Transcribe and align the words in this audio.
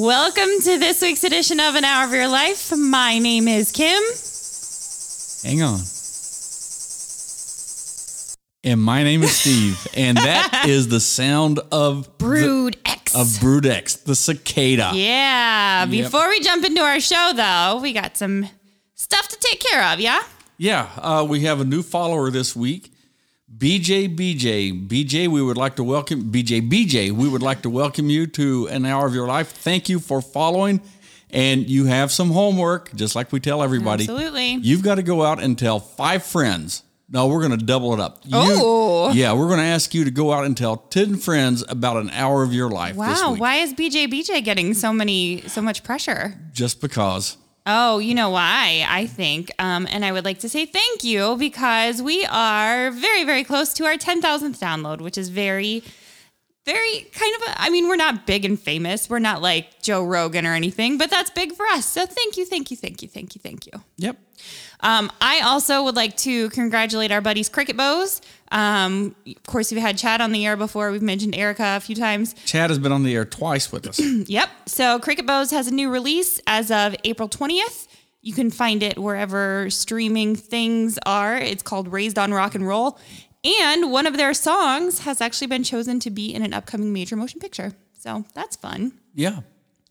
Welcome 0.00 0.48
to 0.62 0.78
this 0.78 1.02
week's 1.02 1.24
edition 1.24 1.60
of 1.60 1.74
An 1.74 1.84
Hour 1.84 2.06
of 2.06 2.14
Your 2.14 2.26
Life. 2.26 2.74
My 2.74 3.18
name 3.18 3.46
is 3.46 3.70
Kim. 3.70 4.02
Hang 5.44 5.60
on. 5.60 5.80
And 8.64 8.80
my 8.80 9.02
name 9.02 9.22
is 9.22 9.36
Steve, 9.36 9.86
and 9.94 10.16
that 10.16 10.64
is 10.66 10.88
the 10.88 11.00
sound 11.00 11.60
of 11.70 12.16
Brood 12.16 12.78
the, 12.82 12.90
X. 12.90 13.14
of 13.14 13.40
Brood 13.42 13.66
X, 13.66 13.96
the 13.96 14.14
cicada. 14.14 14.92
Yeah. 14.94 15.84
Yep. 15.84 15.90
Before 15.90 16.30
we 16.30 16.40
jump 16.40 16.64
into 16.64 16.80
our 16.80 16.98
show, 16.98 17.32
though, 17.36 17.78
we 17.82 17.92
got 17.92 18.16
some 18.16 18.48
stuff 18.94 19.28
to 19.28 19.36
take 19.38 19.60
care 19.60 19.84
of. 19.92 20.00
Yeah. 20.00 20.22
Yeah, 20.56 20.88
uh, 20.96 21.26
we 21.28 21.40
have 21.40 21.60
a 21.60 21.64
new 21.66 21.82
follower 21.82 22.30
this 22.30 22.56
week, 22.56 22.90
BJ 23.56 24.14
BJ 24.16 24.88
BJ. 24.88 25.28
We 25.28 25.42
would 25.42 25.56
like 25.56 25.76
to 25.76 25.84
welcome 25.84 26.30
BJ 26.30 26.68
BJ. 26.70 27.10
We 27.10 27.28
would 27.28 27.42
like 27.42 27.62
to 27.62 27.70
welcome 27.70 28.08
you 28.08 28.26
to 28.28 28.68
an 28.68 28.86
hour 28.86 29.06
of 29.06 29.14
your 29.14 29.26
life. 29.26 29.48
Thank 29.50 29.88
you 29.88 29.98
for 29.98 30.22
following, 30.22 30.80
and 31.30 31.68
you 31.68 31.86
have 31.86 32.12
some 32.12 32.30
homework, 32.30 32.94
just 32.94 33.16
like 33.16 33.32
we 33.32 33.40
tell 33.40 33.62
everybody. 33.62 34.04
Absolutely. 34.04 34.54
You've 34.54 34.82
got 34.82 34.94
to 34.96 35.02
go 35.02 35.24
out 35.24 35.42
and 35.42 35.58
tell 35.58 35.80
five 35.80 36.22
friends. 36.22 36.84
No, 37.12 37.26
we're 37.26 37.40
going 37.44 37.58
to 37.58 37.64
double 37.66 37.92
it 37.92 37.98
up. 37.98 38.20
You- 38.24 38.30
Oh. 38.38 39.10
yeah, 39.12 39.32
we're 39.32 39.48
going 39.48 39.58
to 39.58 39.64
ask 39.64 39.92
you 39.94 40.04
to 40.04 40.12
go 40.12 40.32
out 40.32 40.44
and 40.44 40.56
tell 40.56 40.76
ten 40.76 41.16
friends 41.16 41.64
about 41.68 41.96
an 41.96 42.08
hour 42.10 42.44
of 42.44 42.54
your 42.54 42.70
life. 42.70 42.94
this 42.96 43.20
Wow. 43.20 43.34
Why 43.36 43.56
is 43.56 43.74
BJ 43.74 44.06
BJ 44.06 44.44
getting 44.44 44.74
so 44.74 44.92
many, 44.92 45.42
so 45.48 45.60
much 45.60 45.82
pressure? 45.82 46.38
Just 46.52 46.80
because. 46.80 47.36
Oh, 47.66 47.98
you 47.98 48.14
know 48.14 48.30
why? 48.30 48.86
I 48.88 49.06
think, 49.06 49.52
um, 49.58 49.86
and 49.90 50.04
I 50.04 50.12
would 50.12 50.24
like 50.24 50.38
to 50.40 50.48
say 50.48 50.64
thank 50.64 51.04
you 51.04 51.36
because 51.36 52.00
we 52.00 52.24
are 52.26 52.90
very, 52.90 53.24
very 53.24 53.44
close 53.44 53.74
to 53.74 53.84
our 53.84 53.94
10,000th 53.94 54.58
download, 54.58 55.00
which 55.00 55.18
is 55.18 55.28
very, 55.28 55.82
very 56.64 57.06
kind 57.12 57.34
of. 57.36 57.48
A, 57.48 57.62
I 57.62 57.70
mean, 57.70 57.86
we're 57.86 57.96
not 57.96 58.26
big 58.26 58.44
and 58.44 58.58
famous. 58.58 59.10
We're 59.10 59.18
not 59.18 59.42
like 59.42 59.82
Joe 59.82 60.04
Rogan 60.04 60.46
or 60.46 60.54
anything, 60.54 60.96
but 60.98 61.10
that's 61.10 61.30
big 61.30 61.52
for 61.52 61.66
us. 61.66 61.86
So 61.86 62.06
thank 62.06 62.36
you, 62.36 62.46
thank 62.46 62.70
you, 62.70 62.76
thank 62.76 63.02
you, 63.02 63.08
thank 63.08 63.34
you, 63.34 63.40
thank 63.40 63.66
you. 63.66 63.72
Yep. 63.98 64.16
Um, 64.80 65.12
I 65.20 65.40
also 65.40 65.84
would 65.84 65.96
like 65.96 66.16
to 66.18 66.48
congratulate 66.50 67.12
our 67.12 67.20
buddies 67.20 67.48
Cricket 67.48 67.76
Bows. 67.76 68.22
Um, 68.50 69.14
of 69.26 69.42
course, 69.44 69.70
we've 69.70 69.80
had 69.80 69.96
Chad 69.96 70.20
on 70.20 70.32
the 70.32 70.44
air 70.46 70.56
before. 70.56 70.90
We've 70.90 71.02
mentioned 71.02 71.34
Erica 71.36 71.74
a 71.76 71.80
few 71.80 71.94
times. 71.94 72.34
Chad 72.46 72.70
has 72.70 72.78
been 72.78 72.92
on 72.92 73.04
the 73.04 73.14
air 73.14 73.24
twice 73.24 73.70
with 73.72 73.86
us. 73.86 74.00
Yep. 74.26 74.48
So 74.66 74.98
Cricket 74.98 75.26
Bows 75.26 75.50
has 75.50 75.66
a 75.68 75.70
new 75.74 75.88
release 75.90 76.40
as 76.46 76.70
of 76.70 76.94
April 77.04 77.28
20th. 77.28 77.86
You 78.22 78.34
can 78.34 78.50
find 78.50 78.82
it 78.82 78.98
wherever 78.98 79.70
streaming 79.70 80.36
things 80.36 80.98
are. 81.06 81.36
It's 81.38 81.62
called 81.62 81.88
Raised 81.92 82.18
on 82.18 82.32
Rock 82.32 82.54
and 82.54 82.66
Roll. 82.66 82.98
And 83.44 83.90
one 83.90 84.06
of 84.06 84.16
their 84.18 84.34
songs 84.34 85.00
has 85.00 85.20
actually 85.22 85.46
been 85.46 85.62
chosen 85.64 85.98
to 86.00 86.10
be 86.10 86.34
in 86.34 86.42
an 86.42 86.52
upcoming 86.52 86.92
major 86.92 87.16
motion 87.16 87.40
picture. 87.40 87.72
So 87.98 88.24
that's 88.34 88.56
fun. 88.56 88.92
yeah. 89.14 89.40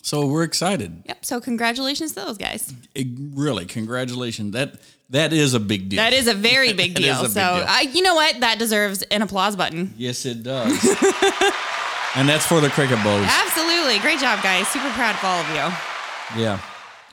So 0.01 0.25
we're 0.27 0.43
excited. 0.43 1.03
Yep. 1.05 1.25
So 1.25 1.41
congratulations 1.41 2.13
to 2.13 2.21
those 2.25 2.37
guys. 2.37 2.73
It- 2.95 3.07
really, 3.33 3.65
congratulations. 3.65 4.53
That 4.53 4.75
that 5.09 5.33
is 5.33 5.53
a 5.53 5.59
big 5.59 5.89
deal. 5.89 5.97
That 5.97 6.13
is 6.13 6.27
a 6.27 6.33
very 6.33 6.73
big 6.73 6.95
deal. 6.95 7.19
a 7.19 7.23
big 7.23 7.31
so 7.31 7.39
deal. 7.57 7.65
I, 7.67 7.81
you 7.93 8.01
know 8.01 8.15
what? 8.15 8.39
That 8.39 8.59
deserves 8.59 9.01
an 9.03 9.21
applause 9.21 9.55
button. 9.55 9.93
yes, 9.97 10.25
it 10.25 10.43
does. 10.43 10.71
and 12.15 12.29
that's 12.29 12.45
for 12.45 12.61
the 12.61 12.69
cricket 12.69 13.03
bows. 13.03 13.25
Absolutely. 13.27 13.99
Great 13.99 14.19
job, 14.19 14.41
guys. 14.43 14.67
Super 14.67 14.89
proud 14.91 15.15
of 15.15 15.23
all 15.23 15.41
of 15.41 15.49
you. 15.49 16.41
Yeah. 16.43 16.59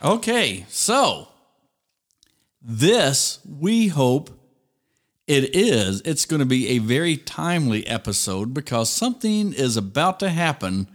Okay, 0.03 0.66
so 0.69 1.28
this 2.62 3.38
we 3.49 3.88
hope 3.88 4.31
it 5.27 5.56
is. 5.56 6.03
It's 6.05 6.25
going 6.27 6.41
to 6.41 6.47
be 6.47 6.69
a 6.69 6.78
very 6.78 7.16
timely 7.16 7.87
episode 7.87 8.53
because 8.55 8.91
something 8.91 9.53
is 9.53 9.77
about 9.77 10.21
to 10.21 10.28
happen 10.28 10.88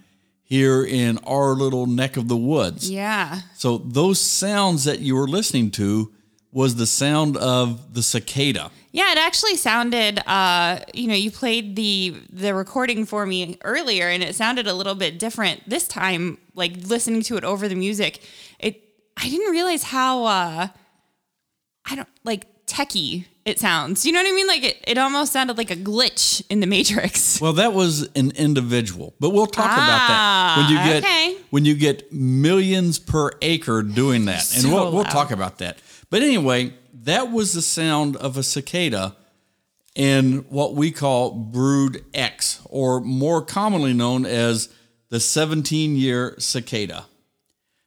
here 0.52 0.84
in 0.84 1.18
our 1.20 1.54
little 1.54 1.86
neck 1.86 2.18
of 2.18 2.28
the 2.28 2.36
woods. 2.36 2.92
Yeah. 2.92 3.40
So 3.56 3.78
those 3.78 4.20
sounds 4.20 4.84
that 4.84 5.00
you 5.00 5.16
were 5.16 5.26
listening 5.26 5.72
to 5.72 6.12
was 6.52 6.76
the 6.76 6.86
sound 6.86 7.38
of 7.38 7.94
the 7.94 8.04
cicada. 8.04 8.70
Yeah, 8.92 9.14
it 9.14 9.18
actually 9.18 9.56
sounded. 9.56 10.20
Uh, 10.28 10.80
you 10.94 11.08
know, 11.08 11.16
you 11.16 11.32
played 11.32 11.78
the 11.78 12.18
the 12.30 12.54
recording 12.54 13.06
for 13.06 13.26
me 13.26 13.60
earlier, 13.64 14.10
and 14.10 14.22
it 14.22 14.36
sounded 14.36 14.68
a 14.68 14.74
little 14.74 14.94
bit 14.94 15.20
different 15.20 15.62
this 15.70 15.88
time. 15.88 16.38
Like 16.54 16.74
listening 16.86 17.22
to 17.24 17.38
it 17.38 17.46
over 17.46 17.70
the 17.70 17.76
music, 17.76 18.22
it. 18.60 18.82
I 19.16 19.30
didn't 19.30 19.52
realize 19.52 19.84
how. 19.84 20.26
Uh, 20.26 20.68
I 21.86 21.96
don't 21.96 22.10
like 22.26 22.66
techie 22.66 23.26
it 23.46 23.60
sounds. 23.60 24.06
You 24.06 24.12
know 24.12 24.22
what 24.22 24.30
I 24.32 24.36
mean? 24.36 24.48
Like 24.48 24.64
it. 24.64 24.84
It 24.88 24.98
almost 24.98 25.34
sounded 25.34 25.58
like 25.58 25.72
a 25.72 25.76
glitch 25.76 26.44
in 26.50 26.60
the 26.60 26.68
Matrix. 26.68 27.40
Well, 27.42 27.54
that 27.54 27.74
was 27.74 28.08
an 28.16 28.32
individual, 28.32 29.14
but 29.20 29.32
we'll 29.32 29.48
talk 29.48 29.66
about 29.66 30.08
that 30.08 30.58
when 30.58 30.70
you 30.72 30.78
Ah, 30.80 30.86
get 30.86 31.04
okay. 31.04 31.38
when 31.50 31.66
you 31.66 31.76
get 31.76 32.12
millions 32.14 33.00
per 33.00 33.32
acre 33.42 33.82
doing 33.84 34.26
that, 34.26 34.56
and 34.56 34.72
we'll, 34.72 34.92
we'll 34.92 35.04
loud. 35.04 35.12
talk 35.12 35.32
about 35.32 35.58
that. 35.60 35.80
But 36.10 36.22
anyway, 36.22 36.74
that 37.04 37.32
was 37.32 37.54
the 37.54 37.62
sound 37.62 38.16
of 38.18 38.38
a 38.38 38.44
cicada 38.44 39.16
in 39.96 40.46
what 40.50 40.76
we 40.76 40.92
call 40.92 41.32
Brood 41.32 42.04
X, 42.14 42.62
or 42.66 43.02
more 43.02 43.42
commonly 43.42 43.94
known 43.94 44.26
as 44.26 44.70
the 45.10 45.18
17-year 45.18 46.36
cicada. 46.38 47.06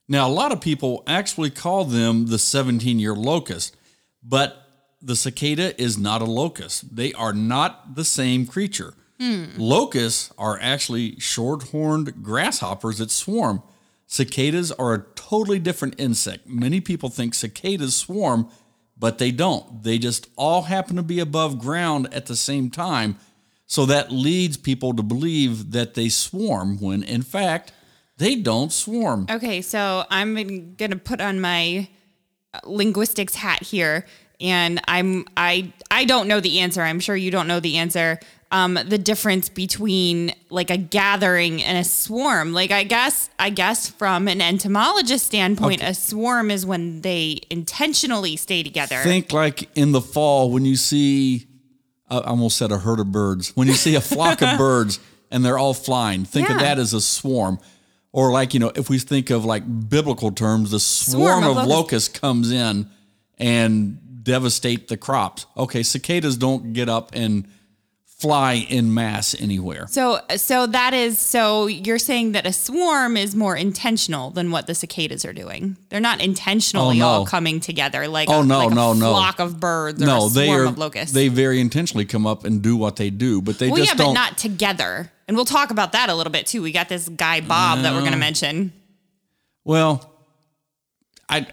Now, 0.07 0.29
a 0.29 0.33
lot 0.33 0.53
of 0.53 0.61
people 0.61 1.03
actually 1.07 1.49
call 1.51 1.85
them 1.87 2.27
the 2.27 2.37
17-year 2.37 3.15
locust, 3.15 3.75
but 4.23 4.64
the 5.05 5.17
cicada 5.17 5.81
is 5.81 5.99
not 5.99 6.23
a 6.23 6.25
locust. 6.25 6.97
They 6.97 7.13
are 7.13 7.33
not 7.33 7.95
the 7.95 8.05
same 8.05 8.47
creature. 8.47 8.95
Locusts 9.57 10.33
are 10.37 10.59
actually 10.61 11.19
short-horned 11.19 12.23
grasshoppers 12.23 12.99
that 12.99 13.11
swarm. 13.11 13.63
Cicadas 14.07 14.71
are 14.73 14.95
a 14.95 15.05
totally 15.15 15.59
different 15.59 15.95
insect. 15.99 16.47
Many 16.47 16.81
people 16.81 17.09
think 17.09 17.35
cicadas 17.35 17.95
swarm, 17.95 18.49
but 18.99 19.19
they 19.19 19.31
don't. 19.31 19.83
They 19.83 19.99
just 19.99 20.29
all 20.37 20.63
happen 20.63 20.97
to 20.97 21.03
be 21.03 21.21
above 21.21 21.59
ground 21.59 22.13
at 22.13 22.27
the 22.27 22.37
same 22.37 22.71
time. 22.71 23.17
So 23.67 23.87
that 23.87 24.13
leads 24.13 24.59
people 24.59 24.95
to 24.95 25.03
believe 25.03 25.71
that 25.73 25.95
they 25.95 26.11
swarm 26.11 26.79
when 26.79 27.03
in 27.03 27.23
fact 27.23 27.73
they 28.19 28.37
don't 28.37 28.73
swarm. 28.73 29.27
Okay, 29.31 29.63
so 29.63 30.05
I'm 30.11 30.75
gonna 30.77 30.97
put 30.97 31.23
on 31.23 31.41
my 31.41 31.89
linguistics 32.65 33.37
hat 33.37 33.63
here, 33.63 34.07
and 34.41 34.81
I'm 34.89 35.27
I 35.37 35.73
I 35.91 36.05
don't 36.05 36.29
know 36.29 36.41
the 36.41 36.61
answer. 36.61 36.83
I'm 36.83 37.01
sure 37.01 37.17
you 37.17 37.31
don't 37.31 37.47
know 37.47 37.61
the 37.61 37.79
answer. 37.79 38.19
Um, 38.51 38.75
the 38.75 38.99
difference 38.99 39.49
between 39.49 40.33
like 40.49 40.71
a 40.71 40.77
gathering 40.77 41.63
and 41.63 41.77
a 41.77 41.83
swarm. 41.83 42.53
Like 42.53 42.71
I 42.71 42.85
guess 42.85 43.29
I 43.39 43.51
guess 43.51 43.89
from 43.89 44.29
an 44.29 44.41
entomologist 44.41 45.27
standpoint, 45.27 45.83
a 45.83 45.95
swarm 45.95 46.51
is 46.51 46.65
when 46.65 47.01
they 47.01 47.41
intentionally 47.51 48.37
stay 48.37 48.63
together. 48.63 48.97
Think 48.99 49.33
like 49.33 49.69
in 49.75 49.93
the 49.93 50.01
fall 50.01 50.51
when 50.51 50.65
you 50.65 50.77
see, 50.77 51.47
I 52.09 52.21
almost 52.21 52.57
said 52.57 52.71
a 52.71 52.79
herd 52.79 53.01
of 53.01 53.11
birds. 53.11 53.51
When 53.57 53.67
you 53.67 53.75
see 53.75 53.97
a 53.97 54.01
flock 54.01 54.41
of 54.41 54.57
birds 54.59 55.01
and 55.31 55.45
they're 55.45 55.59
all 55.59 55.75
flying, 55.75 56.25
think 56.25 56.49
of 56.49 56.61
that 56.61 56.79
as 56.79 56.93
a 56.93 57.01
swarm. 57.01 57.59
Or 58.13 58.31
like, 58.31 58.55
you 58.55 58.61
know, 58.61 58.71
if 58.77 58.89
we 58.89 59.01
think 59.01 59.31
of 59.31 59.45
like 59.45 59.65
biblical 59.89 60.31
terms, 60.31 60.71
the 60.71 60.79
swarm, 60.79 61.43
of 61.43 61.51
of, 61.51 61.57
locusts. 61.57 61.69
locusts 61.69 62.19
comes 62.21 62.53
in 62.53 62.89
and 63.39 63.99
devastate 64.25 64.89
the 64.89 64.97
crops. 64.97 65.47
Okay, 65.57 65.83
cicadas 65.85 66.37
don't 66.37 66.73
get 66.73 66.89
up 66.89 67.11
and 67.15 67.47
fly 68.07 68.55
in 68.71 68.95
mass 68.95 69.35
anywhere. 69.39 69.87
so 69.89 70.19
so 70.37 70.67
that 70.67 70.95
is 70.95 71.19
so 71.19 71.67
you're 71.67 71.99
saying 71.99 72.33
that 72.33 72.47
a 72.47 72.53
swarm 72.53 73.17
is 73.19 73.35
more 73.37 73.55
intentional 73.55 74.31
than 74.31 74.51
what 74.51 74.67
the 74.67 74.75
cicadas 74.75 75.25
are 75.27 75.33
doing. 75.35 75.77
They're 75.91 76.01
not 76.01 76.23
intentionally 76.23 76.97
Oh, 76.97 77.01
no. 77.01 77.07
all 77.07 77.27
coming 77.27 77.61
together 77.61 78.09
like 78.09 78.31
Oh, 78.31 78.41
a, 78.41 78.45
no, 78.47 78.59
like 78.61 78.71
a 78.73 78.75
no, 78.75 78.93
no. 78.95 79.11
flock 79.11 79.41
of 79.41 79.61
birds 79.61 80.01
or 80.03 80.07
No, 80.07 80.27
a 80.27 80.31
they 80.31 80.49
are 80.49 80.65
of 80.65 80.79
locusts. 80.79 81.13
they 81.13 81.29
very 81.29 81.61
intentionally 81.61 82.07
come 82.07 82.27
up 82.27 82.45
and 82.45 82.63
do 82.63 82.77
what 82.79 82.97
they 82.97 83.11
do, 83.11 83.43
but 83.43 83.59
they 83.59 83.69
well, 83.69 83.77
just 83.77 83.91
yeah, 83.91 84.05
don't 84.05 84.15
not 84.15 84.39
together. 84.39 85.11
And 85.29 85.37
we'll 85.37 85.45
talk 85.45 85.71
about 85.71 85.93
that 85.93 86.09
a 86.09 86.15
little 86.15 86.33
bit 86.33 86.47
too. 86.47 86.63
We 86.63 86.73
got 86.73 86.89
this 86.89 87.09
guy 87.11 87.41
Bob 87.43 87.81
that 87.83 87.93
we're 87.93 88.01
going 88.01 88.13
to 88.13 88.19
mention. 88.19 88.73
Well, 89.65 90.11
I, 91.29 91.47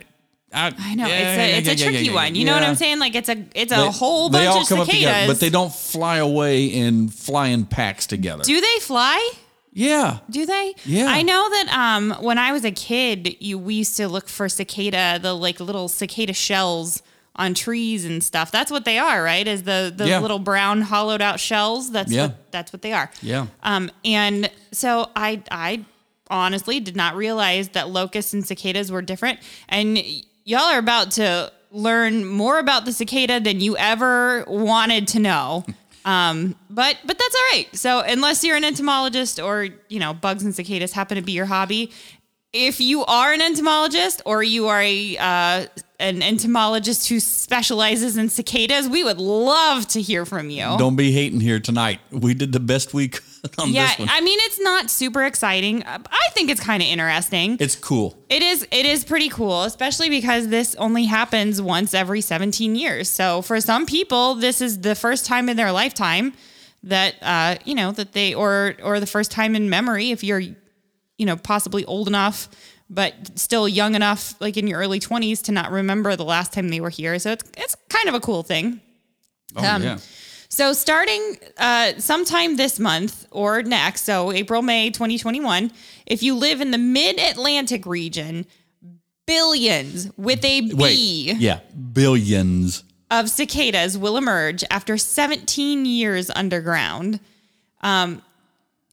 I, 0.53 0.73
I 0.77 0.95
know 0.95 1.07
yeah, 1.07 1.15
it's 1.15 1.37
yeah, 1.37 1.43
a 1.43 1.57
it's 1.57 1.67
yeah, 1.67 1.73
a 1.73 1.75
yeah, 1.75 1.89
tricky 1.97 2.05
yeah, 2.09 2.13
one. 2.13 2.35
You 2.35 2.45
know 2.45 2.53
what. 2.53 2.63
I'm 2.63 2.75
saying? 2.75 2.99
Like 2.99 3.15
it's 3.15 3.29
a 3.29 3.43
it's 3.55 3.71
a 3.71 3.75
They- 3.77 3.91
whole 3.91 4.29
they 4.29 4.39
bunch 4.39 4.49
all 4.49 4.61
of 4.63 4.67
come 4.67 4.79
up 4.81 4.85
cicadas. 4.87 5.05
together, 5.05 5.27
but 5.33 5.39
they 5.39 5.49
don't 5.49 5.73
fly 5.73 6.17
away 6.17 6.73
and 6.79 7.13
fly 7.13 7.47
in 7.47 7.65
packs 7.65 8.05
together. 8.07 8.43
Do 8.43 8.59
they 8.59 8.79
fly? 8.81 9.31
yeah, 9.73 10.17
Do 10.29 10.45
they? 10.45 10.75
Yeah. 10.83 11.05
I 11.07 11.21
know 11.21 11.49
that 11.49 11.69
um, 11.73 12.11
when 12.21 12.37
I 12.37 12.51
was 12.51 12.65
a 12.65 12.71
kid, 12.71 13.37
you 13.39 13.57
we 13.57 13.75
used 13.75 13.95
to 13.97 14.09
look 14.09 14.27
for 14.27 14.49
cicada, 14.49 15.17
the 15.21 15.33
like 15.33 15.59
little 15.61 15.87
cicada 15.87 16.33
shells 16.33 17.01
on 17.37 17.53
trees 17.53 18.03
and 18.03 18.21
stuff. 18.21 18.51
That's 18.51 18.69
what 18.69 18.83
they 18.83 18.99
are, 18.99 19.23
right? 19.23 19.47
Is 19.47 19.63
the 19.63 19.93
the 19.95 20.09
Yeah. 20.09 20.19
little 20.19 20.39
brown 20.39 20.81
hollowed 20.81 21.21
out 21.21 21.39
shells? 21.39 21.91
That's 21.91 22.11
Yeah. 22.11 22.23
what 22.27 22.51
that's 22.51 22.73
what 22.73 22.81
they 22.81 22.91
are. 22.91 23.09
Yeah. 23.21 23.47
Um, 23.63 23.89
and 24.03 24.51
so 24.73 25.09
I 25.15 25.41
I 25.49 25.85
honestly 26.29 26.79
did 26.81 26.95
not 26.97 27.15
realize 27.15 27.69
that 27.69 27.89
locusts 27.89 28.33
and 28.33 28.45
cicadas 28.45 28.91
were 28.91 29.01
different. 29.01 29.39
And 29.69 29.97
y'all 30.43 30.61
are 30.61 30.79
about 30.79 31.11
to 31.11 31.51
learn 31.71 32.25
more 32.25 32.59
about 32.59 32.85
the 32.85 32.91
cicada 32.91 33.39
than 33.39 33.61
you 33.61 33.77
ever 33.77 34.43
wanted 34.47 35.07
to 35.09 35.19
know. 35.19 35.65
Um, 36.03 36.55
but 36.69 36.97
but 37.05 37.17
that's 37.17 37.35
all 37.35 37.57
right. 37.57 37.67
So 37.73 37.99
unless 37.99 38.43
you're 38.43 38.57
an 38.57 38.63
entomologist 38.63 39.39
or 39.39 39.67
you 39.87 39.99
know 39.99 40.13
bugs 40.13 40.43
and 40.43 40.55
cicadas 40.55 40.93
happen 40.93 41.15
to 41.17 41.21
be 41.21 41.31
your 41.31 41.45
hobby, 41.45 41.91
if 42.53 42.81
you 42.81 43.05
are 43.05 43.31
an 43.31 43.41
entomologist 43.41 44.21
or 44.25 44.43
you 44.43 44.67
are 44.67 44.81
a 44.81 45.17
uh, 45.17 45.65
an 45.99 46.23
entomologist 46.23 47.07
who 47.07 47.19
specializes 47.19 48.17
in 48.17 48.29
cicadas, 48.29 48.89
we 48.89 49.03
would 49.03 49.19
love 49.19 49.87
to 49.89 50.01
hear 50.01 50.25
from 50.25 50.49
you. 50.49 50.63
Don't 50.77 50.95
be 50.95 51.11
hating 51.11 51.39
here 51.39 51.59
tonight. 51.59 51.99
We 52.11 52.33
did 52.33 52.51
the 52.51 52.59
best 52.59 52.93
we 52.93 53.09
could 53.09 53.23
yeah. 53.65 53.93
I 53.99 54.21
mean 54.21 54.37
it's 54.41 54.59
not 54.59 54.89
super 54.89 55.23
exciting. 55.23 55.83
I 55.85 56.29
think 56.31 56.49
it's 56.49 56.61
kind 56.61 56.81
of 56.81 56.87
interesting. 56.87 57.57
it's 57.59 57.75
cool. 57.75 58.17
It 58.29 58.43
is 58.43 58.67
it 58.71 58.85
is 58.85 59.03
pretty 59.03 59.29
cool, 59.29 59.63
especially 59.63 60.09
because 60.09 60.47
this 60.49 60.75
only 60.75 61.05
happens 61.05 61.61
once 61.61 61.93
every 61.93 62.21
17 62.21 62.75
years. 62.75 63.09
So 63.09 63.41
for 63.41 63.59
some 63.61 63.85
people, 63.85 64.35
this 64.35 64.61
is 64.61 64.81
the 64.81 64.95
first 64.95 65.25
time 65.25 65.49
in 65.49 65.57
their 65.57 65.71
lifetime 65.71 66.33
that 66.83 67.15
uh, 67.21 67.55
you 67.65 67.75
know 67.75 67.91
that 67.91 68.13
they 68.13 68.33
or 68.33 68.75
or 68.83 68.99
the 68.99 69.05
first 69.07 69.31
time 69.31 69.55
in 69.55 69.69
memory 69.69 70.11
if 70.11 70.23
you're 70.23 70.39
you 70.39 70.55
know 71.25 71.37
possibly 71.37 71.85
old 71.85 72.07
enough 72.07 72.49
but 72.89 73.13
still 73.39 73.67
young 73.69 73.95
enough 73.95 74.35
like 74.41 74.57
in 74.57 74.67
your 74.67 74.79
early 74.79 74.99
20s 74.99 75.41
to 75.43 75.51
not 75.53 75.71
remember 75.71 76.15
the 76.17 76.25
last 76.25 76.51
time 76.51 76.67
they 76.69 76.81
were 76.81 76.89
here. 76.89 77.17
So 77.19 77.31
it's 77.31 77.43
it's 77.57 77.75
kind 77.89 78.09
of 78.09 78.15
a 78.15 78.19
cool 78.19 78.43
thing. 78.43 78.81
Oh 79.55 79.65
Um, 79.65 79.81
yeah. 79.83 79.97
So 80.51 80.73
starting 80.73 81.37
uh, 81.57 81.93
sometime 81.97 82.57
this 82.57 82.77
month 82.77 83.25
or 83.31 83.63
next, 83.63 84.01
so 84.03 84.33
April, 84.33 84.61
May 84.61 84.89
2021, 84.89 85.71
if 86.05 86.21
you 86.21 86.35
live 86.35 86.59
in 86.59 86.71
the 86.71 86.77
mid-Atlantic 86.77 87.85
region, 87.85 88.45
billions 89.25 90.11
with 90.17 90.43
a 90.43 90.59
B 90.59 90.73
Wait. 90.73 91.37
Yeah. 91.37 91.61
Billions. 91.93 92.83
of 93.09 93.29
cicadas 93.29 93.97
will 93.97 94.17
emerge 94.17 94.65
after 94.69 94.97
17 94.97 95.85
years 95.85 96.29
underground. 96.29 97.21
Um, 97.79 98.21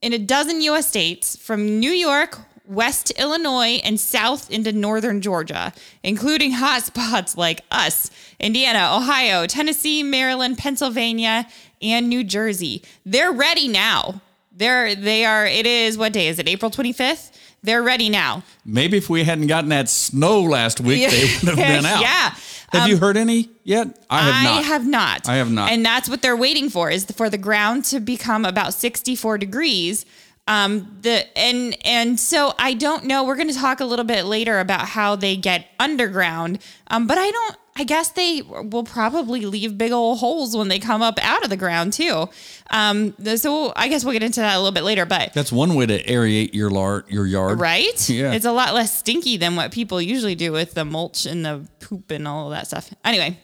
in 0.01 0.13
a 0.13 0.17
dozen 0.17 0.61
U.S. 0.61 0.87
states, 0.87 1.35
from 1.35 1.77
New 1.77 1.91
York, 1.91 2.39
West 2.69 3.11
Illinois, 3.17 3.81
and 3.83 3.99
south 3.99 4.49
into 4.51 4.71
northern 4.71 5.21
Georgia, 5.21 5.73
including 6.03 6.53
hotspots 6.53 7.35
like 7.35 7.61
us, 7.71 8.11
Indiana, 8.39 8.95
Ohio, 8.95 9.47
Tennessee, 9.47 10.03
Maryland, 10.03 10.57
Pennsylvania, 10.57 11.47
and 11.81 12.07
New 12.07 12.23
Jersey. 12.23 12.83
They're 13.05 13.31
ready 13.31 13.67
now. 13.67 14.21
They're 14.51 14.93
they 14.93 15.25
are. 15.25 15.47
It 15.47 15.65
is 15.65 15.97
what 15.97 16.13
day 16.13 16.27
is 16.27 16.37
it? 16.37 16.47
April 16.47 16.69
25th. 16.69 17.31
They're 17.63 17.83
ready 17.83 18.07
now. 18.07 18.43
Maybe 18.63 18.97
if 18.97 19.09
we 19.09 19.23
hadn't 19.23 19.47
gotten 19.47 19.69
that 19.71 19.89
snow 19.89 20.41
last 20.41 20.79
week, 20.79 21.09
they 21.09 21.21
would 21.43 21.57
have 21.57 21.81
been 21.81 21.85
out. 21.85 22.01
yeah. 22.01 22.35
Have 22.71 22.87
you 22.87 22.95
um, 22.95 23.01
heard 23.01 23.17
any 23.17 23.49
yet? 23.63 23.97
I 24.09 24.21
have 24.21 24.43
not. 24.43 24.53
I 24.53 24.61
have 24.61 24.87
not. 24.87 25.29
I 25.29 25.35
have 25.37 25.51
not. 25.51 25.71
And 25.71 25.83
that's 25.83 26.07
what 26.07 26.21
they're 26.21 26.37
waiting 26.37 26.69
for 26.69 26.89
is 26.91 27.05
for 27.05 27.29
the 27.29 27.37
ground 27.37 27.83
to 27.85 27.99
become 27.99 28.45
about 28.45 28.73
64 28.73 29.39
degrees. 29.39 30.05
Um, 30.49 30.97
the 31.01 31.25
and 31.37 31.77
and 31.85 32.19
so 32.19 32.53
I 32.57 32.73
don't 32.73 33.05
know. 33.05 33.23
We're 33.23 33.35
going 33.35 33.49
to 33.49 33.53
talk 33.55 33.79
a 33.79 33.85
little 33.85 34.03
bit 34.05 34.25
later 34.25 34.59
about 34.59 34.87
how 34.89 35.15
they 35.15 35.35
get 35.37 35.67
underground. 35.79 36.59
Um, 36.87 37.05
but 37.07 37.17
I 37.17 37.29
don't. 37.31 37.55
I 37.75 37.83
guess 37.85 38.09
they 38.09 38.41
will 38.41 38.83
probably 38.83 39.45
leave 39.45 39.77
big 39.77 39.93
old 39.93 40.19
holes 40.19 40.57
when 40.57 40.67
they 40.67 40.79
come 40.79 41.01
up 41.01 41.17
out 41.23 41.43
of 41.45 41.49
the 41.49 41.55
ground 41.55 41.93
too. 41.93 42.27
Um, 42.71 43.13
so 43.37 43.71
I 43.73 43.87
guess 43.87 44.03
we'll 44.03 44.11
get 44.11 44.23
into 44.23 44.41
that 44.41 44.55
a 44.55 44.57
little 44.57 44.73
bit 44.73 44.83
later. 44.83 45.05
But 45.05 45.31
That's 45.33 45.51
one 45.51 45.75
way 45.75 45.85
to 45.85 46.03
aerate 46.03 46.53
your 46.53 46.69
lar- 46.69 47.05
your 47.07 47.25
yard. 47.25 47.59
right? 47.59 48.09
Yeah. 48.09 48.33
It's 48.33 48.45
a 48.45 48.51
lot 48.51 48.73
less 48.73 48.97
stinky 48.97 49.37
than 49.37 49.55
what 49.55 49.71
people 49.71 50.01
usually 50.01 50.35
do 50.35 50.51
with 50.51 50.73
the 50.73 50.83
mulch 50.83 51.25
and 51.25 51.45
the 51.45 51.67
poop 51.79 52.11
and 52.11 52.27
all 52.27 52.47
of 52.47 52.57
that 52.57 52.67
stuff. 52.67 52.93
Anyway, 53.05 53.39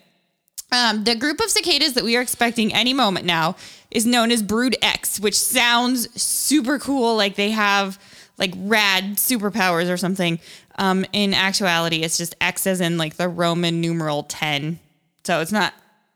um, 0.76 1.04
the 1.06 1.16
group 1.16 1.40
of 1.40 1.50
cicadas 1.50 1.94
that 1.94 2.04
we 2.04 2.18
are 2.18 2.22
expecting 2.22 2.74
any 2.74 2.94
moment 2.94 3.26
now 3.26 3.56
is 3.92 4.06
known 4.06 4.30
as 4.30 4.44
Brood 4.44 4.76
X, 4.82 5.20
which 5.20 5.38
sounds 5.38 6.22
super 6.22 6.78
cool, 6.80 7.16
like 7.16 7.36
they 7.36 7.52
have 7.52 7.98
like 8.38 8.54
rad 8.58 9.16
superpowers 9.16 9.90
or 9.90 9.96
something. 9.96 10.40
Um, 10.78 11.06
in 11.14 11.34
actuality, 11.34 12.04
it's 12.04 12.18
just 12.18 12.36
X 12.42 12.68
as 12.68 12.82
in 12.82 12.98
like 12.98 13.16
the 13.16 13.30
Roman 13.30 13.80
numeral 13.80 14.24
ten. 14.24 14.80
So 15.24 15.40
it's 15.40 15.54
not 15.54 15.74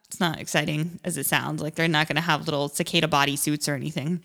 it's 0.07 0.19
not 0.19 0.39
exciting 0.39 1.00
as 1.06 1.17
it 1.17 1.25
sounds. 1.25 1.61
Like 1.61 1.75
they're 1.75 1.88
not 1.88 2.07
going 2.07 2.17
to 2.17 2.21
have 2.21 2.45
little 2.45 2.67
cicada 2.67 3.07
body 3.07 3.38
suits 3.38 3.69
or 3.69 3.75
anything. 3.75 4.23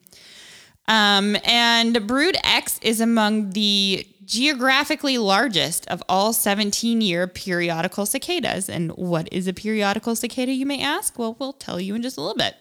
Um, 0.88 1.36
and 1.44 2.06
Brood 2.06 2.36
X 2.42 2.78
is 2.82 3.00
among 3.00 3.50
the 3.50 4.06
geographically 4.24 5.18
largest 5.18 5.86
of 5.88 6.02
all 6.08 6.32
17 6.32 7.00
year 7.00 7.26
periodical 7.26 8.06
cicadas. 8.06 8.68
And 8.68 8.92
what 8.92 9.28
is 9.32 9.46
a 9.46 9.52
periodical 9.52 10.16
cicada, 10.16 10.52
you 10.52 10.66
may 10.66 10.82
ask? 10.82 11.18
Well, 11.18 11.36
we'll 11.38 11.52
tell 11.52 11.80
you 11.80 11.94
in 11.94 12.02
just 12.02 12.16
a 12.16 12.20
little 12.20 12.36
bit. 12.36 12.54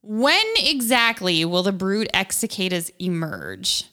When 0.00 0.46
exactly 0.58 1.44
will 1.44 1.62
the 1.62 1.72
Brood 1.72 2.08
X 2.14 2.38
cicadas 2.38 2.90
emerge? 2.98 3.84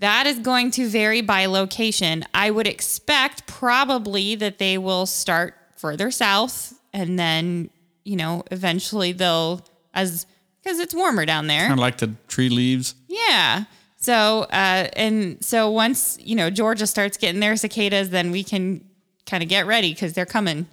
That 0.00 0.26
is 0.26 0.38
going 0.40 0.72
to 0.72 0.88
vary 0.88 1.20
by 1.20 1.46
location. 1.46 2.24
I 2.34 2.50
would 2.50 2.66
expect 2.66 3.46
probably 3.46 4.34
that 4.34 4.58
they 4.58 4.76
will 4.76 5.06
start 5.06 5.54
further 5.76 6.10
south 6.10 6.78
and 6.92 7.18
then, 7.18 7.70
you 8.04 8.16
know, 8.16 8.42
eventually 8.50 9.12
they'll, 9.12 9.64
as 9.94 10.26
because 10.62 10.80
it's 10.80 10.94
warmer 10.94 11.24
down 11.24 11.46
there. 11.46 11.62
Kind 11.62 11.72
of 11.74 11.78
like 11.78 11.98
the 11.98 12.14
tree 12.26 12.48
leaves. 12.48 12.94
Yeah. 13.06 13.64
So, 14.00 14.42
uh, 14.42 14.88
and 14.94 15.44
so 15.44 15.70
once, 15.70 16.18
you 16.20 16.36
know, 16.36 16.50
Georgia 16.50 16.86
starts 16.86 17.16
getting 17.16 17.40
their 17.40 17.56
cicadas, 17.56 18.10
then 18.10 18.30
we 18.30 18.44
can 18.44 18.84
kind 19.26 19.42
of 19.42 19.48
get 19.48 19.66
ready 19.66 19.92
because 19.92 20.12
they're 20.12 20.24
coming. 20.26 20.66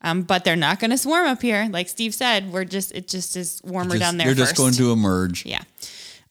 Um, 0.00 0.22
but 0.22 0.44
they're 0.44 0.54
not 0.54 0.78
going 0.78 0.92
to 0.92 0.98
swarm 0.98 1.26
up 1.26 1.42
here. 1.42 1.68
Like 1.72 1.88
Steve 1.88 2.14
said, 2.14 2.52
we're 2.52 2.64
just, 2.64 2.92
it 2.92 3.08
just 3.08 3.36
is 3.36 3.60
warmer 3.64 3.90
Just- 3.90 4.00
down 4.00 4.16
there 4.16 4.28
They're 4.28 4.46
first. 4.46 4.50
just 4.52 4.56
going 4.56 4.74
to 4.74 4.92
emerge. 4.92 5.44
Yeah. 5.44 5.62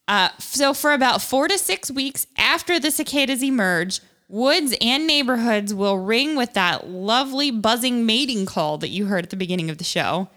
Uh, 0.07 0.29
so 0.39 0.73
for 0.73 0.93
about 0.93 1.21
four 1.21 1.49
to 1.49 1.57
six 1.57 1.91
weeks 1.91 2.27
after 2.37 2.79
the 2.79 2.91
cicadas 2.91 3.43
emerge, 3.43 3.99
woods 4.29 4.73
and 4.79 5.05
neighborhoods 5.05 5.73
will 5.73 5.97
ring 5.97 6.37
with 6.37 6.53
that 6.53 6.87
lovely 6.87 7.51
buzzing 7.51 8.05
mating 8.05 8.45
call 8.45 8.77
that 8.77 8.87
you 8.87 9.07
heard 9.07 9.25
at 9.25 9.31
the 9.31 9.35
beginning 9.35 9.69
of 9.69 9.79
the 9.79 9.83
show. 9.83 10.29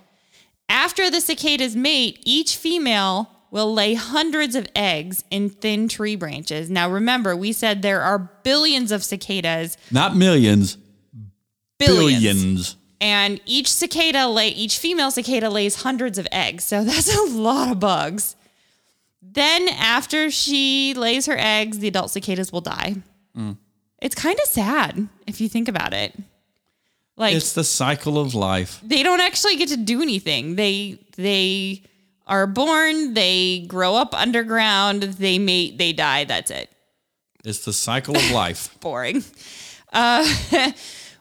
After 0.68 1.08
the 1.08 1.20
cicadas 1.20 1.76
mate, 1.76 2.18
each 2.24 2.56
female 2.56 3.30
will 3.50 3.72
lay 3.74 3.94
hundreds 3.94 4.54
of 4.54 4.66
eggs 4.76 5.24
in 5.30 5.50
thin 5.50 5.88
tree 5.88 6.16
branches. 6.16 6.70
Now 6.70 6.88
remember, 6.90 7.34
we 7.36 7.52
said 7.52 7.82
there 7.82 8.00
are 8.02 8.18
billions 8.42 8.92
of 8.92 9.02
cicadas, 9.02 9.76
Not 9.90 10.14
millions, 10.16 10.76
billions. 11.78 12.22
billions. 12.22 12.76
And 13.00 13.40
each 13.46 13.68
cicada 13.72 14.28
lay 14.28 14.48
each 14.48 14.78
female 14.78 15.10
cicada 15.10 15.48
lays 15.48 15.82
hundreds 15.82 16.18
of 16.18 16.28
eggs. 16.30 16.64
So 16.64 16.84
that's 16.88 17.14
a 17.14 17.22
lot 17.30 17.70
of 17.72 17.80
bugs. 17.80 18.36
Then 19.22 19.68
after 19.68 20.30
she 20.30 20.94
lays 20.94 21.26
her 21.26 21.36
eggs, 21.38 21.78
the 21.78 21.88
adult 21.88 22.10
cicadas 22.10 22.52
will 22.52 22.60
die. 22.62 22.96
Mm. 23.36 23.56
It's 24.02 24.14
kind 24.14 24.38
of 24.40 24.46
sad 24.48 25.08
if 25.26 25.40
you 25.40 25.48
think 25.48 25.68
about 25.68 25.92
it. 25.92 26.14
Like 27.16 27.34
It's 27.36 27.52
the 27.52 27.64
cycle 27.64 28.18
of 28.18 28.34
life. 28.34 28.80
they 28.82 29.02
don't 29.02 29.20
actually 29.20 29.56
get 29.56 29.68
to 29.68 29.76
do 29.76 30.00
anything. 30.02 30.56
They 30.56 30.98
they 31.16 31.82
are 32.30 32.46
born, 32.46 33.12
they 33.14 33.64
grow 33.66 33.96
up 33.96 34.14
underground, 34.14 35.02
they 35.02 35.38
mate, 35.38 35.76
they 35.76 35.92
die. 35.92 36.24
That's 36.24 36.50
it. 36.50 36.70
It's 37.44 37.64
the 37.64 37.72
cycle 37.72 38.16
of 38.16 38.30
life. 38.30 38.74
Boring. 38.80 39.24
Uh, 39.92 40.24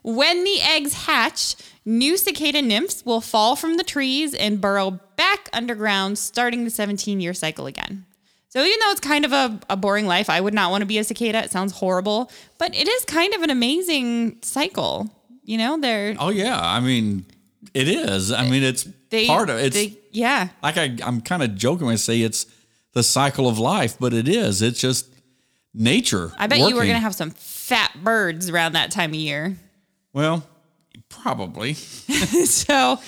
when 0.04 0.44
the 0.44 0.62
eggs 0.62 0.94
hatch, 0.94 1.56
new 1.84 2.16
cicada 2.16 2.62
nymphs 2.62 3.04
will 3.06 3.22
fall 3.22 3.56
from 3.56 3.76
the 3.78 3.84
trees 3.84 4.34
and 4.36 4.62
burrow 4.62 5.00
back 5.18 5.50
underground, 5.52 6.18
starting 6.18 6.64
the 6.64 6.70
17 6.70 7.20
year 7.20 7.34
cycle 7.34 7.66
again. 7.66 8.06
So, 8.50 8.64
even 8.64 8.80
though 8.80 8.92
it's 8.92 9.00
kind 9.00 9.26
of 9.26 9.32
a, 9.32 9.60
a 9.70 9.78
boring 9.78 10.08
life, 10.08 10.28
I 10.30 10.42
would 10.42 10.56
not 10.56 10.72
want 10.72 10.82
to 10.82 10.88
be 10.88 10.98
a 10.98 11.04
cicada. 11.04 11.44
It 11.44 11.52
sounds 11.52 11.72
horrible, 11.72 12.32
but 12.58 12.76
it 12.76 12.88
is 12.88 13.06
kind 13.06 13.34
of 13.36 13.44
an 13.44 13.52
amazing 13.52 14.40
cycle. 14.42 15.10
You 15.44 15.58
know, 15.60 15.80
they're 15.80 16.16
Oh 16.20 16.30
yeah, 16.30 16.60
I 16.60 16.80
mean, 16.80 17.26
it 17.74 17.88
is. 17.88 18.32
I 18.32 18.48
mean, 18.50 18.64
it's 18.64 18.88
they 19.12 19.28
part 19.28 19.50
of 19.52 19.58
it's 19.60 19.76
they- 19.76 19.99
yeah, 20.12 20.50
like 20.64 20.78
I, 20.78 20.96
I'm 21.04 21.22
kind 21.22 21.44
of 21.44 21.56
joking 21.56 21.86
when 21.88 21.94
I 21.94 21.98
say 21.98 22.22
it's 22.22 22.46
the 22.94 23.04
cycle 23.04 23.48
of 23.48 23.60
life, 23.60 23.98
but 24.00 24.14
it 24.14 24.28
is. 24.28 24.62
It's 24.62 24.80
just 24.80 25.08
nature. 25.74 26.32
I 26.38 26.48
bet 26.48 26.60
you 26.60 26.76
were 26.76 26.86
gonna 26.86 27.00
have 27.00 27.16
some 27.16 27.32
fat 27.32 27.92
birds 28.04 28.50
around 28.50 28.74
that 28.74 28.92
time 28.92 29.12
of 29.12 29.16
year. 29.16 29.58
Well, 30.14 30.46
probably. 31.10 31.74
so, 31.74 33.00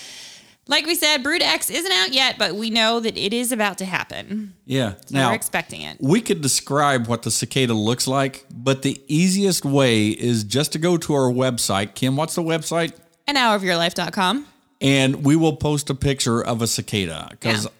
like 0.67 0.85
we 0.85 0.95
said, 0.95 1.23
Brood 1.23 1.41
X 1.41 1.69
isn't 1.69 1.91
out 1.91 2.13
yet, 2.13 2.37
but 2.37 2.55
we 2.55 2.69
know 2.69 2.99
that 2.99 3.17
it 3.17 3.33
is 3.33 3.51
about 3.51 3.77
to 3.79 3.85
happen. 3.85 4.53
Yeah. 4.65 4.93
So 5.05 5.15
now 5.15 5.29
we're 5.29 5.35
expecting 5.35 5.81
it. 5.81 5.97
we 5.99 6.21
could 6.21 6.41
describe 6.41 7.07
what 7.07 7.23
the 7.23 7.31
cicada 7.31 7.73
looks 7.73 8.07
like, 8.07 8.45
but 8.53 8.81
the 8.83 9.01
easiest 9.07 9.65
way 9.65 10.09
is 10.09 10.43
just 10.43 10.71
to 10.73 10.79
go 10.79 10.97
to 10.97 11.13
our 11.13 11.31
website. 11.31 11.95
Kim, 11.95 12.15
what's 12.15 12.35
the 12.35 12.43
website? 12.43 12.93
An 13.27 13.35
hourofyourlife.com. 13.35 14.45
And 14.81 15.23
we 15.23 15.35
will 15.35 15.55
post 15.55 15.89
a 15.89 15.95
picture 15.95 16.43
of 16.43 16.61
a 16.61 16.67
cicada 16.67 17.27
because 17.29 17.65
Yeah. 17.65 17.71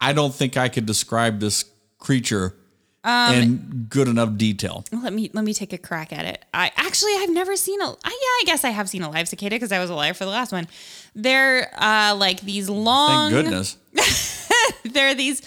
I 0.00 0.12
don't 0.12 0.34
think 0.34 0.56
I 0.56 0.68
could 0.68 0.86
describe 0.86 1.40
this 1.40 1.64
creature 1.98 2.54
Um, 3.02 3.34
and 3.34 3.86
good 3.90 4.08
enough 4.08 4.36
detail. 4.36 4.84
Let 4.92 5.12
me 5.12 5.30
let 5.32 5.44
me 5.44 5.52
take 5.54 5.72
a 5.72 5.78
crack 5.78 6.12
at 6.12 6.24
it. 6.26 6.44
I 6.54 6.70
actually 6.76 7.12
I've 7.16 7.30
never 7.30 7.56
seen 7.56 7.80
a. 7.80 7.84
I, 7.86 7.92
yeah, 8.04 8.10
I 8.10 8.42
guess 8.46 8.64
I 8.64 8.70
have 8.70 8.88
seen 8.88 9.02
a 9.02 9.10
live 9.10 9.26
cicada 9.28 9.56
because 9.56 9.72
I 9.72 9.78
was 9.78 9.90
alive 9.90 10.16
for 10.16 10.24
the 10.24 10.30
last 10.30 10.52
one. 10.52 10.68
They're 11.14 11.70
uh, 11.76 12.14
like 12.16 12.40
these 12.42 12.68
long. 12.68 13.30
Thank 13.30 13.44
goodness. 13.46 13.76
They're 14.84 15.14
these 15.14 15.42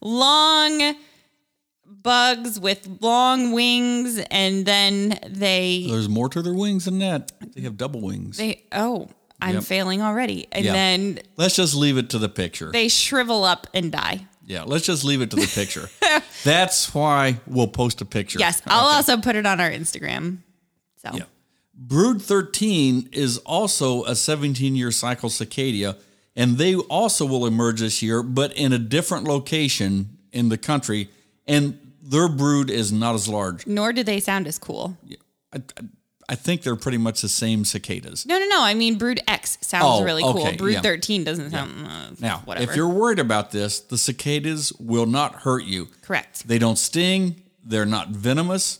long 0.00 0.94
bugs 1.84 2.58
with 2.58 2.88
long 3.00 3.52
wings, 3.52 4.18
and 4.30 4.64
then 4.66 5.18
they 5.28 5.86
There's 5.88 6.08
more 6.08 6.28
to 6.30 6.40
their 6.42 6.54
wings 6.54 6.84
than 6.86 6.98
that. 7.00 7.32
They 7.54 7.62
have 7.62 7.76
double 7.76 8.00
wings. 8.00 8.38
they 8.38 8.62
oh 8.72 9.08
I'm 9.42 9.54
Yep. 9.56 9.64
failing 9.64 10.00
already, 10.02 10.46
and 10.52 10.64
Yeah. 10.64 10.72
then 10.72 11.18
Let's 11.36 11.56
just 11.56 11.74
leave 11.74 11.98
it 11.98 12.10
to 12.10 12.18
the 12.18 12.28
picture. 12.28 12.70
they 12.72 12.88
shrivel 12.88 13.44
up 13.44 13.66
and 13.74 13.90
die. 13.92 14.26
yeah, 14.46 14.62
let's 14.64 14.86
just 14.86 15.04
leave 15.04 15.20
it 15.20 15.30
to 15.30 15.36
the 15.36 15.46
picture. 15.46 15.90
That's 16.44 16.94
why 16.94 17.40
we'll 17.46 17.68
post 17.68 18.00
a 18.00 18.04
picture. 18.04 18.38
Yes, 18.38 18.62
I'll 18.66 18.86
also 18.94 19.16
put 19.16 19.36
it 19.36 19.44
on 19.46 19.60
our 19.60 19.70
Instagram. 19.70 20.38
So 21.02 21.10
Yeah. 21.14 21.24
Brood 21.74 22.22
13 22.22 23.08
is 23.12 23.38
also 23.38 24.04
a 24.04 24.14
17 24.14 24.76
year 24.76 24.90
cycle 24.92 25.28
cicada, 25.30 25.96
and 26.36 26.56
they 26.58 26.74
also 26.76 27.24
will 27.26 27.44
emerge 27.46 27.80
this 27.80 28.02
year, 28.02 28.22
but 28.22 28.52
in 28.56 28.72
a 28.72 28.78
different 28.78 29.24
location 29.24 30.18
in 30.32 30.48
the 30.48 30.58
country, 30.58 31.08
and 31.46 31.78
their 32.00 32.28
brood 32.28 32.70
is 32.70 32.92
not 32.92 33.14
as 33.14 33.26
large. 33.28 33.66
nor 33.66 33.92
do 33.92 34.02
they 34.04 34.20
sound 34.20 34.46
as 34.46 34.58
cool. 34.58 34.96
I, 35.52 35.58
I, 35.58 35.82
I 36.32 36.34
think 36.34 36.62
they're 36.62 36.76
pretty 36.76 36.96
much 36.96 37.20
the 37.20 37.28
same 37.28 37.64
cicadas. 37.66 38.24
No, 38.24 38.38
no, 38.38 38.46
no. 38.48 38.62
I 38.62 38.72
mean, 38.72 38.96
Brood 38.96 39.20
X 39.28 39.58
sounds 39.60 39.84
Oh, 39.86 40.02
really 40.02 40.22
cool. 40.22 40.40
okay, 40.46 40.56
Brood 40.56 40.72
yeah. 40.72 40.80
13 40.80 41.24
doesn't 41.24 41.50
sound. 41.50 41.86
Uh, 41.86 42.10
Now, 42.20 42.38
whatever. 42.46 42.70
if 42.70 42.74
you're 42.76 42.88
worried 42.88 43.18
about 43.18 43.50
this, 43.50 43.80
the 43.80 43.98
cicadas 43.98 44.72
will 44.80 45.04
not 45.04 45.34
hurt 45.42 45.64
you. 45.64 45.88
correct, 46.00 46.48
They 46.48 46.58
don't 46.58 46.78
sting, 46.78 47.42
they're 47.62 47.84
not 47.84 48.08
venomous. 48.08 48.78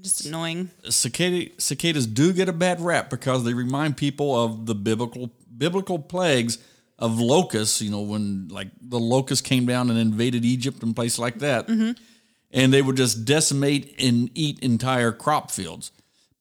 just 0.00 0.24
annoying. 0.26 0.70
Cicada, 0.88 1.50
cicadas 1.58 2.06
do 2.06 2.32
get 2.32 2.48
a 2.48 2.52
bad 2.52 2.80
rap 2.80 3.10
because 3.10 3.42
they 3.42 3.54
remind 3.54 3.96
people 3.96 4.40
of 4.40 4.66
the 4.66 4.74
biblical 4.76 5.30
biblical 5.56 5.98
plagues 5.98 6.58
of 6.98 7.18
locusts. 7.18 7.80
You 7.82 7.90
know, 7.90 8.02
when 8.02 8.46
like 8.48 8.68
the 8.80 9.00
locusts 9.00 9.42
came 9.46 9.66
down 9.66 9.90
and 9.90 9.98
invaded 9.98 10.44
Egypt 10.44 10.82
and 10.84 10.94
places 10.94 11.18
like 11.18 11.40
that, 11.40 11.68
and 11.68 12.72
they 12.72 12.82
would 12.82 12.96
just 12.96 13.24
decimate 13.24 13.94
and 13.98 14.30
eat 14.34 14.60
entire 14.60 15.10
crop 15.10 15.50
fields. 15.50 15.90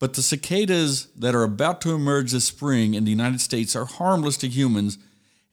But 0.03 0.15
the 0.15 0.22
cicadas 0.22 1.07
that 1.15 1.33
are 1.33 1.43
about 1.43 1.79
to 1.79 1.95
emerge 1.95 2.33
this 2.33 2.43
spring 2.43 2.93
in 2.93 3.05
the 3.05 3.10
United 3.10 3.39
States 3.39 3.74
are 3.74 3.86
harmless 3.86 4.36
to 4.39 4.50
humans, 4.50 4.98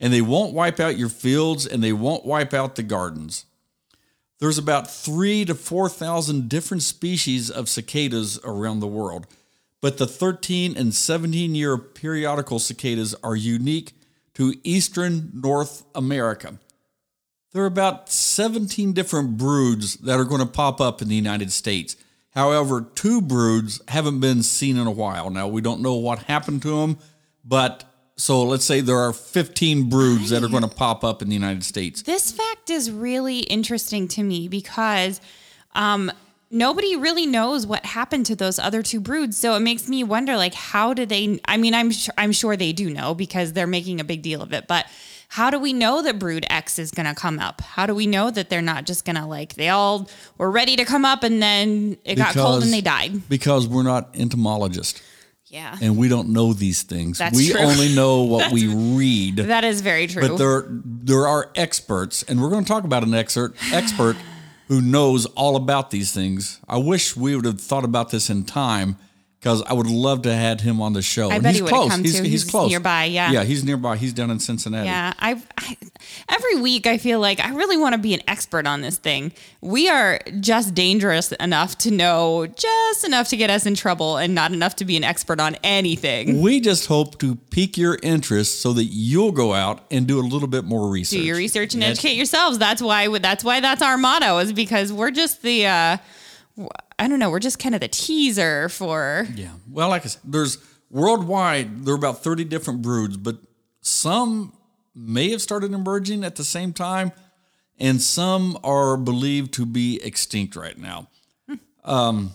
and 0.00 0.12
they 0.12 0.22
won't 0.22 0.52
wipe 0.52 0.80
out 0.80 0.98
your 0.98 1.08
fields 1.08 1.64
and 1.64 1.84
they 1.84 1.92
won't 1.92 2.26
wipe 2.26 2.52
out 2.52 2.74
the 2.74 2.82
gardens. 2.82 3.44
There's 4.40 4.58
about 4.58 4.90
three 4.90 5.44
to 5.44 5.54
4,000 5.54 6.48
different 6.48 6.82
species 6.82 7.48
of 7.48 7.68
cicadas 7.68 8.40
around 8.42 8.80
the 8.80 8.88
world, 8.88 9.28
but 9.80 9.98
the 9.98 10.06
13 10.08 10.76
and 10.76 10.92
17 10.92 11.54
year 11.54 11.78
periodical 11.78 12.58
cicadas 12.58 13.14
are 13.22 13.36
unique 13.36 13.92
to 14.34 14.56
eastern 14.64 15.30
North 15.32 15.84
America. 15.94 16.58
There 17.52 17.62
are 17.62 17.66
about 17.66 18.10
17 18.10 18.94
different 18.94 19.36
broods 19.36 19.94
that 19.98 20.18
are 20.18 20.24
going 20.24 20.40
to 20.40 20.46
pop 20.52 20.80
up 20.80 21.00
in 21.00 21.06
the 21.06 21.14
United 21.14 21.52
States. 21.52 21.94
However, 22.30 22.86
two 22.94 23.20
broods 23.20 23.80
haven't 23.88 24.20
been 24.20 24.42
seen 24.42 24.76
in 24.76 24.86
a 24.86 24.92
while. 24.92 25.30
Now, 25.30 25.48
we 25.48 25.60
don't 25.60 25.80
know 25.80 25.94
what 25.94 26.20
happened 26.20 26.62
to 26.62 26.80
them, 26.80 26.98
but 27.44 27.84
so 28.16 28.44
let's 28.44 28.64
say 28.64 28.80
there 28.80 28.98
are 28.98 29.12
15 29.12 29.88
broods 29.88 30.30
that 30.30 30.44
are 30.44 30.48
going 30.48 30.62
to 30.62 30.68
pop 30.68 31.02
up 31.02 31.22
in 31.22 31.28
the 31.28 31.34
United 31.34 31.64
States. 31.64 32.02
This 32.02 32.30
fact 32.30 32.70
is 32.70 32.90
really 32.90 33.40
interesting 33.40 34.06
to 34.08 34.22
me 34.22 34.46
because 34.46 35.20
um, 35.74 36.12
nobody 36.50 36.96
really 36.96 37.26
knows 37.26 37.66
what 37.66 37.84
happened 37.84 38.26
to 38.26 38.36
those 38.36 38.58
other 38.58 38.82
two 38.82 39.00
broods. 39.00 39.36
So 39.38 39.54
it 39.54 39.60
makes 39.60 39.88
me 39.88 40.04
wonder, 40.04 40.36
like, 40.36 40.54
how 40.54 40.92
do 40.92 41.06
they? 41.06 41.40
I 41.46 41.56
mean, 41.56 41.74
I'm 41.74 41.90
sure, 41.90 42.14
I'm 42.18 42.32
sure 42.32 42.56
they 42.56 42.72
do 42.72 42.90
know 42.90 43.14
because 43.14 43.54
they're 43.54 43.66
making 43.66 44.00
a 44.00 44.04
big 44.04 44.22
deal 44.22 44.42
of 44.42 44.52
it. 44.52 44.66
But 44.68 44.86
how 45.30 45.48
do 45.48 45.60
we 45.60 45.72
know 45.72 46.02
that 46.02 46.18
Brood 46.18 46.44
X 46.50 46.76
is 46.76 46.90
going 46.90 47.06
to 47.06 47.14
come 47.14 47.38
up? 47.38 47.60
How 47.60 47.86
do 47.86 47.94
we 47.94 48.08
know 48.08 48.32
that 48.32 48.50
they're 48.50 48.60
not 48.60 48.84
just 48.84 49.04
going 49.04 49.14
to 49.14 49.24
like 49.26 49.54
they 49.54 49.68
all 49.68 50.10
were 50.38 50.50
ready 50.50 50.74
to 50.74 50.84
come 50.84 51.04
up 51.04 51.22
and 51.22 51.40
then 51.40 51.96
it 52.04 52.16
got 52.16 52.34
cold 52.34 52.64
and 52.64 52.72
they 52.72 52.80
died? 52.80 53.28
Because 53.28 53.68
we're 53.68 53.84
not 53.84 54.10
entomologists 54.14 55.00
Yeah, 55.46 55.78
and 55.80 55.96
we 55.96 56.08
don't 56.08 56.30
know 56.30 56.52
these 56.52 56.82
things. 56.82 57.18
That's 57.18 57.36
we 57.36 57.50
true. 57.50 57.60
only 57.60 57.94
know 57.94 58.22
what 58.34 58.50
we 58.50 58.66
read. 58.66 59.36
that 59.36 59.62
is 59.62 59.82
very 59.82 60.08
true. 60.08 60.26
But 60.26 60.36
there 60.36 60.64
there 60.68 61.28
are 61.28 61.48
experts, 61.54 62.24
and 62.24 62.42
we're 62.42 62.50
going 62.50 62.64
to 62.64 62.68
talk 62.68 62.82
about 62.82 63.04
an 63.04 63.14
expert 63.14 63.54
expert 63.72 64.16
who 64.66 64.80
knows 64.80 65.26
all 65.26 65.54
about 65.54 65.92
these 65.92 66.12
things. 66.12 66.58
I 66.68 66.78
wish 66.78 67.16
we 67.16 67.36
would 67.36 67.44
have 67.44 67.60
thought 67.60 67.84
about 67.84 68.10
this 68.10 68.30
in 68.30 68.42
time 68.44 68.96
because 69.40 69.62
I 69.62 69.72
would 69.72 69.86
love 69.86 70.22
to 70.22 70.34
have 70.34 70.60
him 70.60 70.82
on 70.82 70.92
the 70.92 71.00
show. 71.00 71.30
I 71.30 71.38
bet 71.38 71.54
he's 71.54 71.62
he 71.62 71.66
close. 71.68 71.88
come 71.90 72.02
he's, 72.04 72.18
too. 72.18 72.22
he's 72.24 72.42
He's 72.42 72.50
close 72.50 72.68
nearby, 72.68 73.04
yeah. 73.04 73.30
yeah, 73.32 73.42
he's 73.42 73.64
nearby. 73.64 73.96
He's 73.96 74.12
down 74.12 74.30
in 74.30 74.38
Cincinnati. 74.38 74.86
Yeah, 74.86 75.14
I, 75.18 75.42
I 75.56 75.76
every 76.28 76.56
week 76.56 76.86
I 76.86 76.98
feel 76.98 77.20
like 77.20 77.40
I 77.40 77.54
really 77.54 77.78
want 77.78 77.94
to 77.94 77.98
be 77.98 78.12
an 78.12 78.20
expert 78.28 78.66
on 78.66 78.82
this 78.82 78.98
thing. 78.98 79.32
We 79.62 79.88
are 79.88 80.20
just 80.40 80.74
dangerous 80.74 81.32
enough 81.32 81.78
to 81.78 81.90
know 81.90 82.46
just 82.46 83.04
enough 83.04 83.28
to 83.28 83.36
get 83.38 83.48
us 83.48 83.64
in 83.64 83.74
trouble 83.74 84.18
and 84.18 84.34
not 84.34 84.52
enough 84.52 84.76
to 84.76 84.84
be 84.84 84.96
an 84.98 85.04
expert 85.04 85.40
on 85.40 85.54
anything. 85.64 86.42
We 86.42 86.60
just 86.60 86.86
hope 86.86 87.18
to 87.20 87.36
pique 87.36 87.78
your 87.78 87.98
interest 88.02 88.60
so 88.60 88.74
that 88.74 88.84
you'll 88.84 89.32
go 89.32 89.54
out 89.54 89.84
and 89.90 90.06
do 90.06 90.20
a 90.20 90.22
little 90.22 90.48
bit 90.48 90.64
more 90.64 90.90
research. 90.90 91.18
Do 91.18 91.24
your 91.24 91.36
research 91.38 91.72
and 91.72 91.82
That's- 91.82 91.98
educate 91.98 92.16
yourselves. 92.16 92.58
That's 92.58 92.82
why 92.82 93.08
that's 93.18 93.42
why 93.42 93.60
that's 93.60 93.80
our 93.80 93.96
motto 93.96 94.36
is 94.38 94.52
because 94.52 94.92
we're 94.92 95.10
just 95.10 95.40
the 95.40 95.66
uh 95.66 95.96
I 97.00 97.08
don't 97.08 97.18
know, 97.18 97.30
we're 97.30 97.40
just 97.40 97.58
kind 97.58 97.74
of 97.74 97.80
the 97.80 97.88
teaser 97.88 98.68
for 98.68 99.26
Yeah. 99.34 99.52
Well, 99.68 99.88
like 99.88 100.04
I 100.04 100.08
said, 100.08 100.20
there's 100.22 100.58
worldwide 100.90 101.86
there 101.86 101.94
are 101.94 101.96
about 101.96 102.22
30 102.22 102.44
different 102.44 102.82
broods, 102.82 103.16
but 103.16 103.38
some 103.80 104.52
may 104.94 105.30
have 105.30 105.40
started 105.40 105.72
emerging 105.72 106.24
at 106.24 106.36
the 106.36 106.44
same 106.44 106.74
time, 106.74 107.12
and 107.78 108.02
some 108.02 108.58
are 108.62 108.98
believed 108.98 109.54
to 109.54 109.64
be 109.64 109.98
extinct 110.02 110.56
right 110.56 110.76
now. 110.76 111.08
Um, 111.84 112.32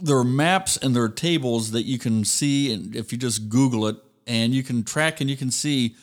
there 0.00 0.16
are 0.16 0.24
maps 0.24 0.76
and 0.76 0.94
there 0.94 1.02
are 1.02 1.08
tables 1.08 1.72
that 1.72 1.82
you 1.82 1.98
can 1.98 2.24
see, 2.24 2.72
and 2.72 2.94
if 2.94 3.10
you 3.10 3.18
just 3.18 3.48
Google 3.48 3.88
it, 3.88 3.96
and 4.24 4.54
you 4.54 4.62
can 4.62 4.84
track 4.84 5.20
and 5.20 5.28
you 5.28 5.36
can 5.36 5.50
see 5.50 5.96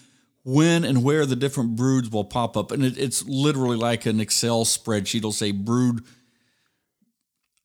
when 0.44 0.84
and 0.84 1.04
where 1.04 1.26
the 1.26 1.38
different 1.38 1.78
broods 1.78 2.10
will 2.10 2.26
pop 2.26 2.58
up, 2.58 2.72
and 2.72 2.84
it, 2.84 2.98
it's 2.98 3.24
literally 3.26 3.78
like 3.78 4.06
an 4.06 4.20
Excel 4.20 4.66
spreadsheet. 4.66 5.20
It'll 5.20 5.32
say 5.32 5.52
brood 5.52 6.04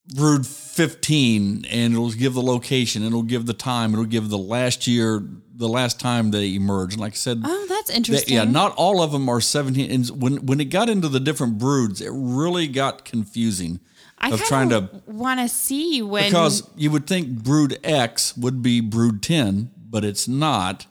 brood 0.09 0.47
15 0.47 1.65
and 1.71 1.93
it'll 1.93 2.11
give 2.11 2.35
the 2.35 2.43
location 2.43 3.03
it'll 3.05 3.23
give 3.23 3.47
the 3.47 3.55
time 3.55 3.93
it'll 3.93 4.05
give 4.05 4.29
the 4.31 4.39
last 4.39 4.87
year 4.87 5.23
the 5.55 5.69
last 5.69 6.01
time 6.01 6.33
they 6.33 6.55
emerged 6.55 6.95
and 6.95 7.01
like 7.01 7.13
i 7.13 7.17
said 7.17 7.41
Oh, 7.45 7.67
that's 7.69 7.89
that- 7.89 7.97
interesting. 7.97 8.35
yeah 8.35 8.45
not 8.45 8.75
all 8.77 9.01
of 9.01 9.13
them 9.13 9.29
are 9.29 9.41
17 9.41 9.91
and 9.91 10.21
when 10.23 10.45
when 10.47 10.61
it 10.61 10.67
got 10.67 10.89
into 10.89 11.09
the 11.09 11.21
different 11.21 11.59
broods 11.59 12.01
it 12.01 12.11
really 12.13 12.67
got 12.67 13.05
confusing 13.05 13.79
I 14.19 14.31
of 14.31 14.41
trying 14.43 14.69
to 14.71 14.89
want 15.07 15.41
to 15.41 15.49
see 15.49 16.01
when 16.03 16.27
because 16.31 16.69
you 16.77 16.91
would 16.91 17.07
think 17.07 17.43
brood 17.43 17.79
x 17.85 18.37
would 18.37 18.61
be 18.63 18.81
brood 18.81 19.23
10 19.23 19.71
but 19.89 20.05
it's 20.05 20.27
not. 20.29 20.87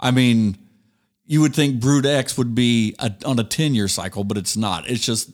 I 0.00 0.10
mean 0.10 0.58
you 1.26 1.40
would 1.42 1.54
think 1.54 1.80
brood 1.80 2.04
x 2.06 2.36
would 2.36 2.54
be 2.54 2.94
a, 2.98 3.12
on 3.24 3.38
a 3.38 3.44
10 3.44 3.74
year 3.74 3.88
cycle 3.88 4.24
but 4.24 4.36
it's 4.36 4.56
not. 4.56 4.88
It's 4.90 5.04
just 5.04 5.30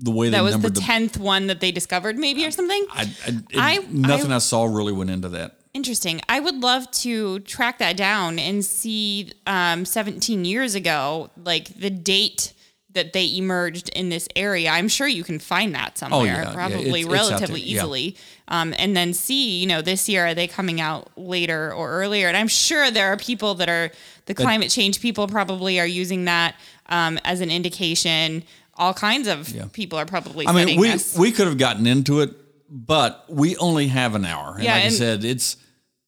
the 0.00 0.10
way 0.10 0.26
they 0.28 0.36
that 0.36 0.42
was 0.44 0.58
the 0.58 0.70
tenth 0.70 1.18
one 1.18 1.48
that 1.48 1.60
they 1.60 1.72
discovered, 1.72 2.16
maybe 2.18 2.44
or 2.46 2.50
something. 2.50 2.84
I, 2.92 3.02
I, 3.02 3.28
it- 3.28 3.44
I- 3.56 3.86
nothing 3.90 4.32
I- 4.32 4.36
I 4.36 4.38
saw 4.38 4.64
really 4.64 4.92
went 4.92 5.10
into 5.10 5.28
that 5.30 5.54
Interesting. 5.74 6.20
I 6.28 6.40
would 6.40 6.56
love 6.56 6.90
to 7.02 7.38
track 7.40 7.78
that 7.78 7.96
down 7.96 8.38
and 8.38 8.64
see 8.64 9.30
um, 9.46 9.84
17 9.84 10.44
years 10.44 10.74
ago, 10.74 11.30
like 11.44 11.68
the 11.78 11.90
date 11.90 12.52
that 12.94 13.12
they 13.12 13.36
emerged 13.36 13.90
in 13.90 14.08
this 14.08 14.26
area. 14.34 14.70
I'm 14.70 14.88
sure 14.88 15.06
you 15.06 15.22
can 15.22 15.38
find 15.38 15.74
that 15.74 15.98
somewhere, 15.98 16.20
Oh, 16.20 16.24
yeah, 16.24 16.42
yeah, 16.48 16.52
probably 16.54 16.80
it's- 17.02 17.04
it's 17.04 17.08
relatively 17.08 17.60
yeah. 17.60 17.76
easily. 17.76 18.16
Um, 18.48 18.74
and 18.78 18.96
then 18.96 19.12
see, 19.12 19.60
you 19.60 19.66
know, 19.66 19.82
this 19.82 20.08
year 20.08 20.26
are 20.26 20.34
they 20.34 20.48
coming 20.48 20.80
out 20.80 21.10
later 21.16 21.72
or 21.72 21.90
earlier? 21.90 22.28
And 22.28 22.36
I'm 22.36 22.48
sure 22.48 22.90
there 22.90 23.12
are 23.12 23.16
people 23.18 23.54
that 23.56 23.68
are 23.68 23.90
the 24.24 24.34
climate 24.34 24.70
change 24.70 25.00
people 25.00 25.28
probably 25.28 25.78
are 25.78 25.86
using 25.86 26.24
that 26.24 26.56
um, 26.88 27.18
as 27.24 27.40
an 27.42 27.50
indication. 27.50 28.42
All 28.78 28.94
kinds 28.94 29.28
of 29.28 29.52
people 29.72 29.98
are 29.98 30.06
probably. 30.06 30.46
I 30.46 30.52
mean, 30.52 30.80
we 30.80 30.88
this. 30.88 31.16
we 31.18 31.32
could 31.32 31.46
have 31.46 31.58
gotten 31.58 31.86
into 31.86 32.20
it, 32.20 32.30
but 32.70 33.24
we 33.28 33.56
only 33.56 33.88
have 33.88 34.14
an 34.14 34.24
hour. 34.24 34.54
And 34.54 34.64
Yeah, 34.64 34.74
like 34.74 34.84
I 34.84 34.88
said, 34.90 35.24
it's 35.24 35.56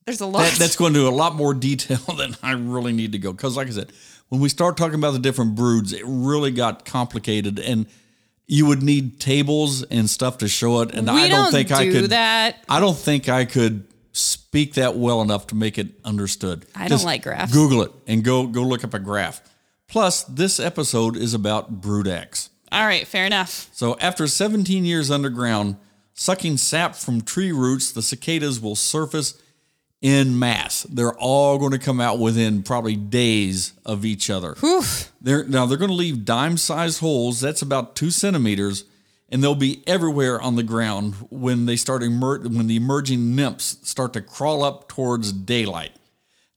There's 0.07 0.21
a 0.21 0.27
lot. 0.27 0.45
that, 0.45 0.53
that's 0.59 0.77
going 0.77 0.95
to 0.95 1.09
a 1.09 1.11
lot 1.11 1.35
more 1.35 1.53
detail 1.69 1.99
than 2.17 2.37
I 2.43 2.53
really 2.53 2.93
need 2.93 3.13
to 3.13 3.19
go. 3.19 3.33
Because, 3.33 3.57
like 3.57 3.67
I 3.67 3.71
said, 3.71 3.93
when 4.29 4.41
we 4.41 4.49
start 4.49 4.77
talking 4.77 4.95
about 4.95 5.13
the 5.13 5.19
different 5.19 5.57
broods, 5.57 5.93
it 5.93 6.03
really 6.05 6.53
got 6.53 6.85
complicated, 6.85 7.59
and 7.59 7.87
you 8.47 8.67
would 8.67 8.83
need 8.83 9.21
tables 9.21 9.83
and 9.83 10.09
stuff 10.09 10.39
to 10.39 10.49
show 10.49 10.81
it. 10.83 10.95
And 10.95 11.07
we 11.07 11.25
I 11.25 11.29
don't, 11.29 11.51
think 11.51 11.71
I 11.73 11.85
could 11.87 11.93
do 11.93 12.07
that. 12.09 12.65
I 12.69 12.81
don't 12.81 12.97
think 12.97 13.29
I 13.29 13.45
could 13.45 13.87
speak 14.13 14.75
that 14.75 14.97
well 14.97 15.23
enough 15.23 15.49
to 15.49 15.55
make 15.55 15.79
it 15.79 15.89
understood. 16.05 16.67
I 16.75 16.89
don't 16.89 17.05
like 17.05 17.23
graphs. 17.23 17.53
Google 17.53 17.83
it 17.83 17.93
and 18.07 18.25
go 18.25 18.47
go 18.47 18.63
look 18.63 18.85
up 18.85 18.95
a 18.95 18.99
graph. 18.99 19.41
Plus, 19.89 20.23
this 20.25 20.61
episode 20.61 21.17
is 21.17 21.35
about 21.35 21.81
Brood 21.81 22.07
X. 22.07 22.51
All 22.73 22.87
right, 22.87 23.07
fair 23.07 23.27
enough. 23.27 23.69
So 23.73 23.97
after 24.01 24.27
17 24.27 24.85
years 24.85 25.11
underground, 25.11 25.77
sucking 26.15 26.59
sap 26.59 26.95
from 26.95 27.21
tree 27.21 27.53
roots, 27.53 27.93
the 27.93 28.03
cicadas 28.03 28.61
will 28.61 28.77
surface 28.77 29.41
in 30.01 30.39
mass. 30.39 30.85
They're 30.85 31.19
all 31.19 31.59
going 31.59 31.73
to 31.73 31.79
come 31.79 32.01
out 32.01 32.19
within 32.19 32.63
probably 32.63 32.97
days 32.97 33.73
of 33.85 34.05
each 34.05 34.31
other. 34.31 34.57
Oof. 34.63 35.13
They're 35.21 35.45
now 35.45 35.67
they're 35.67 35.79
going 35.79 35.91
to 35.91 35.97
leave 35.97 36.25
dime-sized 36.25 37.01
holes. 37.01 37.41
That's 37.41 37.63
about 37.63 37.97
two 37.97 38.11
centimeters, 38.11 38.85
and 39.29 39.43
they'll 39.43 39.55
be 39.55 39.83
everywhere 39.87 40.41
on 40.41 40.57
the 40.57 40.63
ground 40.63 41.17
when 41.31 41.67
they 41.67 41.77
start 41.77 42.03
emer- 42.03 42.41
when 42.41 42.67
the 42.67 42.77
emerging 42.77 43.35
nymphs 43.35 43.79
start 43.83 44.13
to 44.15 44.23
crawl 44.23 44.63
up 44.63 44.89
towards 44.89 45.33
daylight. 45.33 45.93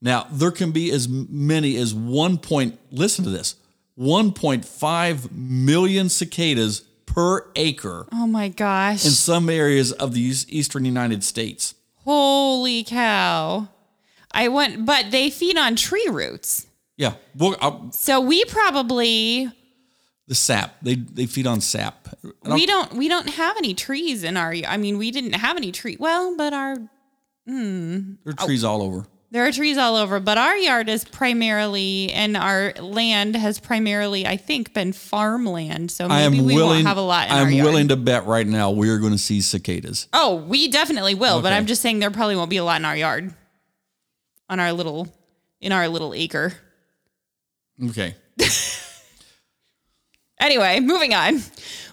Now 0.02 0.28
there 0.32 0.52
can 0.52 0.72
be 0.72 0.92
as 0.92 1.10
many 1.10 1.76
as 1.76 1.94
one 1.94 2.38
point. 2.38 2.80
Listen 2.92 3.26
to 3.26 3.30
this: 3.30 3.56
1.5 3.98 5.32
million 5.32 6.10
cicadas 6.10 6.82
per 7.06 7.48
acre 7.56 8.08
Oh 8.12 8.28
my 8.28 8.50
gosh. 8.50 9.06
in 9.06 9.12
some 9.12 9.50
areas 9.50 9.92
of 9.92 10.14
the 10.14 10.22
eastern 10.22 10.86
United 10.86 11.24
States. 11.24 11.76
Holy 11.98 12.84
cow. 12.84 13.70
I 14.32 14.48
went, 14.48 14.86
but 14.86 15.12
they 15.12 15.30
feed 15.30 15.58
on 15.58 15.76
tree 15.76 16.08
roots. 16.10 16.68
Yeah, 16.98 17.14
well, 17.36 17.56
I'll, 17.62 17.92
So 17.92 18.20
we 18.20 18.44
probably 18.46 19.52
the 20.28 20.36
sap 20.36 20.76
they 20.82 20.96
they 20.96 21.26
feed 21.26 21.48
on 21.48 21.62
sap. 21.62 22.08
And 22.44 22.54
we 22.54 22.66
don't 22.66 22.94
we 22.94 23.08
don't 23.08 23.30
have 23.30 23.58
any 23.58 23.74
trees 23.74 24.24
in 24.24 24.38
our 24.38 24.54
I 24.68 24.78
mean 24.78 24.98
we 24.98 25.12
didn't 25.12 25.34
have 25.34 25.58
any 25.58 25.72
tree 25.72 25.98
well, 26.00 26.36
but 26.38 26.54
our 26.54 26.76
hmm. 27.46 28.14
there 28.24 28.34
are 28.34 28.46
trees 28.46 28.64
all 28.64 28.82
over. 28.82 29.06
There 29.34 29.48
are 29.48 29.52
trees 29.52 29.80
all 29.80 29.96
over, 29.96 30.20
but 30.20 30.38
our 30.38 30.56
yard 30.56 30.88
is 30.88 31.04
primarily 31.04 32.12
and 32.12 32.38
our 32.38 32.72
land 32.80 33.36
has 33.36 33.60
primarily 33.60 34.28
I 34.28 34.38
think 34.38 34.76
been 34.76 34.94
farmland. 34.94 35.90
So 35.90 36.08
maybe 36.08 36.14
I 36.16 36.22
am 36.22 36.38
we 36.46 36.56
willing. 36.56 36.68
won't 36.68 36.88
have 36.88 36.98
a 36.98 37.02
lot 37.02 37.28
in 37.30 37.34
I'm 37.34 37.46
our 37.48 37.52
yard. 37.52 37.66
willing 37.66 37.88
to 37.88 37.96
bet 37.96 38.28
right 38.28 38.46
now 38.46 38.70
we 38.70 38.90
are 38.92 39.00
going 39.00 39.12
to 39.12 39.18
see 39.18 39.42
cicadas. 39.42 40.08
Oh, 40.14 40.36
we 40.36 40.68
definitely 40.68 41.16
will, 41.16 41.42
but 41.42 41.52
I'm 41.52 41.66
just 41.66 41.82
saying 41.82 41.98
there 41.98 42.12
probably 42.12 42.36
won't 42.36 42.52
be 42.52 42.58
a 42.58 42.64
lot 42.64 42.80
in 42.80 42.86
our 42.86 42.96
yard. 42.96 43.34
On 44.50 44.60
our 44.60 44.72
little 44.72 45.12
in 45.60 45.72
our 45.72 45.88
little 45.88 46.14
acre. 46.14 46.54
Okay. 47.84 48.16
Anyway, 50.40 50.82
moving 50.82 51.14
on. 51.14 51.42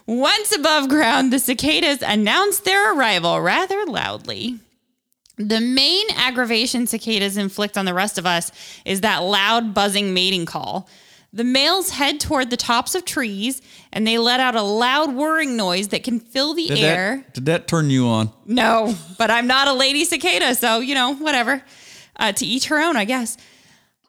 Once 0.07 0.53
above 0.53 0.89
ground, 0.89 1.33
the 1.33 1.39
cicadas 1.39 2.03
announced 2.03 2.65
their 2.65 2.97
arrival 2.97 3.41
rather 3.41 3.85
loudly. 3.87 4.59
The 5.41 5.61
main 5.61 6.07
aggravation 6.17 6.87
cicadas 6.87 7.39
inflict 7.39 7.79
on 7.79 7.87
the 7.87 7.95
rest 7.95 8.19
of 8.19 8.27
us 8.27 8.53
is 8.85 9.01
that 9.01 9.19
loud 9.19 9.73
buzzing 9.73 10.13
mating 10.13 10.45
call. 10.45 10.87
The 11.33 11.45
males 11.45 11.91
head 11.91 12.21
toward 12.21 12.51
the 12.51 12.57
tops 12.57 12.95
of 12.95 13.05
trees 13.05 13.63
and 13.93 14.07
they 14.07 14.19
let 14.19 14.41
out 14.41 14.55
a 14.55 14.63
loud 14.63 15.15
whirring 15.15 15.57
noise 15.57 15.89
that 15.89 16.03
can 16.03 16.21
fill 16.21 16.55
the 16.55 16.67
Did 16.67 16.79
air. 16.79 17.17
that 17.19 17.35
did 17.35 17.47
that 17.47 17.69
turn 17.69 17.89
you 17.89 18.07
on? 18.07 18.31
No, 18.45 18.95
but 19.17 19.31
I'm 19.31 19.47
not 19.47 19.67
a 19.69 19.73
lady 19.73 20.05
cicada, 20.05 20.55
so 20.55 20.81
you 20.81 20.95
know, 20.95 21.15
whatever. 21.15 21.63
Uh, 22.17 22.33
to 22.33 22.45
each 22.45 22.67
her 22.67 22.79
own, 22.79 22.97
I 22.97 23.07
guess. 23.07 23.39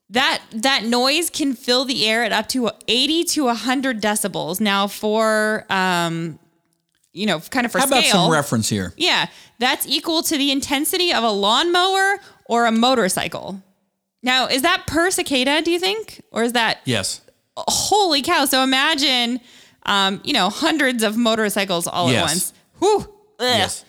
That 0.10 0.42
that 0.52 0.84
noise 0.84 1.30
can 1.30 1.54
fill 1.54 1.86
the 1.86 2.06
air 2.06 2.24
at 2.26 2.34
up 2.34 2.50
to 2.50 2.70
80 2.90 3.24
to 3.26 3.46
100 3.46 4.02
decibels. 4.02 4.60
Now, 4.60 4.88
for 4.88 5.66
um, 5.70 6.40
you 7.14 7.26
know, 7.26 7.40
kind 7.40 7.66
of 7.66 7.72
for 7.72 7.80
How 7.80 7.88
about 7.88 8.04
scale, 8.04 8.24
some 8.26 8.32
reference 8.32 8.70
here? 8.70 8.94
yeah, 8.98 9.28
that's 9.60 9.86
equal 9.88 10.24
to 10.24 10.38
the 10.38 10.52
intensity 10.52 11.12
of 11.14 11.24
a 11.24 11.30
lawnmower 11.32 12.20
or 12.46 12.66
a 12.66 12.72
motorcycle. 12.72 13.62
Now, 14.24 14.48
is 14.48 14.62
that 14.62 14.86
per 14.88 15.10
cicada? 15.12 15.62
Do 15.62 15.72
you 15.72 15.80
think, 15.80 16.22
or 16.32 16.44
is 16.44 16.54
that 16.54 16.80
Yes. 16.86 17.22
holy 17.58 18.22
cow? 18.22 18.46
So 18.46 18.64
imagine, 18.64 19.40
um, 19.86 20.22
you 20.24 20.34
know, 20.34 20.50
hundreds 20.50 21.04
of 21.04 21.18
motorcycles 21.18 21.88
all 21.88 22.10
at 22.10 22.22
once. 22.22 22.54
Whew. 22.80 23.00
Ugh. 23.00 23.08
Yes. 23.40 23.84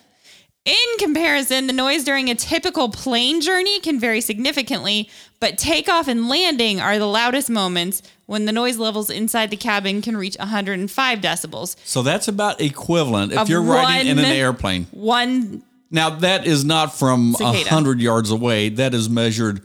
In 0.64 0.74
comparison, 0.98 1.66
the 1.66 1.72
noise 1.72 2.04
during 2.04 2.30
a 2.30 2.34
typical 2.36 2.88
plane 2.88 3.40
journey 3.40 3.80
can 3.80 3.98
vary 3.98 4.20
significantly, 4.20 5.10
but 5.42 5.58
takeoff 5.58 6.06
and 6.08 6.28
landing 6.28 6.80
are 6.80 6.98
the 6.98 7.06
loudest 7.06 7.50
moments 7.50 8.00
when 8.26 8.44
the 8.46 8.52
noise 8.52 8.78
levels 8.78 9.10
inside 9.10 9.50
the 9.50 9.56
cabin 9.56 10.00
can 10.00 10.16
reach 10.16 10.36
105 10.38 11.18
decibels. 11.18 11.74
So 11.84 12.02
that's 12.02 12.28
about 12.28 12.60
equivalent 12.60 13.32
if 13.32 13.48
you're 13.48 13.60
riding 13.60 14.06
in 14.12 14.18
an 14.20 14.24
airplane. 14.24 14.86
One, 14.92 15.62
Now 15.90 16.10
that 16.10 16.46
is 16.46 16.64
not 16.64 16.94
from 16.96 17.34
a 17.40 17.64
hundred 17.64 18.00
yards 18.00 18.30
away. 18.30 18.68
That 18.70 18.94
is 18.94 19.10
measured 19.10 19.62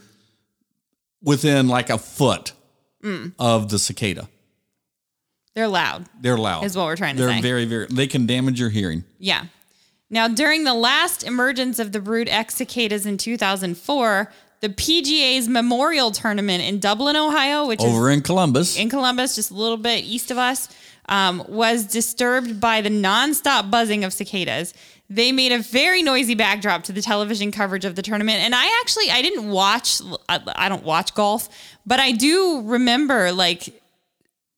within 1.23 1.67
like 1.67 1.89
a 1.89 1.97
foot 1.97 2.53
Mm. 3.03 3.33
of 3.37 3.69
the 3.69 3.77
cicada. 3.77 4.27
they're 5.53 5.67
loud. 5.67 6.05
They're 6.21 6.37
loud. 6.37 6.63
Is 6.65 6.75
what 6.75 6.85
we're 6.85 6.95
trying 6.95 7.15
to 7.15 7.21
They're 7.23 7.35
say. 7.35 7.41
very, 7.41 7.65
very. 7.65 7.85
They 7.89 8.07
can 8.07 8.25
damage 8.25 8.59
your 8.59 8.69
hearing. 8.69 9.03
Yeah. 9.19 9.45
Now, 10.09 10.27
during 10.27 10.63
the 10.63 10.73
last 10.73 11.23
emergence 11.23 11.79
of 11.79 11.91
the 11.91 11.99
Brood 11.99 12.27
X 12.29 12.55
cicadas 12.55 13.05
in 13.05 13.17
2004, 13.17 14.31
the 14.59 14.69
PGA's 14.69 15.47
Memorial 15.47 16.11
Tournament 16.11 16.63
in 16.63 16.79
Dublin, 16.79 17.15
Ohio, 17.15 17.67
which 17.67 17.83
is 17.83 17.85
Over 17.85 18.09
in 18.09 18.21
Columbus, 18.21 18.77
in 18.77 18.89
Columbus, 18.89 19.35
just 19.35 19.51
a 19.51 19.53
little 19.53 19.77
bit 19.77 20.03
east 20.03 20.31
of 20.31 20.37
us, 20.37 20.69
um, 21.09 21.43
was 21.47 21.85
disturbed 21.85 22.59
by 22.59 22.81
the 22.81 22.89
nonstop 22.89 23.69
buzzing 23.69 24.03
of 24.03 24.13
cicadas. 24.13 24.73
They 25.09 25.31
made 25.31 25.51
a 25.51 25.59
very 25.59 26.03
noisy 26.03 26.35
backdrop 26.35 26.83
to 26.85 26.91
the 26.91 27.01
television 27.01 27.51
coverage 27.51 27.85
of 27.85 27.95
the 27.95 28.01
tournament, 28.01 28.39
and 28.39 28.53
I 28.53 28.79
actually 28.81 29.09
I 29.09 29.21
didn't 29.21 29.49
watch. 29.49 30.01
I, 30.27 30.41
I 30.55 30.69
don't 30.69 30.83
watch 30.83 31.13
golf, 31.13 31.47
but 31.85 31.99
I 31.99 32.11
do 32.11 32.61
remember 32.65 33.31
like 33.31 33.81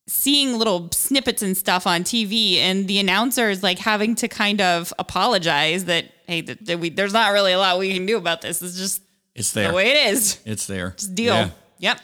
seeing 0.07 0.57
little 0.57 0.89
snippets 0.91 1.43
and 1.43 1.55
stuff 1.55 1.85
on 1.85 2.03
TV, 2.03 2.55
and 2.55 2.87
the 2.87 2.99
announcers 2.99 3.61
like 3.61 3.77
having 3.77 4.15
to 4.15 4.27
kind 4.27 4.59
of 4.59 4.91
apologize 4.97 5.85
that 5.85 6.05
hey, 6.25 6.41
that, 6.41 6.65
that 6.65 6.79
we, 6.79 6.89
there's 6.89 7.13
not 7.13 7.31
really 7.31 7.53
a 7.53 7.59
lot 7.59 7.77
we 7.77 7.93
can 7.93 8.05
do 8.05 8.17
about 8.17 8.41
this. 8.41 8.61
It's 8.61 8.77
just 8.77 9.03
it's 9.39 9.51
there. 9.53 9.69
the 9.69 9.73
way 9.73 9.89
it 9.91 10.13
is. 10.13 10.39
It's 10.45 10.67
there. 10.67 10.89
It's 10.89 11.07
deal. 11.07 11.33
Yeah. 11.33 11.49
Yep. 11.79 11.99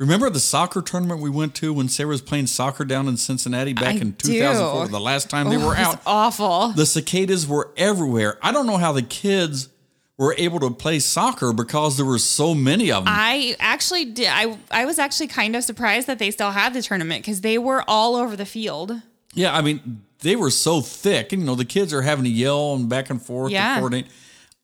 Remember 0.00 0.30
the 0.30 0.38
soccer 0.40 0.80
tournament 0.80 1.20
we 1.20 1.28
went 1.30 1.54
to 1.56 1.72
when 1.72 1.88
Sarah 1.88 2.08
was 2.10 2.22
playing 2.22 2.46
soccer 2.46 2.84
down 2.84 3.08
in 3.08 3.16
Cincinnati 3.16 3.72
back 3.72 3.96
I 3.96 3.98
in 3.98 4.10
do. 4.12 4.28
2004? 4.28 4.88
The 4.88 5.00
last 5.00 5.28
time 5.28 5.48
they 5.50 5.56
Oh, 5.56 5.66
were 5.66 5.76
out, 5.76 6.00
awful. 6.06 6.68
the 6.68 6.86
cicadas 6.86 7.46
were 7.48 7.70
everywhere. 7.76 8.38
I 8.40 8.52
don't 8.52 8.66
know 8.68 8.76
how 8.76 8.92
the 8.92 9.02
kids 9.02 9.68
were 10.16 10.34
able 10.38 10.60
to 10.60 10.70
play 10.70 11.00
soccer 11.00 11.52
because 11.52 11.96
there 11.96 12.06
were 12.06 12.18
so 12.20 12.54
many 12.54 12.92
of 12.92 13.04
them. 13.04 13.12
I 13.16 13.56
actually 13.58 14.04
did. 14.04 14.28
I 14.30 14.56
I 14.70 14.84
was 14.84 14.98
actually 15.00 15.26
kind 15.28 15.56
of 15.56 15.64
surprised 15.64 16.06
that 16.06 16.18
they 16.20 16.30
still 16.30 16.52
had 16.52 16.74
the 16.74 16.82
tournament 16.82 17.24
because 17.24 17.40
they 17.40 17.58
were 17.58 17.82
all 17.88 18.14
over 18.16 18.36
the 18.36 18.46
field. 18.46 19.02
yeah, 19.34 19.56
I 19.56 19.62
mean 19.62 20.02
they 20.20 20.34
were 20.36 20.50
so 20.50 20.80
thick, 20.80 21.32
and 21.32 21.42
you 21.42 21.46
know 21.46 21.54
the 21.56 21.64
kids 21.64 21.92
are 21.92 22.02
having 22.02 22.24
to 22.24 22.30
yell 22.30 22.74
and 22.74 22.88
back 22.88 23.10
and 23.10 23.20
forth 23.20 23.50
Yeah. 23.52 23.74
to 23.74 23.80
coordinate. 23.80 24.06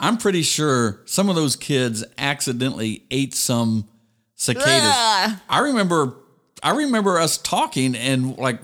I'm 0.04 0.18
pretty 0.18 0.42
sure 0.42 1.00
some 1.06 1.28
of 1.28 1.36
those 1.36 1.56
kids 1.56 2.04
accidentally 2.18 3.04
ate 3.10 3.34
some 3.34 3.88
cicadas. 4.34 4.68
Ugh. 4.84 5.38
I 5.48 5.58
remember, 5.60 6.16
I 6.62 6.72
remember 6.76 7.18
us 7.18 7.38
talking 7.38 7.94
and 7.96 8.36
like 8.36 8.60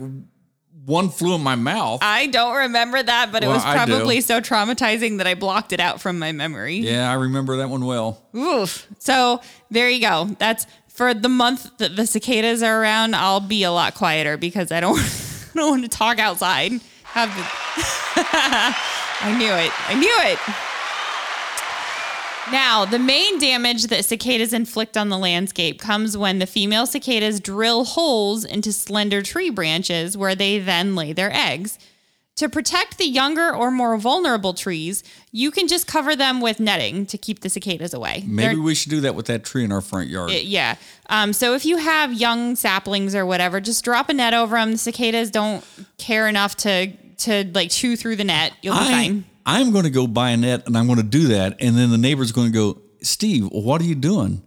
one 0.84 1.08
flew 1.08 1.34
in 1.34 1.42
my 1.42 1.54
mouth. 1.54 2.00
I 2.02 2.26
don't 2.26 2.56
remember 2.56 3.02
that, 3.02 3.32
but 3.32 3.42
it 3.42 3.46
was 3.46 3.62
probably 3.62 4.20
so 4.20 4.40
traumatizing 4.40 5.18
that 5.18 5.26
I 5.26 5.34
blocked 5.34 5.72
it 5.72 5.80
out 5.80 6.00
from 6.00 6.18
my 6.18 6.32
memory. 6.32 6.76
yeah, 6.76 7.10
I 7.10 7.14
remember 7.14 7.56
that 7.58 7.68
one 7.68 7.84
well. 7.84 8.22
Oof. 8.36 8.86
So 8.98 9.40
there 9.70 9.88
you 9.88 10.00
go. 10.00 10.36
That's 10.38 10.66
for 10.88 11.14
the 11.14 11.28
month 11.28 11.78
that 11.78 11.96
the 11.96 12.06
cicadas 12.06 12.62
are 12.62 12.82
around. 12.82 13.14
I'll 13.14 13.40
be 13.40 13.62
a 13.62 13.72
lot 13.72 13.94
quieter 13.94 14.36
because 14.36 14.70
I 14.72 14.80
don't 14.80 14.98
I 15.54 15.58
don't 15.58 15.70
want 15.70 15.82
to 15.84 15.88
talk 15.88 16.18
outside. 16.18 16.72
Have 17.04 17.30
I 19.22 19.36
knew 19.38 19.52
it. 19.52 19.72
I 19.88 19.94
knew 19.94 20.14
it. 20.32 20.38
Now, 22.52 22.84
the 22.84 22.98
main 22.98 23.38
damage 23.38 23.84
that 23.84 24.04
cicadas 24.04 24.52
inflict 24.52 24.96
on 24.96 25.08
the 25.08 25.18
landscape 25.18 25.80
comes 25.80 26.16
when 26.16 26.38
the 26.38 26.46
female 26.46 26.86
cicadas 26.86 27.40
drill 27.40 27.84
holes 27.84 28.44
into 28.44 28.72
slender 28.72 29.22
tree 29.22 29.50
branches 29.50 30.16
where 30.16 30.34
they 30.34 30.58
then 30.58 30.94
lay 30.96 31.12
their 31.12 31.32
eggs. 31.32 31.78
To 32.36 32.48
protect 32.48 32.96
the 32.96 33.06
younger 33.06 33.54
or 33.54 33.70
more 33.70 33.96
vulnerable 33.98 34.54
trees, 34.54 35.04
you 35.30 35.50
can 35.50 35.68
just 35.68 35.86
cover 35.86 36.16
them 36.16 36.40
with 36.40 36.58
netting 36.58 37.04
to 37.06 37.18
keep 37.18 37.40
the 37.40 37.50
cicadas 37.50 37.92
away. 37.92 38.24
Maybe 38.26 38.54
They're- 38.54 38.62
we 38.62 38.74
should 38.74 38.90
do 38.90 39.00
that 39.02 39.14
with 39.14 39.26
that 39.26 39.44
tree 39.44 39.62
in 39.62 39.70
our 39.72 39.82
front 39.82 40.08
yard. 40.08 40.30
yeah. 40.32 40.76
Um, 41.10 41.32
so 41.34 41.54
if 41.54 41.66
you 41.66 41.76
have 41.76 42.12
young 42.14 42.56
saplings 42.56 43.14
or 43.14 43.26
whatever, 43.26 43.60
just 43.60 43.84
drop 43.84 44.08
a 44.08 44.14
net 44.14 44.32
over 44.32 44.56
them. 44.56 44.72
The 44.72 44.78
cicadas 44.78 45.30
don't 45.30 45.62
care 45.98 46.26
enough 46.28 46.56
to 46.58 46.92
to 47.18 47.44
like 47.52 47.70
chew 47.70 47.96
through 47.96 48.16
the 48.16 48.24
net. 48.24 48.54
You'll 48.62 48.72
be 48.74 48.80
I, 48.80 48.90
fine. 48.90 49.24
I'm 49.46 49.72
going 49.72 49.84
to 49.84 49.90
go 49.90 50.06
buy 50.06 50.30
a 50.30 50.36
net 50.36 50.66
and 50.66 50.76
I'm 50.76 50.86
going 50.86 50.98
to 50.98 51.02
do 51.02 51.28
that. 51.28 51.56
And 51.60 51.76
then 51.76 51.90
the 51.90 51.98
neighbor's 51.98 52.32
going 52.32 52.52
to 52.52 52.52
go, 52.52 52.80
Steve, 53.02 53.48
what 53.50 53.80
are 53.80 53.84
you 53.84 53.94
doing? 53.94 54.42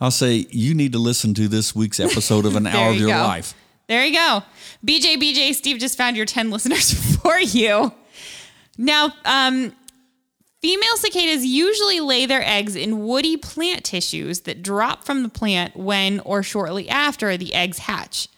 I'll 0.00 0.10
say, 0.10 0.46
you 0.50 0.74
need 0.74 0.92
to 0.92 0.98
listen 0.98 1.32
to 1.34 1.46
this 1.48 1.74
week's 1.76 2.00
episode 2.00 2.44
of 2.44 2.56
An 2.56 2.66
Hour 2.68 2.90
of 2.90 2.96
you 2.96 3.08
Your 3.08 3.16
go. 3.16 3.22
Life. 3.22 3.54
There 3.88 4.04
you 4.04 4.12
go. 4.12 4.42
BJ, 4.84 5.16
BJ, 5.16 5.54
Steve 5.54 5.78
just 5.78 5.96
found 5.96 6.16
your 6.16 6.26
10 6.26 6.50
listeners 6.52 7.16
for 7.16 7.38
you. 7.38 7.92
Now, 8.78 9.12
um, 9.24 9.72
female 10.60 10.96
cicadas 10.96 11.44
usually 11.44 12.00
lay 12.00 12.26
their 12.26 12.42
eggs 12.42 12.74
in 12.74 13.04
woody 13.04 13.36
plant 13.36 13.84
tissues 13.84 14.40
that 14.40 14.62
drop 14.62 15.04
from 15.04 15.22
the 15.22 15.28
plant 15.28 15.76
when 15.76 16.20
or 16.20 16.42
shortly 16.42 16.88
after 16.88 17.36
the 17.36 17.54
eggs 17.54 17.78
hatch. 17.78 18.28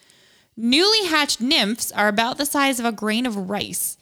Newly 0.57 1.05
hatched 1.05 1.41
nymphs 1.41 1.91
are 1.91 2.07
about 2.07 2.37
the 2.37 2.45
size 2.45 2.79
of 2.79 2.85
a 2.85 2.91
grain 2.91 3.25
of 3.25 3.49
rice. 3.49 3.97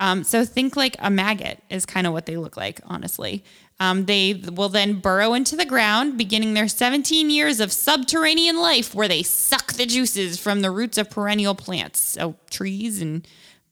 Um, 0.00 0.22
so 0.24 0.44
think 0.44 0.76
like 0.76 0.96
a 1.00 1.10
maggot 1.10 1.62
is 1.70 1.84
kind 1.84 2.06
of 2.06 2.12
what 2.12 2.26
they 2.26 2.36
look 2.36 2.56
like, 2.56 2.80
honestly. 2.84 3.44
Um, 3.80 4.06
they 4.06 4.34
will 4.34 4.68
then 4.68 5.00
burrow 5.00 5.34
into 5.34 5.56
the 5.56 5.64
ground, 5.64 6.18
beginning 6.18 6.54
their 6.54 6.68
17 6.68 7.30
years 7.30 7.60
of 7.60 7.72
subterranean 7.72 8.56
life 8.60 8.94
where 8.94 9.08
they 9.08 9.22
suck 9.22 9.72
the 9.74 9.86
juices 9.86 10.38
from 10.38 10.62
the 10.62 10.70
roots 10.70 10.98
of 10.98 11.10
perennial 11.10 11.54
plants, 11.54 12.00
so 12.00 12.36
trees 12.50 13.00
and 13.00 13.26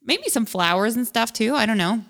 maybe 0.04 0.28
some 0.28 0.46
flowers 0.46 0.96
and 0.96 1.06
stuff 1.06 1.32
too. 1.32 1.54
I 1.54 1.66
don't 1.66 1.78
know. 1.78 2.02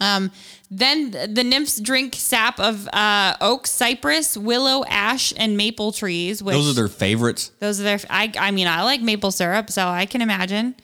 Um, 0.00 0.32
then 0.70 1.12
the 1.12 1.44
nymphs 1.44 1.80
drink 1.80 2.14
sap 2.16 2.58
of 2.58 2.88
uh, 2.88 3.36
oak, 3.40 3.66
cypress, 3.66 4.36
willow, 4.36 4.84
ash, 4.86 5.32
and 5.36 5.56
maple 5.56 5.92
trees. 5.92 6.42
Which 6.42 6.54
Those 6.54 6.70
are 6.70 6.74
their 6.74 6.88
favorites. 6.88 7.52
those 7.60 7.80
are 7.80 7.84
their. 7.84 8.00
I, 8.10 8.32
I 8.38 8.50
mean, 8.50 8.66
I 8.66 8.82
like 8.82 9.00
maple 9.02 9.30
syrup, 9.30 9.70
so 9.70 9.86
I 9.86 10.06
can 10.06 10.20
imagine. 10.20 10.74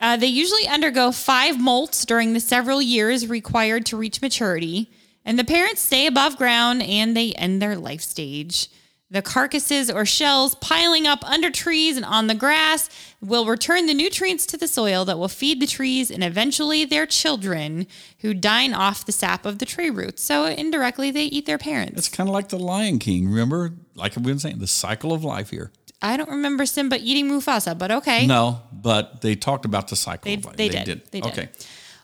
Uh, 0.00 0.16
they 0.16 0.26
usually 0.26 0.66
undergo 0.68 1.10
five 1.10 1.56
molts 1.56 2.06
during 2.06 2.32
the 2.32 2.40
several 2.40 2.80
years 2.80 3.26
required 3.26 3.84
to 3.86 3.96
reach 3.96 4.22
maturity, 4.22 4.90
and 5.24 5.38
the 5.38 5.44
parents 5.44 5.82
stay 5.82 6.06
above 6.06 6.36
ground 6.36 6.82
and 6.82 7.16
they 7.16 7.32
end 7.32 7.60
their 7.60 7.76
life 7.76 8.00
stage. 8.00 8.68
The 9.10 9.22
carcasses 9.22 9.90
or 9.90 10.04
shells 10.04 10.54
piling 10.56 11.06
up 11.06 11.24
under 11.24 11.50
trees 11.50 11.96
and 11.96 12.04
on 12.04 12.26
the 12.26 12.34
grass 12.34 12.90
will 13.22 13.46
return 13.46 13.86
the 13.86 13.94
nutrients 13.94 14.44
to 14.46 14.58
the 14.58 14.68
soil 14.68 15.06
that 15.06 15.18
will 15.18 15.28
feed 15.28 15.60
the 15.60 15.66
trees 15.66 16.10
and 16.10 16.22
eventually 16.22 16.84
their 16.84 17.06
children 17.06 17.86
who 18.18 18.34
dine 18.34 18.74
off 18.74 19.06
the 19.06 19.12
sap 19.12 19.46
of 19.46 19.60
the 19.60 19.64
tree 19.64 19.88
roots. 19.88 20.22
So 20.22 20.44
indirectly, 20.44 21.10
they 21.10 21.24
eat 21.24 21.46
their 21.46 21.56
parents. 21.56 21.98
It's 21.98 22.08
kind 22.10 22.28
of 22.28 22.34
like 22.34 22.48
the 22.48 22.58
Lion 22.58 22.98
King. 22.98 23.28
Remember, 23.28 23.72
like 23.94 24.16
I've 24.16 24.24
been 24.24 24.38
saying, 24.38 24.58
the 24.58 24.66
cycle 24.66 25.14
of 25.14 25.24
life 25.24 25.50
here. 25.50 25.72
I 26.00 26.16
don't 26.16 26.30
remember 26.30 26.64
Simba 26.64 26.96
eating 27.00 27.28
Mufasa, 27.28 27.76
but 27.76 27.90
okay. 27.90 28.26
No, 28.26 28.62
but 28.72 29.20
they 29.20 29.34
talked 29.34 29.64
about 29.64 29.88
the 29.88 29.96
cycle 29.96 30.30
They- 30.30 30.36
life. 30.36 30.56
they 30.56 30.68
did. 30.68 31.02
They 31.10 31.20
did. 31.20 31.32
Okay. 31.32 31.48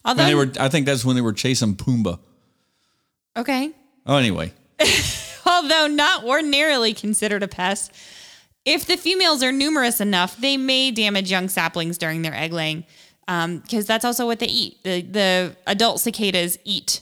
Although, 0.04 0.22
When 0.24 0.26
they 0.30 0.35
were, 0.35 0.52
I 0.61 0.68
think 0.68 0.85
that's 0.87 1.04
when 1.04 1.16
they 1.16 1.22
were 1.22 1.33
chasing 1.33 1.76
Pumbaa. 1.76 2.18
okay. 3.37 3.70
Oh, 4.07 4.16
anyway, 4.16 4.52
Although 5.46 5.87
not 5.87 6.24
ordinarily 6.24 6.92
considered 6.92 7.42
a 7.42 7.48
pest, 7.48 7.90
if 8.66 8.85
the 8.87 8.96
females 8.96 9.42
are 9.42 9.52
numerous 9.52 10.00
enough, 10.00 10.37
they 10.37 10.57
may 10.59 10.90
damage 10.90 11.30
young 11.30 11.48
saplings 11.48 11.96
during 11.96 12.20
their 12.22 12.35
egg 12.35 12.52
laying, 12.52 12.85
because 13.26 13.87
that's 13.87 14.04
also 14.04 14.26
what 14.26 14.40
they 14.40 14.46
eat. 14.46 14.83
The 14.83 15.00
the 15.02 15.57
adult 15.66 16.00
cicadas 16.00 16.59
eat 16.64 17.00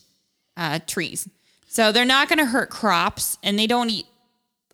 uh, 0.56 0.78
trees, 0.86 1.28
so 1.66 1.90
they're 1.90 2.04
not 2.04 2.28
going 2.28 2.38
to 2.38 2.46
hurt 2.46 2.70
crops, 2.70 3.36
and 3.42 3.58
they 3.58 3.66
don't 3.66 3.90
eat. 3.90 4.06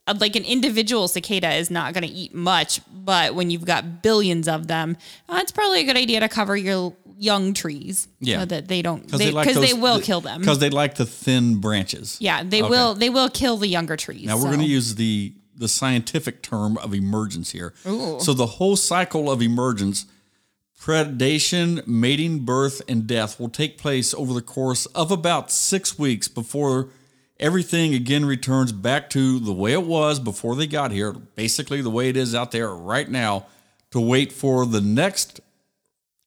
Uh, 0.08 0.14
Like 0.18 0.36
an 0.36 0.44
individual 0.44 1.06
cicada 1.08 1.54
is 1.54 1.70
not 1.70 1.92
going 1.94 2.04
to 2.06 2.12
eat 2.12 2.34
much, 2.34 2.80
but 2.92 3.34
when 3.34 3.50
you've 3.50 3.64
got 3.64 4.02
billions 4.02 4.48
of 4.48 4.66
them, 4.66 4.96
uh, 5.28 5.38
it's 5.42 5.52
probably 5.52 5.80
a 5.80 5.84
good 5.84 5.96
idea 5.96 6.20
to 6.20 6.28
cover 6.28 6.56
your 6.56 6.94
young 7.20 7.52
trees 7.52 8.06
Yeah. 8.20 8.40
so 8.40 8.44
that 8.46 8.68
they 8.68 8.80
don't 8.80 9.04
because 9.04 9.18
because 9.18 9.26
they, 9.26 9.32
like 9.32 9.54
they, 9.54 9.72
will 9.74 9.98
the- 9.98 10.04
kill 10.04 10.20
them. 10.20 10.40
because 10.40 10.58
they 10.60 10.70
like 10.70 10.94
the 10.96 11.06
thin 11.06 11.60
branches. 11.60 12.16
Yeah, 12.20 12.42
they 12.44 12.62
Okay. 12.62 12.70
will. 12.70 12.94
They 12.94 13.10
will 13.10 13.28
kill 13.28 13.56
the 13.56 13.66
younger 13.68 13.96
trees. 13.96 14.26
Now 14.26 14.36
we're 14.36 14.42
so. 14.42 14.48
going 14.48 14.60
to 14.60 14.66
use 14.66 14.94
the 14.94 15.32
the 15.56 15.68
scientific 15.68 16.40
term 16.42 16.78
of 16.78 16.94
emergence 16.94 17.50
here. 17.50 17.74
So 17.84 18.32
the 18.32 18.46
whole 18.46 18.76
cycle 18.76 19.28
of 19.28 19.42
emergence, 19.42 20.06
predation, 20.80 21.84
mating, 21.86 22.40
birth, 22.44 22.80
and 22.88 23.06
death 23.08 23.40
will 23.40 23.48
take 23.48 23.76
place 23.78 24.14
over 24.14 24.32
the 24.32 24.40
course 24.42 24.86
of 24.86 25.10
about 25.10 25.50
six 25.50 25.98
weeks 25.98 26.28
before 26.28 26.90
everything 27.40 27.94
again 27.94 28.24
returns 28.24 28.72
back 28.72 29.10
to 29.10 29.38
the 29.38 29.52
way 29.52 29.72
it 29.72 29.84
was 29.84 30.18
before 30.20 30.56
they 30.56 30.66
got 30.66 30.90
here. 30.90 31.12
Basically, 31.12 31.80
the 31.82 31.90
way 31.90 32.08
it 32.08 32.16
is 32.16 32.34
out 32.34 32.50
there 32.50 32.70
right 32.70 33.08
now. 33.08 33.46
To 33.92 34.00
wait 34.00 34.32
for 34.32 34.66
the 34.66 34.82
next 34.82 35.40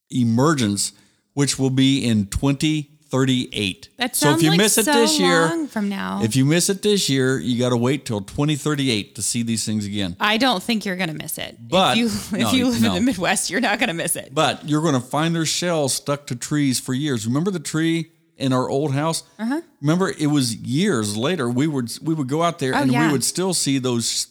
emergence, 0.10 0.94
which 1.34 1.60
will 1.60 1.70
be 1.70 2.04
in 2.04 2.26
2038. 2.26 3.90
That 3.98 4.16
so 4.16 4.30
if 4.30 4.32
sounds 4.32 4.44
you 4.44 4.50
like 4.50 4.58
miss 4.58 4.78
it 4.80 4.86
so 4.86 4.94
this 4.94 5.20
year, 5.20 5.48
long 5.48 5.68
from 5.68 5.88
now. 5.88 6.22
if 6.24 6.36
you 6.36 6.44
miss 6.44 6.70
it 6.70 6.82
this 6.82 7.08
year, 7.08 7.38
you 7.38 7.60
got 7.60 7.70
to 7.70 7.78
wait 7.78 8.06
till 8.06 8.22
2038 8.22 9.14
to 9.14 9.22
see 9.22 9.44
these 9.44 9.64
things 9.64 9.86
again. 9.86 10.16
I 10.20 10.38
don't 10.38 10.64
think 10.64 10.86
you're 10.86 10.96
going 10.96 11.10
to 11.10 11.16
miss 11.16 11.38
it. 11.38 11.56
But- 11.68 11.98
if 11.98 11.98
you 12.00 12.06
if 12.40 12.46
no, 12.46 12.52
you 12.52 12.66
live 12.70 12.82
no. 12.82 12.96
in 12.96 13.06
the 13.06 13.12
Midwest, 13.12 13.50
you're 13.52 13.62
not 13.62 13.78
going 13.78 13.90
to 13.90 13.94
miss 13.94 14.16
it. 14.16 14.34
But 14.34 14.68
you're 14.68 14.82
going 14.82 14.96
to 14.96 15.00
find 15.00 15.36
their 15.36 15.46
shells 15.46 15.94
stuck 15.94 16.26
to 16.28 16.36
trees 16.36 16.80
for 16.80 16.96
years. 16.96 17.28
Remember 17.28 17.52
the 17.52 17.60
tree 17.60 18.12
in 18.42 18.52
our 18.54 18.70
old 18.70 18.94
house? 18.94 19.24
Uh-huh. 19.40 19.62
Remember, 19.82 20.10
it 20.10 20.28
was 20.28 20.56
years 20.56 21.16
later. 21.16 21.50
We 21.50 21.68
would 21.68 21.92
we 22.02 22.14
would 22.14 22.28
go 22.28 22.44
out 22.44 22.60
there 22.60 22.74
and 22.74 22.90
Oh, 22.90 22.94
yeah. 22.94 23.06
we 23.08 23.12
would 23.14 23.24
still 23.24 23.54
see 23.54 23.78
those 23.80 24.28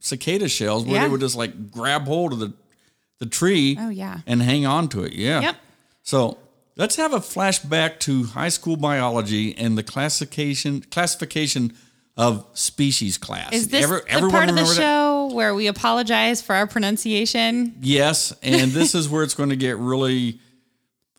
cicada 0.00 0.48
shells 0.48 0.84
where 0.84 0.94
Yeah. 0.96 1.04
they 1.04 1.08
would 1.10 1.20
just 1.20 1.36
like 1.36 1.70
grab 1.70 2.06
hold 2.06 2.32
of 2.32 2.38
the 2.40 2.52
the 3.18 3.26
tree. 3.26 3.76
Oh, 3.78 3.88
yeah. 3.88 4.18
and 4.26 4.42
hang 4.42 4.66
on 4.66 4.88
to 4.88 5.04
it. 5.04 5.12
Yeah. 5.12 5.40
Yep. 5.40 5.56
So 6.02 6.38
let's 6.76 6.96
have 6.96 7.12
a 7.12 7.20
flashback 7.20 8.00
to 8.00 8.24
high 8.24 8.48
school 8.48 8.76
biology 8.76 9.56
and 9.56 9.78
the 9.78 9.82
classification 9.84 10.80
classification 10.90 11.72
of 12.16 12.44
species 12.52 13.16
class. 13.18 13.52
Is 13.52 13.68
this 13.68 13.84
Ever- 13.84 14.00
the 14.00 14.28
part 14.28 14.48
of 14.50 14.56
the 14.56 14.62
remember 14.62 14.62
that? 14.74 14.76
show 14.76 15.30
where 15.32 15.54
we 15.54 15.66
apologize 15.68 16.42
for 16.42 16.54
our 16.54 16.66
pronunciation? 16.66 17.76
Yes, 17.80 18.34
and 18.42 18.70
this 18.72 18.94
is 18.94 19.08
where 19.08 19.22
it's 19.22 19.34
going 19.34 19.48
to 19.50 19.56
get 19.56 19.78
really. 19.78 20.40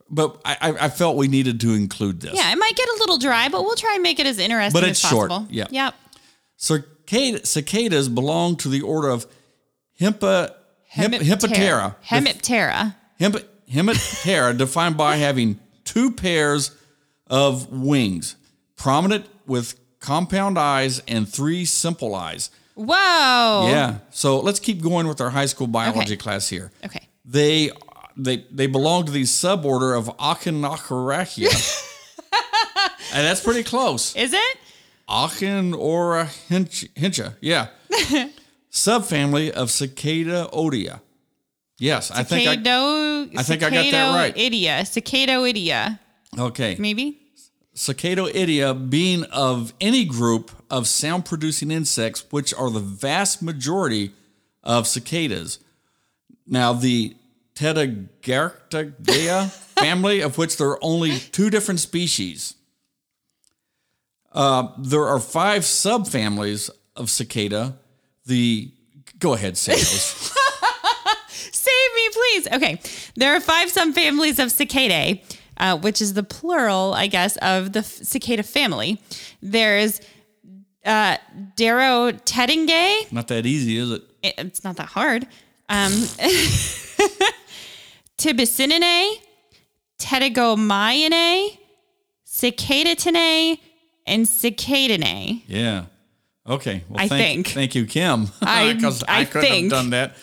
But 0.10 0.40
I, 0.46 0.76
I 0.82 0.90
felt 0.90 1.18
we 1.18 1.28
needed 1.28 1.60
to 1.62 1.74
include 1.74 2.22
this. 2.22 2.34
Yeah, 2.36 2.52
it 2.52 2.58
might 2.58 2.76
get 2.76 2.88
a 2.88 2.96
little 3.00 3.18
dry, 3.18 3.50
but 3.50 3.64
we'll 3.64 3.76
try 3.76 3.94
and 3.96 4.04
make 4.04 4.20
it 4.20 4.28
as 4.28 4.38
interesting 4.38 4.66
as 4.68 4.72
possible. 4.74 4.82
But 4.82 4.90
as 4.90 4.92
it's 4.92 5.10
short, 5.10 5.30
possible. 5.30 5.48
yeah. 5.52 5.66
Yep. 5.72 5.96
Cicada, 6.58 7.46
cicadas 7.46 8.10
belong 8.10 8.56
to 8.58 8.70
the 8.70 8.82
order 8.82 9.10
of 9.10 9.26
Hempa, 10.00 10.54
Hemp, 10.88 11.16
Hemiptera. 11.16 11.96
Hemiptera. 12.06 12.96
Hemiptera, 13.20 14.58
defined 14.58 14.98
by 14.98 15.16
having 15.16 15.60
two 15.84 16.12
pairs 16.12 16.76
of 17.28 17.72
wings, 17.72 18.36
prominent 18.76 19.26
with 19.48 19.80
compound 20.00 20.60
eyes 20.60 21.02
and 21.08 21.28
three 21.28 21.66
simple 21.66 22.14
eyes. 22.14 22.52
Whoa. 22.76 23.68
Yeah. 23.70 23.98
So 24.12 24.40
let's 24.40 24.60
keep 24.60 24.82
going 24.82 25.08
with 25.08 25.22
our 25.22 25.30
high 25.30 25.46
school 25.46 25.68
biology. 25.68 26.14
Okay. 26.14 26.16
class 26.18 26.50
here. 26.50 26.72
Okay. 26.84 27.08
They 27.26 27.72
they 28.16 28.46
they 28.52 28.68
belong 28.68 29.06
to 29.06 29.12
the 29.12 29.24
suborder 29.24 29.98
of 29.98 30.06
Achinochrachia. 30.18 31.50
and 33.14 33.26
that's 33.26 33.42
pretty 33.42 33.64
close. 33.64 34.16
Is 34.16 34.34
it? 34.34 34.58
Achinochrachia. 35.10 37.36
Yeah. 37.42 37.68
Subfamily 38.72 39.50
of 39.52 39.70
Cicada 39.70 40.48
odea. 40.52 41.02
Yes, 41.78 42.10
I 42.12 42.24
think 42.24 42.48
I, 42.48 42.54
I 42.54 42.56
think 43.44 43.62
I 43.64 43.70
got 43.70 43.92
that 43.92 44.16
right. 44.16 44.36
Idia. 44.36 44.82
Cicado 44.82 46.00
okay. 46.40 46.76
Maybe? 46.80 47.20
Cicadoidea 47.76 48.90
being 48.90 49.24
of 49.26 49.74
any 49.82 50.06
group 50.06 50.52
of 50.70 50.88
sound 50.88 51.26
producing 51.26 51.72
insects, 51.72 52.26
which 52.30 52.54
are 52.54 52.70
the 52.70 52.80
vast 52.80 53.42
majority 53.42 54.12
of 54.64 54.88
cicadas. 54.88 55.60
Now, 56.46 56.74
the 56.74 57.16
Pterogarctidea 57.56 59.50
family, 59.52 60.22
of 60.22 60.38
which 60.38 60.58
there 60.58 60.70
are 60.70 60.80
only 60.84 61.18
two 61.20 61.50
different 61.50 61.80
species. 61.80 62.56
Uh, 64.32 64.70
there 64.78 65.06
are 65.06 65.20
five 65.20 65.62
subfamilies 65.64 66.70
of 66.96 67.10
cicada. 67.10 67.78
The 68.26 68.72
go 69.20 69.34
ahead, 69.34 69.58
say 69.58 69.74
those. 69.74 70.32
Save 71.28 71.96
me, 71.96 72.10
please. 72.12 72.48
Okay. 72.54 72.80
There 73.16 73.36
are 73.36 73.40
five 73.40 73.72
subfamilies 73.72 74.40
of 74.44 74.50
cicadae, 74.52 75.22
uh, 75.58 75.78
which 75.78 76.02
is 76.02 76.14
the 76.14 76.24
plural, 76.24 76.94
I 76.94 77.08
guess, 77.08 77.38
of 77.38 77.74
the 77.74 77.84
cicada 77.84 78.44
family. 78.44 79.00
There's 79.42 80.02
uh, 80.86 81.18
Darotedingae. 81.56 83.12
Not 83.12 83.28
that 83.28 83.46
easy, 83.46 83.78
is 83.78 83.92
it? 83.92 84.02
It- 84.24 84.34
It's 84.40 84.64
not 84.64 84.78
that 84.78 84.88
hard. 84.88 85.28
Um, 85.70 85.92
Tibucininae, 88.18 89.16
Tetigomyinae, 90.00 91.58
Cicadatinae, 92.28 93.58
and 94.06 94.26
Cicadinae. 94.26 95.44
Yeah. 95.48 95.86
Okay. 96.48 96.84
Well, 96.90 97.00
I 97.00 97.08
thank, 97.08 97.48
think. 97.48 97.48
Thank 97.50 97.76
you, 97.76 97.86
Kim. 97.86 98.28
I- 98.42 98.72
I 99.08 99.26
couldn't 99.26 99.42
think. 99.42 99.64
have 99.72 99.82
done 99.82 99.90
that. 99.92 100.16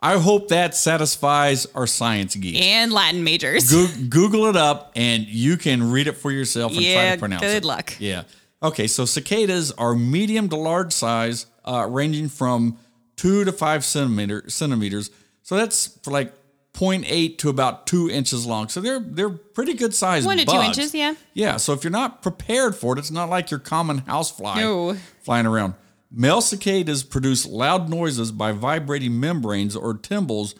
I 0.00 0.16
hope 0.18 0.48
that 0.48 0.76
satisfies 0.76 1.66
our 1.74 1.86
science 1.86 2.36
geeks. 2.36 2.58
And 2.60 2.92
Latin 2.92 3.24
majors. 3.24 3.68
Goo- 3.70 4.06
Google 4.08 4.46
it 4.46 4.54
up 4.56 4.92
and 4.94 5.26
you 5.26 5.56
can 5.56 5.90
read 5.90 6.06
it 6.06 6.12
for 6.12 6.30
yourself 6.30 6.70
and 6.72 6.80
try 6.84 7.12
to 7.14 7.18
pronounce 7.18 7.42
it. 7.42 7.46
good 7.46 7.64
luck. 7.64 7.94
Yeah. 7.98 8.22
Okay, 8.62 8.86
so 8.86 9.04
cicadas 9.04 9.72
are 9.72 9.94
medium 9.96 10.48
to 10.50 10.56
large 10.56 10.92
size, 10.92 11.46
uh, 11.64 11.86
ranging 11.90 12.28
from 12.28 12.78
two 13.16 13.44
to 13.44 13.50
five 13.52 13.84
centimeter 13.84 14.48
centimeters. 14.48 15.10
So 15.42 15.56
that's 15.56 15.98
for 16.04 16.12
like 16.12 16.32
0.8 16.78 17.38
to 17.38 17.48
about 17.48 17.86
two 17.86 18.08
inches 18.10 18.46
long. 18.46 18.68
So 18.68 18.80
they're 18.80 19.00
they're 19.00 19.30
pretty 19.30 19.74
good 19.74 19.94
sized. 19.94 20.26
One 20.26 20.38
to 20.38 20.44
two 20.44 20.60
inches, 20.60 20.94
yeah. 20.94 21.14
Yeah. 21.34 21.56
So 21.56 21.72
if 21.72 21.82
you're 21.82 21.90
not 21.90 22.22
prepared 22.22 22.76
for 22.76 22.94
it, 22.94 22.98
it's 22.98 23.10
not 23.10 23.28
like 23.28 23.50
your 23.50 23.60
common 23.60 23.98
housefly 24.06 24.56
No. 24.60 24.96
flying 25.22 25.46
around. 25.46 25.74
Male 26.10 26.40
cicadas 26.40 27.02
produce 27.02 27.44
loud 27.44 27.88
noises 27.88 28.32
by 28.32 28.52
vibrating 28.52 29.18
membranes 29.20 29.76
or 29.76 29.94
tymbals 29.94 30.54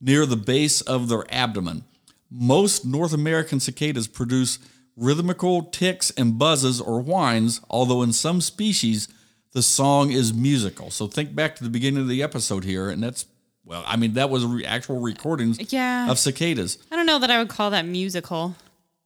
near 0.00 0.26
the 0.26 0.36
base 0.36 0.80
of 0.82 1.08
their 1.08 1.24
abdomen. 1.32 1.84
Most 2.30 2.84
North 2.84 3.12
American 3.12 3.58
cicadas 3.58 4.06
produce 4.06 4.58
rhythmical 4.96 5.64
ticks 5.64 6.10
and 6.12 6.38
buzzes 6.38 6.80
or 6.80 7.00
whines, 7.00 7.60
although 7.70 8.02
in 8.02 8.12
some 8.12 8.40
species 8.40 9.08
the 9.52 9.62
song 9.62 10.12
is 10.12 10.32
musical. 10.32 10.90
So 10.90 11.06
think 11.06 11.34
back 11.34 11.56
to 11.56 11.64
the 11.64 11.70
beginning 11.70 12.02
of 12.02 12.08
the 12.08 12.22
episode 12.22 12.64
here, 12.64 12.88
and 12.88 13.02
that's 13.02 13.24
well, 13.64 13.82
I 13.86 13.96
mean 13.96 14.14
that 14.14 14.30
was 14.30 14.44
re- 14.44 14.64
actual 14.64 15.00
recordings 15.00 15.58
uh, 15.58 15.64
Yeah. 15.68 16.10
of 16.10 16.18
cicadas. 16.18 16.78
I 16.90 16.96
don't 16.96 17.06
know 17.06 17.18
that 17.20 17.30
I 17.30 17.38
would 17.38 17.48
call 17.48 17.70
that 17.70 17.86
musical. 17.86 18.54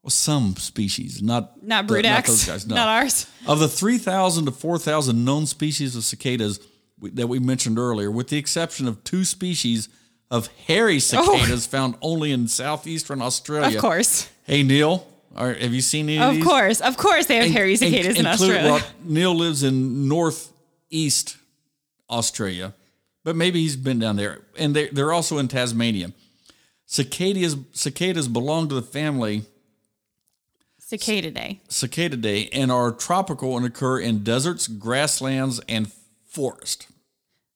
Well, 0.02 0.10
some 0.10 0.54
species, 0.56 1.20
not 1.22 1.62
Not 1.62 1.88
the- 1.88 2.00
not 2.02 2.24
those 2.26 2.44
guys. 2.44 2.66
No. 2.66 2.76
Not 2.76 2.88
ours. 2.88 3.26
Of 3.46 3.58
the 3.58 3.68
3,000 3.68 4.44
to 4.46 4.52
4,000 4.52 5.24
known 5.24 5.46
species 5.46 5.96
of 5.96 6.04
cicadas 6.04 6.60
we- 7.00 7.10
that 7.10 7.26
we 7.28 7.38
mentioned 7.40 7.78
earlier, 7.78 8.10
with 8.10 8.28
the 8.28 8.36
exception 8.38 8.86
of 8.88 9.02
two 9.04 9.24
species 9.24 9.88
of 10.30 10.48
hairy 10.66 10.96
oh. 10.96 10.98
cicadas 10.98 11.66
found 11.66 11.96
only 12.00 12.30
in 12.32 12.46
southeastern 12.48 13.20
Australia. 13.20 13.70
Oh. 13.72 13.76
Of 13.76 13.80
course. 13.82 14.28
Hey, 14.44 14.62
Neil, 14.62 15.06
are, 15.34 15.52
have 15.54 15.74
you 15.74 15.80
seen 15.82 16.08
any 16.08 16.18
of, 16.18 16.28
Of 16.30 16.34
these? 16.36 16.44
course. 16.44 16.80
Of 16.80 16.96
course 16.96 17.26
they 17.26 17.36
have 17.36 17.50
hairy 17.50 17.72
In- 17.72 17.76
cicadas 17.78 18.18
in 18.18 18.26
include- 18.26 18.50
Australia. 18.56 18.72
Well, 18.72 18.82
Neil 19.04 19.34
lives 19.34 19.62
in 19.64 20.08
northeast 20.08 21.36
Australia, 22.08 22.74
but 23.26 23.34
maybe 23.34 23.60
he's 23.60 23.74
been 23.74 23.98
down 23.98 24.14
there. 24.14 24.42
And 24.56 24.74
they're, 24.76 24.88
they're 24.92 25.12
also 25.12 25.38
in 25.38 25.48
Tasmania. 25.48 26.12
Cicadas, 26.86 27.56
cicadas 27.72 28.28
belong 28.28 28.68
to 28.68 28.74
the 28.76 28.82
family 28.82 29.42
Cicada 30.78 31.32
day. 31.32 31.60
Cicadidae 31.68 32.48
and 32.52 32.70
are 32.70 32.92
tropical 32.92 33.56
and 33.56 33.66
occur 33.66 33.98
in 33.98 34.22
deserts, 34.22 34.68
grasslands, 34.68 35.60
and 35.68 35.92
forest. 36.24 36.86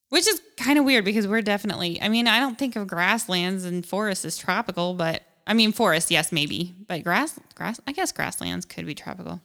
Which 0.08 0.26
is 0.26 0.42
kind 0.56 0.76
of 0.76 0.84
weird 0.84 1.04
because 1.04 1.28
we're 1.28 1.40
definitely, 1.40 2.02
I 2.02 2.08
mean, 2.08 2.26
I 2.26 2.40
don't 2.40 2.58
think 2.58 2.74
of 2.74 2.88
grasslands 2.88 3.64
and 3.64 3.86
forests 3.86 4.24
as 4.24 4.36
tropical, 4.36 4.94
but 4.94 5.22
I 5.46 5.54
mean, 5.54 5.72
forest, 5.72 6.10
yes, 6.10 6.30
maybe, 6.32 6.74
but 6.86 7.02
grass, 7.02 7.38
grass, 7.54 7.80
I 7.86 7.92
guess 7.92 8.12
grasslands 8.12 8.64
could 8.66 8.86
be 8.86 8.94
tropical. 8.94 9.40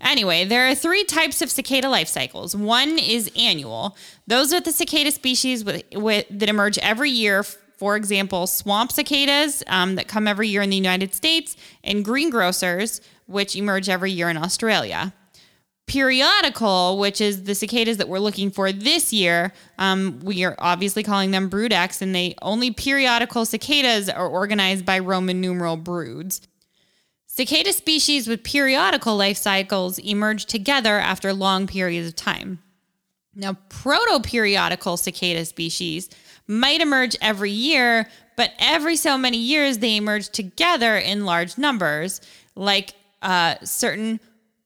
Anyway, 0.00 0.44
there 0.44 0.68
are 0.68 0.74
three 0.74 1.04
types 1.04 1.40
of 1.40 1.50
cicada 1.50 1.88
life 1.88 2.08
cycles. 2.08 2.56
One 2.56 2.98
is 2.98 3.30
annual. 3.36 3.96
Those 4.26 4.52
are 4.52 4.60
the 4.60 4.72
cicada 4.72 5.10
species 5.10 5.64
with, 5.64 5.84
with 5.94 6.26
that 6.30 6.48
emerge 6.48 6.78
every 6.78 7.10
year. 7.10 7.42
For 7.42 7.94
example, 7.94 8.46
swamp 8.46 8.90
cicadas 8.90 9.62
um, 9.66 9.96
that 9.96 10.08
come 10.08 10.26
every 10.26 10.48
year 10.48 10.62
in 10.62 10.70
the 10.70 10.76
United 10.76 11.14
States, 11.14 11.56
and 11.84 12.04
greengrocers, 12.04 13.00
which 13.26 13.54
emerge 13.54 13.88
every 13.88 14.10
year 14.10 14.30
in 14.30 14.36
Australia 14.36 15.12
periodical, 15.86 16.98
which 16.98 17.20
is 17.20 17.44
the 17.44 17.54
cicadas 17.54 17.96
that 17.98 18.08
we're 18.08 18.18
looking 18.18 18.50
for 18.50 18.72
this 18.72 19.12
year, 19.12 19.52
um, 19.78 20.20
we 20.22 20.44
are 20.44 20.56
obviously 20.58 21.02
calling 21.02 21.30
them 21.30 21.48
brood 21.48 21.72
X, 21.72 22.02
and 22.02 22.14
they 22.14 22.34
only 22.42 22.70
periodical 22.70 23.44
cicadas 23.44 24.08
are 24.08 24.28
organized 24.28 24.84
by 24.84 24.98
Roman 24.98 25.40
numeral 25.40 25.76
broods. 25.76 26.40
Cicada 27.26 27.72
species 27.72 28.26
with 28.26 28.42
periodical 28.42 29.16
life 29.16 29.36
cycles 29.36 29.98
emerge 29.98 30.46
together 30.46 30.98
after 30.98 31.32
long 31.32 31.66
periods 31.66 32.08
of 32.08 32.16
time. 32.16 32.60
Now, 33.34 33.58
proto-periodical 33.68 34.96
cicada 34.96 35.44
species 35.44 36.08
might 36.46 36.80
emerge 36.80 37.16
every 37.20 37.50
year, 37.50 38.08
but 38.36 38.52
every 38.58 38.96
so 38.96 39.18
many 39.18 39.36
years 39.36 39.78
they 39.78 39.96
emerge 39.96 40.30
together 40.30 40.96
in 40.96 41.26
large 41.26 41.58
numbers, 41.58 42.22
like 42.54 42.94
uh, 43.20 43.56
certain 43.62 44.18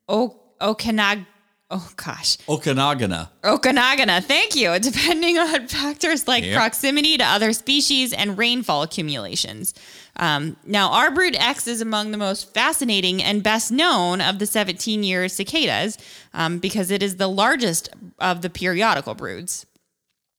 o- 0.08 0.39
Okanag. 0.60 1.26
Oh 1.72 1.88
gosh, 1.94 2.36
Okanagan. 2.48 3.28
Okanagana. 3.44 4.20
Thank 4.24 4.56
you. 4.56 4.76
Depending 4.80 5.38
on 5.38 5.68
factors 5.68 6.26
like 6.26 6.44
Yep. 6.44 6.56
proximity 6.56 7.16
to 7.18 7.24
other 7.24 7.52
species 7.52 8.12
and 8.12 8.36
rainfall 8.36 8.82
accumulations. 8.82 9.72
Um, 10.16 10.56
now, 10.66 10.90
our 10.90 11.12
brood 11.12 11.36
X 11.38 11.68
is 11.68 11.80
among 11.80 12.10
the 12.10 12.18
most 12.18 12.52
fascinating 12.52 13.22
and 13.22 13.42
best 13.44 13.70
known 13.70 14.20
of 14.20 14.40
the 14.40 14.46
17 14.46 15.04
year 15.04 15.28
cicadas 15.28 15.96
um, 16.34 16.58
because 16.58 16.90
it 16.90 17.04
is 17.04 17.16
the 17.16 17.28
largest 17.28 17.88
of 18.18 18.42
the 18.42 18.50
periodical 18.50 19.14
broods. 19.14 19.64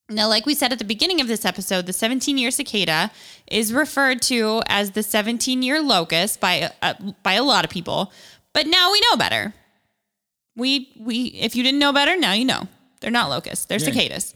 Now, 0.10 0.28
like 0.28 0.46
we 0.46 0.54
said 0.54 0.74
at 0.74 0.80
the 0.80 0.84
beginning 0.86 1.22
of 1.22 1.30
this 1.30 1.46
episode, 1.46 1.86
the 1.86 1.94
17 1.94 2.38
year 2.38 2.52
cicada 2.52 3.10
is 3.48 3.72
referred 3.74 4.22
to 4.24 4.62
as 4.68 4.92
the 4.92 5.02
17 5.04 5.62
year 5.64 5.82
locust 5.82 6.42
by, 6.42 6.70
uh, 6.82 6.96
by 7.24 7.34
a 7.34 7.44
lot 7.44 7.64
of 7.64 7.72
people, 7.72 8.12
but 8.52 8.68
now 8.68 8.92
we 8.92 9.00
know 9.10 9.16
better. 9.16 9.54
We, 10.56 10.92
we, 11.00 11.26
if 11.28 11.56
you 11.56 11.64
didn't 11.64 11.80
know 11.80 11.94
better, 11.94 12.18
now 12.18 12.34
you 12.34 12.46
know. 12.46 12.68
They're 13.00 13.12
not 13.12 13.30
locusts, 13.30 13.66
they're 13.66 13.80
Yeah. 13.80 13.86
cicadas. 13.86 14.36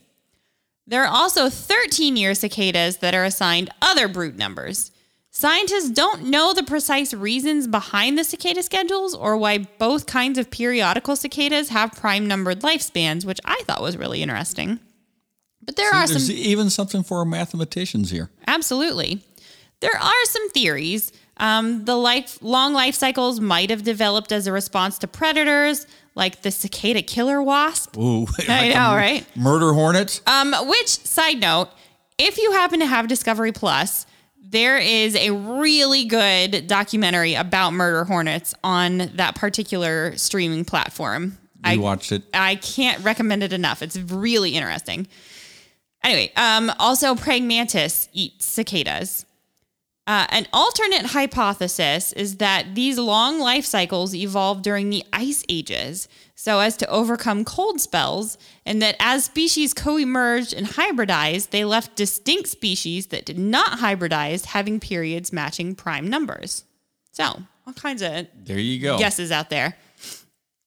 There 0.87 1.03
are 1.03 1.07
also 1.07 1.49
13 1.49 2.15
year 2.15 2.35
cicadas 2.35 2.97
that 2.97 3.15
are 3.15 3.23
assigned 3.23 3.69
other 3.81 4.07
brood 4.07 4.37
numbers. 4.37 4.91
Scientists 5.31 5.89
don't 5.89 6.25
know 6.25 6.53
the 6.53 6.63
precise 6.63 7.13
reasons 7.13 7.67
behind 7.67 8.17
the 8.17 8.23
cicada 8.23 8.63
schedules 8.63 9.13
or 9.13 9.35
why 9.35 9.57
both 9.57 10.05
kinds 10.05 10.37
of 10.37 10.49
periodical 10.49 11.15
cicadas 11.15 11.69
have 11.69 11.91
prime 11.91 12.25
numbered 12.27 12.61
lifespans, 12.61 13.25
which 13.25 13.39
I 13.43 13.61
thought 13.65 13.81
was 13.81 13.97
really 13.97 14.21
interesting. 14.21 14.79
But 15.61 15.75
there 15.75 15.89
are 15.93 16.07
There's 16.07 16.27
some 16.27 16.35
even 16.35 16.69
something 16.69 17.03
for 17.03 17.25
mathematicians 17.25 18.11
here. 18.11 18.29
Absolutely. 18.47 19.23
There 19.81 19.97
are 19.97 20.25
some 20.25 20.49
theories. 20.51 21.11
Um, 21.37 21.83
the 21.83 21.95
life, 21.97 22.37
long 22.41 22.73
life 22.73 22.95
cycles 22.95 23.39
might 23.41 23.69
have 23.71 23.83
developed 23.83 24.31
as 24.31 24.47
a 24.47 24.51
response 24.53 24.97
to 24.99 25.07
predators, 25.07 25.85
like 26.15 26.41
the 26.41 26.51
cicada 26.51 27.01
killer 27.01 27.41
wasp. 27.41 27.97
Ooh, 27.97 28.25
I 28.47 28.69
know, 28.69 28.95
right? 28.95 29.25
Murder 29.35 29.73
hornets. 29.73 30.21
Um, 30.25 30.53
which, 30.67 30.87
side 30.87 31.39
note, 31.39 31.69
if 32.17 32.37
you 32.37 32.53
happen 32.53 32.79
to 32.79 32.85
have 32.85 33.07
Discovery 33.07 33.51
Plus, 33.51 34.05
there 34.41 34.77
is 34.77 35.15
a 35.15 35.31
really 35.31 36.05
good 36.05 36.67
documentary 36.67 37.35
about 37.35 37.73
murder 37.73 38.05
hornets 38.05 38.53
on 38.63 39.11
that 39.15 39.35
particular 39.35 40.15
streaming 40.17 40.63
platform. 40.63 41.37
we 41.63 41.71
I, 41.71 41.77
watched 41.77 42.11
it. 42.11 42.23
I 42.33 42.55
can't 42.55 43.03
recommend 43.03 43.43
it 43.43 43.51
enough. 43.51 43.81
It's 43.81 43.97
really 43.97 44.51
interesting. 44.51 45.07
Anyway, 46.03 46.31
um, 46.37 46.71
also 46.79 47.15
praying 47.15 47.47
mantis 47.47 48.07
eat 48.13 48.41
cicadas. 48.41 49.25
Uh, 50.07 50.27
an 50.29 50.47
alternate 50.53 51.07
hypothesis 51.07 52.13
is 52.13 52.37
that 52.37 52.75
these 52.75 52.99
long 52.99 53.39
life 53.39 53.65
cycles 53.65 54.13
evolved 54.13 54.63
during 54.63 54.91
the 54.91 55.03
ice 55.11 55.43
ages 55.49 56.07
so 56.35 56.59
as 56.59 56.77
to 56.77 56.87
overcome 56.89 57.43
cold 57.43 57.81
spells, 57.81 58.37
and 58.67 58.81
that 58.81 58.95
as 58.99 59.25
species 59.25 59.73
co 59.73 59.97
emerged 59.97 60.53
and 60.53 60.67
hybridized, 60.67 61.49
they 61.49 61.65
left 61.65 61.95
distinct 61.95 62.49
species 62.49 63.07
that 63.07 63.25
did 63.25 63.39
not 63.39 63.79
hybridize 63.79 64.45
having 64.45 64.79
periods 64.79 65.33
matching 65.33 65.73
prime 65.73 66.07
numbers. 66.07 66.65
So, 67.11 67.23
all 67.65 67.73
kinds 67.73 68.03
of 68.03 68.27
There 68.35 68.59
you 68.59 68.79
go. 68.81 68.99
guesses 68.99 69.31
out 69.31 69.49
there. 69.49 69.75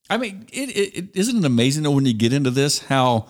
I 0.09 0.17
mean, 0.17 0.47
it, 0.51 0.69
it, 0.69 0.97
it 0.97 1.09
isn't 1.13 1.37
it 1.37 1.45
amazing 1.45 1.83
though 1.83 1.91
when 1.91 2.05
you 2.05 2.13
get 2.13 2.33
into 2.33 2.49
this 2.49 2.79
how 2.79 3.27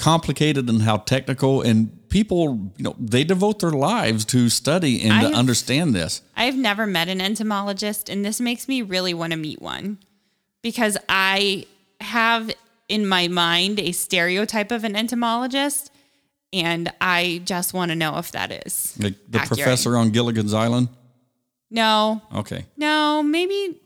complicated 0.00 0.68
and 0.68 0.82
how 0.82 0.96
technical 0.96 1.60
and 1.60 1.99
people, 2.10 2.72
you 2.76 2.84
know, 2.84 2.94
they 2.98 3.24
devote 3.24 3.60
their 3.60 3.70
lives 3.70 4.24
to 4.26 4.48
study 4.50 5.00
and 5.02 5.20
to 5.22 5.26
I've- 5.28 5.34
understand 5.34 5.94
this. 5.94 6.20
I've 6.36 6.56
never 6.56 6.86
met 6.86 7.08
an 7.08 7.20
entomologist, 7.20 8.08
and 8.08 8.24
this 8.24 8.40
makes 8.40 8.68
me 8.68 8.82
really 8.82 9.14
want 9.14 9.30
to 9.32 9.36
meet 9.38 9.62
one 9.62 9.98
because 10.62 10.98
I 11.08 11.66
have 12.00 12.50
in 12.88 13.06
my 13.06 13.28
mind 13.28 13.78
a 13.80 13.92
stereotype 13.92 14.70
of 14.72 14.84
an 14.84 14.96
entomologist, 14.96 15.90
and 16.52 16.92
I 17.00 17.40
just 17.44 17.72
want 17.72 17.90
to 17.90 17.94
know 17.96 18.18
if 18.18 18.32
that 18.32 18.50
is 18.66 18.94
Like 18.98 19.14
the 19.28 19.38
accurate. 19.38 19.58
professor 19.60 19.96
on 19.96 20.10
Gilligan's 20.10 20.52
Island. 20.52 20.88
No, 21.70 22.20
Okay. 22.34 22.66
no, 22.76 23.22
maybe 23.22 23.78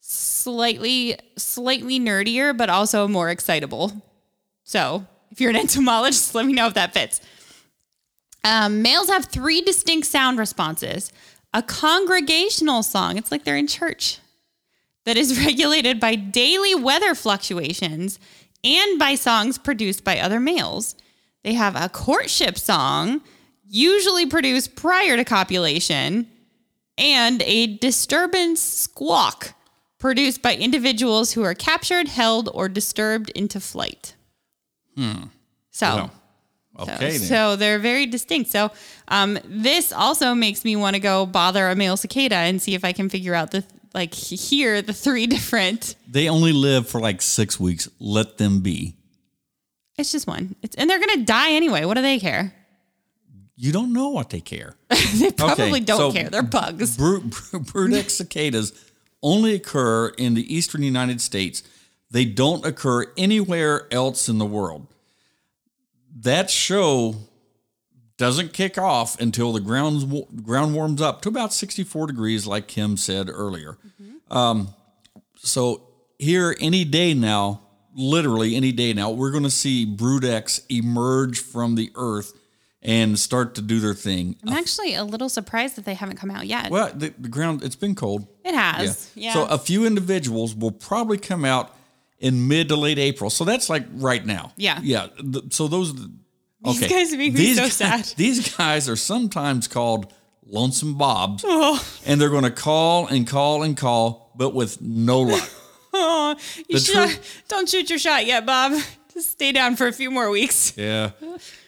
slightly, 0.00 1.18
slightly 1.36 1.98
nerdier, 1.98 2.56
but 2.56 2.70
also 2.70 3.08
more 3.08 3.30
excitable. 3.30 3.90
So, 4.62 5.06
if 5.30 5.40
you're 5.40 5.50
an 5.50 5.56
entomologist, 5.66 6.34
let 6.34 6.46
me 6.46 6.52
know 6.52 6.68
if 6.68 6.74
that 6.74 6.92
fits. 6.94 7.20
Um, 8.46 8.80
males 8.80 9.08
have 9.08 9.24
three 9.24 9.60
distinct 9.60 10.06
sound 10.06 10.38
responses 10.38 11.12
a 11.52 11.62
congregational 11.62 12.82
song, 12.82 13.16
it's 13.16 13.32
like 13.32 13.44
they're 13.44 13.56
in 13.56 13.66
church, 13.66 14.18
that 15.04 15.16
is 15.16 15.44
regulated 15.46 15.98
by 15.98 16.14
daily 16.14 16.74
weather 16.74 17.14
fluctuations 17.14 18.20
and 18.62 18.98
by 18.98 19.14
songs 19.14 19.58
produced 19.58 20.04
by 20.04 20.20
other 20.20 20.38
males. 20.38 20.94
They 21.42 21.54
have 21.54 21.74
a 21.74 21.88
courtship 21.88 22.58
song, 22.58 23.20
usually 23.64 24.26
produced 24.26 24.76
prior 24.76 25.16
to 25.16 25.24
copulation, 25.24 26.28
and 26.98 27.42
a 27.42 27.78
disturbance 27.78 28.60
squawk 28.60 29.54
produced 29.98 30.42
by 30.42 30.54
individuals 30.54 31.32
who 31.32 31.42
are 31.42 31.54
captured, 31.54 32.08
held, 32.08 32.48
or 32.52 32.68
disturbed 32.68 33.30
into 33.30 33.58
flight. 33.60 34.14
So. 34.96 35.86
Well, 35.86 36.10
So, 36.10 36.10
okay 36.78 37.10
then. 37.12 37.20
so 37.20 37.56
they're 37.56 37.78
very 37.78 38.06
distinct. 38.06 38.50
So 38.50 38.70
um, 39.08 39.38
this 39.44 39.92
also 39.92 40.34
makes 40.34 40.64
me 40.64 40.76
want 40.76 40.94
to 40.94 41.00
go 41.00 41.26
bother 41.26 41.68
a 41.68 41.76
male 41.76 41.96
cicada 41.96 42.36
and 42.36 42.60
see 42.60 42.74
if 42.74 42.84
I 42.84 42.92
can 42.92 43.08
figure 43.08 43.34
out 43.34 43.50
the 43.50 43.64
like 43.94 44.12
hear 44.14 44.82
the 44.82 44.92
three 44.92 45.26
different. 45.36 45.94
they 46.08 46.28
only 46.28 46.52
live 46.52 46.88
for 46.88 47.00
like 47.00 47.22
six 47.22 47.58
weeks. 47.58 47.88
Let 47.98 48.38
them 48.38 48.60
be. 48.60 48.94
It's 49.98 50.12
just 50.12 50.26
one. 50.26 50.54
It's 50.62 50.76
and 50.76 50.90
they're 50.90 51.00
gonna 51.00 51.24
die 51.24 51.52
anyway. 51.52 51.84
What 51.84 51.94
do 51.94 52.02
they 52.02 52.18
care? 52.18 52.52
you 53.58 53.72
don't 53.72 53.94
know 53.94 54.10
what 54.10 54.28
they 54.28 54.40
care. 54.42 54.74
they 55.14 55.30
probably 55.30 55.70
Okay, 55.70 55.80
don't 55.80 55.98
so- 55.98 56.12
care. 56.12 56.28
They're 56.28 56.42
bugs. 56.42 56.98
Bru- 56.98 57.22
Brood 57.22 58.10
cicadas 58.10 58.74
only 59.22 59.54
occur 59.54 60.08
in 60.18 60.34
the 60.34 60.54
eastern 60.54 60.82
United 60.82 61.22
States. 61.22 61.62
They 62.10 62.26
don't 62.26 62.66
occur 62.66 63.06
anywhere 63.16 63.88
else 63.90 64.28
in 64.28 64.36
the 64.36 64.44
world. 64.44 64.88
That 66.20 66.50
show 66.50 67.16
doesn't 68.16 68.52
kick 68.52 68.78
off 68.78 69.20
until 69.20 69.52
the 69.52 69.60
ground 69.60 70.26
ground 70.42 70.74
warms 70.74 71.02
up 71.02 71.20
to 71.22 71.28
about 71.28 71.52
64 71.52 72.06
degrees, 72.06 72.46
like 72.46 72.66
Kim 72.66 72.96
said 72.96 73.28
earlier. 73.28 73.76
Um, 74.30 74.74
so 75.36 75.82
here, 76.18 76.56
any 76.60 76.84
day 76.84 77.12
now, 77.14 77.60
literally 77.94 78.56
any 78.56 78.72
day 78.72 78.92
now, 78.94 79.10
we're 79.10 79.30
going 79.30 79.42
to 79.44 79.50
see 79.50 79.84
Brood 79.84 80.24
X 80.24 80.62
emerge 80.70 81.38
from 81.40 81.74
the 81.74 81.92
earth 81.94 82.32
and 82.82 83.18
start 83.18 83.54
to 83.56 83.62
do 83.62 83.80
their 83.80 83.94
thing. 83.94 84.36
I'm 84.46 84.54
actually 84.54 84.94
a 84.94 85.04
little 85.04 85.28
surprised 85.28 85.76
that 85.76 85.84
they 85.84 85.94
haven't 85.94 86.16
come 86.16 86.30
out 86.30 86.46
yet. 86.46 86.70
Well, 86.70 86.90
the, 86.94 87.12
the 87.18 87.28
ground 87.28 87.62
it's 87.62 87.76
been 87.76 87.94
cold. 87.94 88.26
it 88.44 88.54
has. 88.54 89.10
Yeah. 89.14 89.34
So 89.34 89.46
a 89.46 89.58
few 89.58 89.84
individuals 89.84 90.54
will 90.54 90.70
probably 90.72 91.18
come 91.18 91.44
out 91.44 91.75
in 92.18 92.48
mid 92.48 92.68
to 92.68 92.76
late 92.76 92.98
April. 92.98 93.30
So 93.30 93.44
that's 93.44 93.68
like 93.68 93.84
right 93.92 94.24
now. 94.24 94.52
Yeah. 94.56 94.80
Yeah. 94.82 95.08
Th- 95.18 95.52
So 95.52 95.68
those. 95.68 95.94
These 96.64 96.80
guys 96.88 97.10
make 97.12 97.18
me 97.18 97.30
These 97.30 97.56
so 97.56 97.62
guys- 97.62 97.72
sad. 97.74 98.04
These 98.16 98.56
guys 98.56 98.88
are 98.88 98.96
sometimes 98.96 99.68
called 99.68 100.12
lonesome 100.48 100.94
bobs, 100.96 101.44
oh, 101.46 101.84
and 102.06 102.20
they're 102.20 102.30
going 102.30 102.44
to 102.44 102.50
call 102.50 103.06
and 103.08 103.26
call 103.26 103.62
and 103.62 103.76
call, 103.76 104.32
but 104.36 104.54
with 104.54 104.80
no 104.80 105.20
luck. 105.32 105.48
oh, 105.92 106.34
you 106.68 106.78
should 106.78 106.94
tru- 107.08 107.16
don't 107.48 107.68
shoot 107.68 107.90
your 107.90 107.98
shot 107.98 108.26
yet, 108.26 108.46
Bob. 108.46 108.72
Just 109.12 109.30
stay 109.32 109.50
down 109.52 109.76
for 109.76 109.86
a 109.86 109.92
few 109.92 110.10
more 110.10 110.30
weeks. 110.30 110.72
Yeah. 110.76 111.10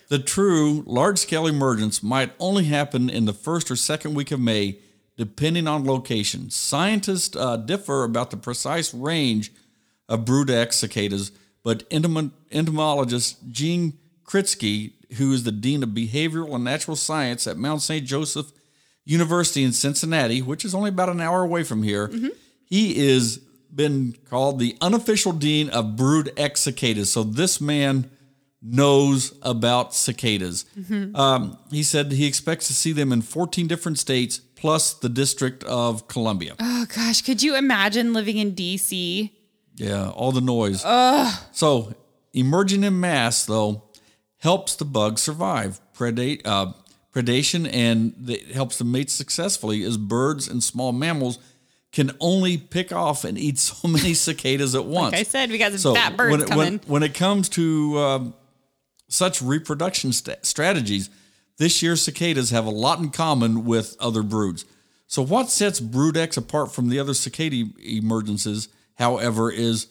The 0.09 0.19
true 0.19 0.83
large 0.87 1.19
scale 1.19 1.47
emergence 1.47 2.03
might 2.03 2.33
only 2.39 2.65
happen 2.65 3.09
in 3.11 3.25
the 3.25 3.33
first 3.33 3.71
or 3.71 3.77
second 3.77 4.15
week 4.15 4.31
of 4.31 4.41
May, 4.41 4.79
depending 5.17 5.67
on 5.67 5.85
location. 5.85 6.51
Scientists 6.51 7.37
uh, 7.37 7.57
differ 7.57 8.05
about 8.05 8.31
the 8.31 8.37
precise 8.37 8.93
range 8.95 9.53
of 10.09 10.25
Brood 10.25 10.51
X 10.51 10.77
cicadas, 10.77 11.33
but 11.63 11.89
entom- 11.91 12.33
entomologist 12.51 13.39
Gene 13.51 13.99
Kritsky, 14.25 14.93
who 15.17 15.33
is 15.33 15.45
the 15.45 15.53
Dean 15.53 15.83
of 15.83 15.91
Behavioral 15.91 16.55
and 16.55 16.65
Natural 16.65 16.97
Science 16.97 17.47
at 17.47 17.57
Mount 17.57 17.83
St. 17.83 18.05
Joseph 18.07 18.53
University 19.05 19.65
in 19.65 19.73
Cincinnati, 19.73 20.43
which 20.43 20.65
is 20.65 20.75
only 20.75 20.91
about 20.91 21.09
an 21.09 21.21
hour 21.21 21.43
away 21.43 21.63
from 21.65 21.83
here, 21.83 22.11
he 22.67 22.99
is 22.99 23.41
been 23.75 24.17
called 24.29 24.59
the 24.59 24.77
unofficial 24.81 25.33
dean 25.33 25.69
of 25.71 25.97
Brood 25.97 26.33
X 26.37 26.63
cicadas. 26.63 27.13
So 27.13 27.23
this 27.23 27.61
man 27.61 28.11
knows 28.63 29.35
about 29.43 29.95
cicadas. 29.95 30.65
Um, 31.15 31.59
he 31.71 31.83
said 31.83 32.13
he 32.13 32.27
expects 32.27 32.67
to 32.69 32.75
see 32.75 32.93
them 32.93 33.13
in 33.13 33.23
14 33.23 33.67
different 33.67 33.99
states 33.99 34.39
plus 34.57 34.95
the 34.95 35.09
District 35.09 35.63
of 35.65 36.09
Columbia. 36.09 36.55
Oh 36.59 36.87
gosh, 36.95 37.23
could 37.23 37.43
you 37.43 37.57
imagine 37.57 38.13
living 38.13 38.39
in 38.39 38.53
DC? 38.53 39.31
Yeah, 39.79 40.11
all 40.11 40.33
the 40.33 40.41
noise. 40.41 40.83
So 41.53 41.95
emerging 42.33 42.85
in 42.85 43.01
mass, 43.01 43.47
though, 43.47 43.85
helps 44.39 44.77
the 44.77 44.85
bug 44.85 45.19
survive 45.19 45.81
predate, 45.97 46.43
uh, 46.45 46.73
predation, 47.15 47.69
and 47.73 48.15
it 48.29 48.51
helps 48.53 48.79
them 48.79 48.93
mate 48.93 49.11
successfully. 49.11 49.83
As 49.85 49.97
birds 49.97 50.49
and 50.49 50.63
small 50.63 50.93
mammals 50.93 51.39
can 51.93 52.13
only 52.21 52.59
pick 52.59 52.93
off 52.93 53.25
and 53.25 53.39
eat 53.39 53.59
so 53.59 53.89
many 53.89 54.15
cicadas 54.15 54.75
at 54.75 54.85
once. 54.85 55.13
Like 55.13 55.21
I 55.21 55.25
said, 55.25 55.51
we 55.51 55.59
got 55.59 55.73
some 55.73 55.79
so 55.79 55.95
fat 55.95 56.17
birds 56.17 56.33
when 56.33 56.41
it, 56.43 56.49
coming. 56.49 56.65
when, 56.65 56.81
when 56.87 57.03
it 57.03 57.15
comes 57.15 57.49
to 57.51 57.99
um, 57.99 58.35
such 59.09 59.41
reproduction 59.41 60.13
st- 60.13 60.45
strategies, 60.45 61.11
this 61.57 61.83
year's 61.83 62.03
cicadas 62.03 62.51
have 62.51 62.67
a 62.67 62.71
lot 62.71 62.99
in 63.01 63.11
common 63.11 63.65
with 63.65 63.97
other 63.99 64.23
broods. 64.23 64.65
So, 65.07 65.23
what 65.23 65.49
sets 65.49 65.81
Brood 65.81 66.17
X 66.17 66.37
apart 66.37 66.73
from 66.73 66.91
the 66.91 66.99
other 66.99 67.15
cicada 67.15 67.65
emergences, 67.81 68.69
however, 68.99 69.51
is 69.51 69.87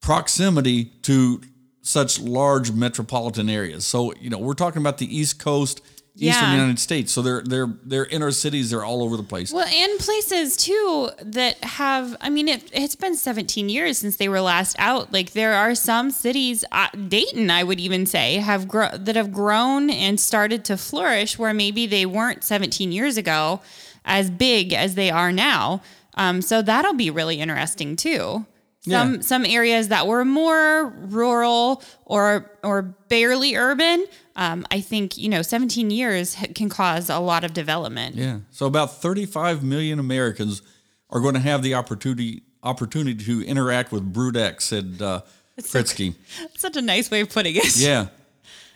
proximity 0.00 0.84
to 1.02 1.40
such 1.82 2.20
large 2.20 2.72
metropolitan 2.72 3.48
areas. 3.48 3.86
So, 3.86 4.12
you 4.20 4.30
know, 4.30 4.38
we're 4.38 4.54
talking 4.54 4.82
about 4.82 4.98
the 4.98 5.16
East 5.16 5.38
Coast, 5.38 5.80
Eastern 6.14 6.44
Yeah. 6.50 6.54
United 6.54 6.78
States. 6.78 7.12
So 7.12 7.22
they're 7.22 7.42
they're 7.42 7.68
they're 7.84 8.04
in 8.04 8.22
our 8.22 8.30
cities. 8.32 8.70
They're 8.70 8.84
all 8.84 9.02
over 9.02 9.16
the 9.16 9.22
place. 9.22 9.52
Well, 9.52 9.66
and 9.66 9.98
places 10.00 10.56
too 10.56 11.10
that 11.22 11.62
have, 11.62 12.16
I 12.20 12.28
mean, 12.28 12.48
it, 12.48 12.68
it's 12.72 12.96
been 12.96 13.14
17 13.14 13.68
years 13.68 13.98
since 13.98 14.16
they 14.16 14.28
were 14.28 14.40
last 14.40 14.74
out. 14.78 15.12
Like 15.12 15.32
there 15.32 15.54
are 15.54 15.74
some 15.74 16.10
cities, 16.10 16.64
uh, 16.72 16.88
Dayton, 17.08 17.50
I 17.50 17.62
would 17.62 17.78
even 17.80 18.04
say, 18.04 18.34
have 18.36 18.66
gro- 18.66 18.96
that 18.98 19.14
have 19.16 19.32
grown 19.32 19.88
and 19.90 20.18
started 20.18 20.64
to 20.66 20.76
flourish 20.76 21.38
where 21.38 21.54
maybe 21.54 21.86
they 21.86 22.04
weren't 22.04 22.42
17 22.44 22.90
years 22.92 23.16
ago 23.16 23.60
as 24.04 24.30
big 24.30 24.72
as 24.72 24.94
they 24.96 25.10
are 25.10 25.30
now. 25.32 25.80
Um, 26.18 26.42
so 26.42 26.60
that'll 26.60 26.94
be 26.94 27.10
really 27.10 27.40
interesting 27.40 27.96
too. 27.96 28.44
Some 28.80 29.14
Yeah. 29.14 29.20
some 29.22 29.44
areas 29.44 29.88
that 29.88 30.06
were 30.06 30.24
more 30.24 30.90
rural 31.08 31.82
or 32.04 32.50
or 32.62 32.82
barely 33.08 33.56
urban. 33.56 34.04
Um, 34.36 34.66
I 34.70 34.80
think 34.80 35.16
you 35.18 35.28
know, 35.28 35.42
17 35.42 35.90
years 35.90 36.36
can 36.54 36.68
cause 36.68 37.08
a 37.10 37.18
lot 37.18 37.42
of 37.44 37.52
development. 37.54 38.14
Yeah. 38.16 38.38
So 38.50 38.66
about 38.66 39.00
35 39.02 39.62
million 39.64 39.98
Americans 39.98 40.62
are 41.10 41.20
going 41.20 41.34
to 41.34 41.40
have 41.40 41.62
the 41.62 41.74
opportunity 41.74 42.42
opportunity 42.62 43.24
to 43.24 43.42
interact 43.46 43.90
with 43.92 44.12
Brood 44.12 44.36
X, 44.36 44.64
said 44.66 44.98
uh, 45.00 45.22
so 45.58 45.78
Kritsky. 45.80 46.14
Such 46.56 46.76
a 46.76 46.82
nice 46.82 47.10
way 47.10 47.20
of 47.20 47.30
putting 47.30 47.56
it. 47.56 47.76
Yeah. 47.76 48.06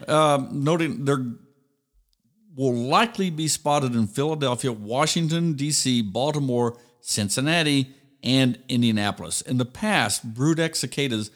Um, 0.09 0.64
noting 0.64 1.05
there 1.05 1.24
will 2.57 2.74
likely 2.74 3.31
be 3.31 3.48
spotted 3.48 3.94
in 3.94 4.07
Philadelphia, 4.07 4.72
Washington, 4.72 5.55
D.C., 5.55 6.02
Baltimore, 6.02 6.76
Cincinnati, 7.03 7.91
and 8.23 8.59
Indianapolis. 8.69 9.41
In 9.43 9.59
the 9.59 9.65
past, 9.65 10.33
Brood 10.35 10.59
X 10.59 10.79
cicadas 10.79 11.31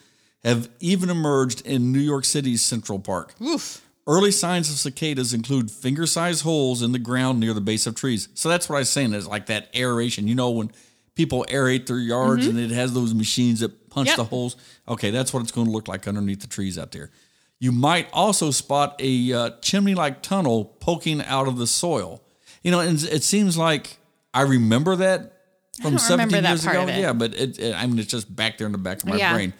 have 0.45 0.71
even 0.81 1.11
emerged 1.11 1.67
in 1.67 1.93
New 1.93 2.01
York 2.01 2.25
City's 2.25 2.63
Central 2.63 2.99
Park. 2.99 3.35
Oof. 3.43 3.83
Early 4.07 4.31
signs 4.31 4.71
of 4.71 4.77
cicadas 4.77 5.35
include 5.35 5.69
finger-sized 5.69 6.43
holes 6.43 6.81
in 6.81 6.93
the 6.93 6.99
ground 7.01 7.41
near 7.41 7.53
the 7.53 7.61
base 7.61 7.89
of 7.89 7.97
trees. 7.97 8.29
So 8.35 8.49
that's 8.49 8.69
what 8.69 8.77
I 8.77 8.79
was 8.81 8.91
saying 8.91 9.13
is 9.15 9.27
like 9.27 9.47
that 9.47 9.69
aeration. 9.75 10.29
You 10.29 10.37
know 10.37 10.51
when 10.51 10.71
people 11.17 11.45
aerate 11.49 11.87
their 11.87 11.99
yards 11.99 12.47
and 12.47 12.57
it 12.59 12.71
has 12.71 12.93
those 12.93 13.13
machines 13.15 13.61
that 13.61 13.91
punch 13.91 14.09
Yep. 14.09 14.17
the 14.17 14.25
holes. 14.25 14.55
Okay, 14.87 15.11
that's 15.11 15.35
what 15.35 15.43
it's 15.43 15.51
going 15.51 15.67
to 15.67 15.73
look 15.73 15.89
like 15.89 16.07
underneath 16.07 16.41
the 16.41 16.47
trees 16.47 16.79
out 16.79 16.93
there. 16.93 17.11
You 17.59 17.73
might 17.73 18.09
also 18.13 18.53
spot 18.53 18.95
a 19.01 19.33
uh, 19.33 19.51
chimney-like 19.63 20.23
tunnel 20.23 20.65
poking 20.79 21.23
out 21.23 21.49
of 21.49 21.59
the 21.59 21.67
soil. 21.67 22.23
You 22.63 22.71
know, 22.71 22.79
and 22.81 23.03
it 23.03 23.25
seems 23.25 23.57
like 23.59 23.97
I 24.33 24.43
remember 24.43 24.95
that 24.97 25.36
from 25.81 25.93
don't 25.93 25.99
17 26.01 26.27
remember 26.37 26.43
that 26.43 26.49
years 26.49 26.67
ago. 26.67 26.87
Yeah, 27.01 27.13
but 27.13 27.35
it, 27.35 27.59
it, 27.59 27.75
I 27.75 27.87
mean, 27.87 27.99
it's 27.99 28.11
just 28.11 28.35
back 28.35 28.59
there 28.59 28.67
in 28.67 28.73
the 28.73 28.79
back 28.79 28.99
of 29.03 29.09
my 29.09 29.17
Yeah. 29.17 29.33
brain. 29.35 29.53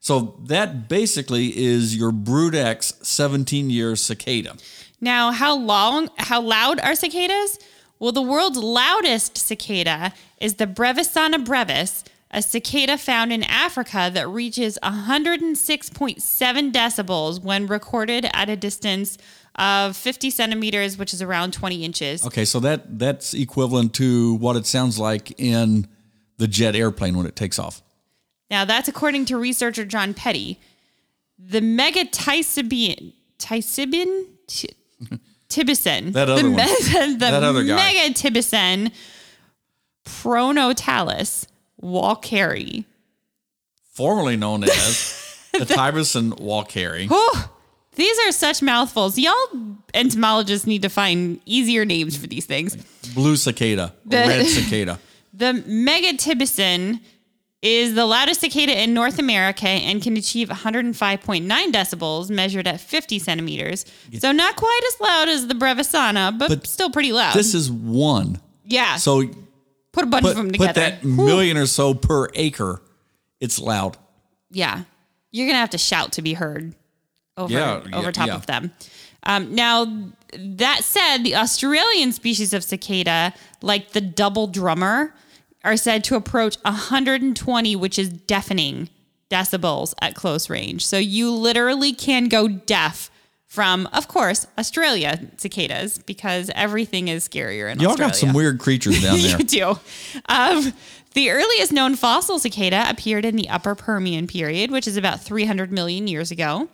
So 0.00 0.36
that 0.46 0.88
basically 0.88 1.56
is 1.56 1.96
your 1.96 2.12
Brood 2.12 2.54
X 2.54 2.92
17 3.02 3.70
year 3.70 3.96
cicada. 3.96 4.56
Now, 5.00 5.32
how 5.32 5.56
long, 5.56 6.10
how 6.18 6.40
loud 6.40 6.78
are 6.80 6.94
cicadas? 6.94 7.58
Well, 7.98 8.12
the 8.12 8.22
world's 8.22 8.58
loudest 8.58 9.38
cicada 9.38 10.12
is 10.40 10.54
the 10.54 10.66
Brevisana 10.66 11.44
brevis, 11.44 12.04
a 12.34 12.42
cicada 12.42 12.98
found 12.98 13.32
in 13.32 13.42
Africa 13.44 14.10
that 14.12 14.28
reaches 14.28 14.78
106.7 14.82 16.72
decibels 16.72 17.40
when 17.42 17.66
recorded 17.66 18.28
at 18.34 18.50
a 18.50 18.56
distance 18.56 19.16
of 19.56 19.96
50 19.96 20.30
centimeters, 20.30 20.98
which 20.98 21.14
is 21.14 21.22
around 21.22 21.52
20 21.52 21.84
inches. 21.84 22.26
Okay, 22.26 22.44
so 22.44 22.58
that 22.60 22.98
that's 22.98 23.34
equivalent 23.34 23.94
to 23.94 24.34
what 24.34 24.56
it 24.56 24.66
sounds 24.66 24.98
like 24.98 25.38
in 25.40 25.86
the 26.38 26.48
jet 26.48 26.74
airplane 26.74 27.16
when 27.16 27.24
it 27.26 27.36
takes 27.36 27.58
off. 27.58 27.82
Now, 28.50 28.64
that's 28.64 28.88
according 28.88 29.26
to 29.26 29.36
researcher 29.38 29.84
John 29.84 30.12
Petty. 30.12 30.60
The 31.38 31.60
megatisibian, 31.60 33.12
tisibian, 33.38 34.26
Ti- 34.48 34.68
tibicin. 35.48 36.12
That 36.12 36.28
other 36.28 36.42
the, 36.42 36.48
one. 36.50 36.56
the 36.56 37.16
That 37.18 37.42
other 37.44 37.62
guy. 37.64 37.78
megatibicen 37.94 38.92
pronotalis 40.04 41.46
walkeri. 41.84 42.84
Formerly 43.92 44.36
known 44.36 44.64
as 44.64 45.48
the 45.52 45.60
Tibicen 45.66 46.32
walkeri. 46.40 47.08
Whew, 47.08 47.32
these 47.94 48.18
are 48.26 48.32
such 48.32 48.62
mouthfuls. 48.62 49.18
Y'all 49.18 49.34
entomologists 49.92 50.66
need 50.66 50.82
to 50.82 50.88
find 50.88 51.40
easier 51.46 51.84
names 51.84 52.16
for 52.16 52.26
these 52.26 52.44
things. 52.46 52.76
Blue 53.14 53.36
cicada, 53.36 53.94
The- 54.04 54.16
red 54.16 54.46
cicada. 54.46 54.98
The 55.32 55.64
megatibicen 55.66 57.00
is 57.62 57.94
the 57.94 58.04
loudest 58.06 58.40
cicada 58.40 58.80
in 58.82 58.92
North 58.94 59.18
America 59.18 59.66
and 59.66 60.02
can 60.02 60.16
achieve 60.16 60.48
105.9 60.48 61.46
decibels, 61.72 62.30
measured 62.30 62.66
at 62.68 62.78
50 62.80 63.18
centimeters. 63.18 63.84
So 64.18 64.32
not 64.32 64.54
quite 64.56 64.80
as 64.86 65.00
loud 65.00 65.28
as 65.28 65.46
the 65.48 65.54
Brevisana, 65.54 66.38
but, 66.38 66.48
But 66.50 66.66
still 66.66 66.90
pretty 66.90 67.12
loud. 67.12 67.34
This 67.34 67.54
is 67.54 67.70
one. 67.70 68.38
yeah. 68.64 68.96
So 68.96 69.22
put 69.94 70.04
a 70.04 70.06
bunch 70.06 70.24
put, 70.24 70.30
of 70.32 70.36
them 70.36 70.50
together. 70.52 70.68
put 70.68 70.74
that 70.76 71.04
million 71.04 71.56
or 71.56 71.66
so 71.66 71.94
per 71.94 72.28
acre. 72.34 72.82
It's 73.40 73.58
loud. 73.58 73.96
yeah. 74.50 74.84
You're 75.30 75.48
gonna 75.48 75.58
have 75.58 75.70
to 75.70 75.78
shout 75.78 76.12
to 76.12 76.22
be 76.22 76.34
heard 76.34 76.76
over 77.36 77.52
Yeah, 77.52 77.80
over 77.92 78.06
yeah, 78.06 78.10
top 78.12 78.26
yeah. 78.28 78.34
of 78.36 78.46
them. 78.46 78.70
Um, 79.24 79.52
now, 79.52 79.84
that 80.38 80.84
said, 80.84 81.24
the 81.24 81.34
Australian 81.34 82.12
species 82.12 82.52
of 82.54 82.62
cicada, 82.62 83.34
like 83.60 83.90
the 83.92 84.00
double 84.00 84.46
drummer, 84.46 85.12
are 85.64 85.76
said 85.76 86.04
to 86.04 86.14
approach 86.14 86.56
120, 86.62 87.74
which 87.74 87.98
is 87.98 88.10
deafening 88.10 88.88
decibels 89.28 89.92
at 90.00 90.14
close 90.14 90.48
range. 90.48 90.86
So 90.86 90.98
you 90.98 91.32
literally 91.32 91.92
can 91.92 92.28
go 92.28 92.46
deaf 92.46 93.10
from, 93.54 93.88
of 93.92 94.08
course, 94.08 94.48
Australia 94.58 95.20
cicadas 95.36 95.98
because 95.98 96.50
everything 96.56 97.06
is 97.06 97.28
scarier 97.28 97.70
in 97.70 97.78
Australia. 97.78 97.82
Y'all 97.82 97.90
Australia. 97.92 98.10
got 98.10 98.16
some 98.16 98.32
weird 98.32 98.58
creatures 98.58 99.00
down 99.00 99.16
there. 99.20 99.38
you 99.38 99.44
do. 99.44 99.78
Um, 100.28 100.72
the 101.12 101.30
earliest 101.30 101.70
known 101.70 101.94
fossil 101.94 102.40
cicada 102.40 102.84
appeared 102.88 103.24
in 103.24 103.36
the 103.36 103.48
Upper 103.48 103.76
Permian 103.76 104.26
period, 104.26 104.72
which 104.72 104.88
is 104.88 104.96
about 104.96 105.20
300 105.20 105.70
million 105.70 106.08
years 106.08 106.32
ago. 106.32 106.68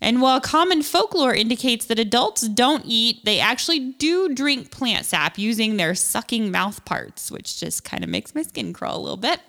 And 0.00 0.22
while 0.22 0.40
common 0.40 0.82
folklore 0.82 1.34
indicates 1.34 1.86
that 1.86 1.98
adults 1.98 2.42
don't 2.48 2.84
eat, 2.86 3.24
they 3.24 3.40
actually 3.40 3.80
do 3.98 4.32
drink 4.32 4.70
plant 4.70 5.04
sap 5.06 5.38
using 5.38 5.76
their 5.76 5.96
sucking 5.96 6.52
mouth 6.52 6.84
parts, 6.84 7.32
which 7.32 7.58
just 7.58 7.82
kind 7.84 8.04
of 8.04 8.10
makes 8.10 8.32
my 8.34 8.42
skin 8.42 8.72
crawl 8.72 8.98
a 8.98 9.02
little 9.02 9.16
bit. 9.16 9.40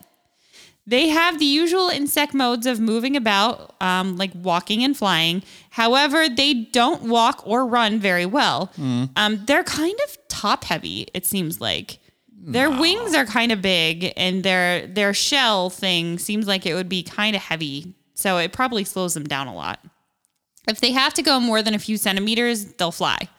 They 0.86 1.08
have 1.10 1.40
the 1.40 1.46
usual 1.46 1.88
insect 1.90 2.34
modes 2.34 2.66
of 2.66 2.80
moving 2.80 3.16
about, 3.16 3.74
um, 3.82 4.18
like 4.18 4.32
walking 4.36 4.84
and 4.84 4.98
flying. 4.98 5.42
However, 5.70 6.28
they 6.28 6.54
don't 6.54 7.04
walk 7.04 7.42
or 7.46 7.66
run 7.66 8.00
very 8.00 8.26
well. 8.26 8.70
Um, 9.16 9.44
they're 9.46 9.64
kind 9.64 9.98
of 10.06 10.18
top 10.28 10.66
heavy, 10.66 11.08
it 11.14 11.26
seems 11.26 11.62
like. 11.62 12.00
Their 12.46 12.70
wings 12.70 13.16
are 13.16 13.26
kind 13.26 13.54
of 13.54 13.62
big, 13.62 14.12
and 14.18 14.44
their 14.44 14.86
their 14.86 15.14
shell 15.14 15.70
thing 15.70 16.20
seems 16.20 16.46
like 16.46 16.66
it 16.66 16.74
would 16.74 16.90
be 16.90 17.02
kind 17.02 17.38
of 17.38 17.42
heavy, 17.42 17.96
so 18.16 18.38
it 18.38 18.52
probably 18.52 18.84
slows 18.84 19.14
them 19.14 19.24
down 19.24 19.48
a 19.48 19.56
lot. 19.56 19.80
If 20.68 20.82
they 20.82 20.92
have 20.92 21.14
to 21.14 21.22
go 21.22 21.40
more 21.40 21.62
than 21.62 21.74
a 21.74 21.80
few 21.80 21.96
centimeters, 21.96 22.66
they'll 22.74 22.92
fly. 22.92 23.30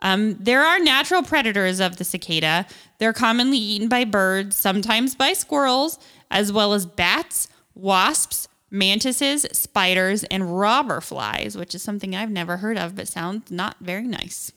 Um, 0.00 0.36
there 0.40 0.62
are 0.62 0.78
natural 0.78 1.22
predators 1.22 1.80
of 1.80 1.98
the 1.98 2.04
cicada. 2.04 2.64
They're 2.98 3.12
commonly 3.12 3.58
eaten 3.58 3.88
by 3.88 4.04
birds, 4.04 4.56
sometimes 4.56 5.14
by 5.14 5.34
squirrels, 5.34 5.98
as 6.30 6.52
well 6.52 6.72
as 6.72 6.86
bats, 6.86 7.48
wasps, 7.74 8.48
mantises, 8.70 9.46
spiders, 9.52 10.24
and 10.24 10.58
robber 10.58 11.00
flies, 11.00 11.56
which 11.56 11.74
is 11.74 11.82
something 11.82 12.14
I've 12.14 12.30
never 12.30 12.58
heard 12.58 12.78
of 12.78 12.94
but 12.94 13.08
sounds 13.08 13.50
not 13.50 13.76
very 13.80 14.06
nice. 14.06 14.52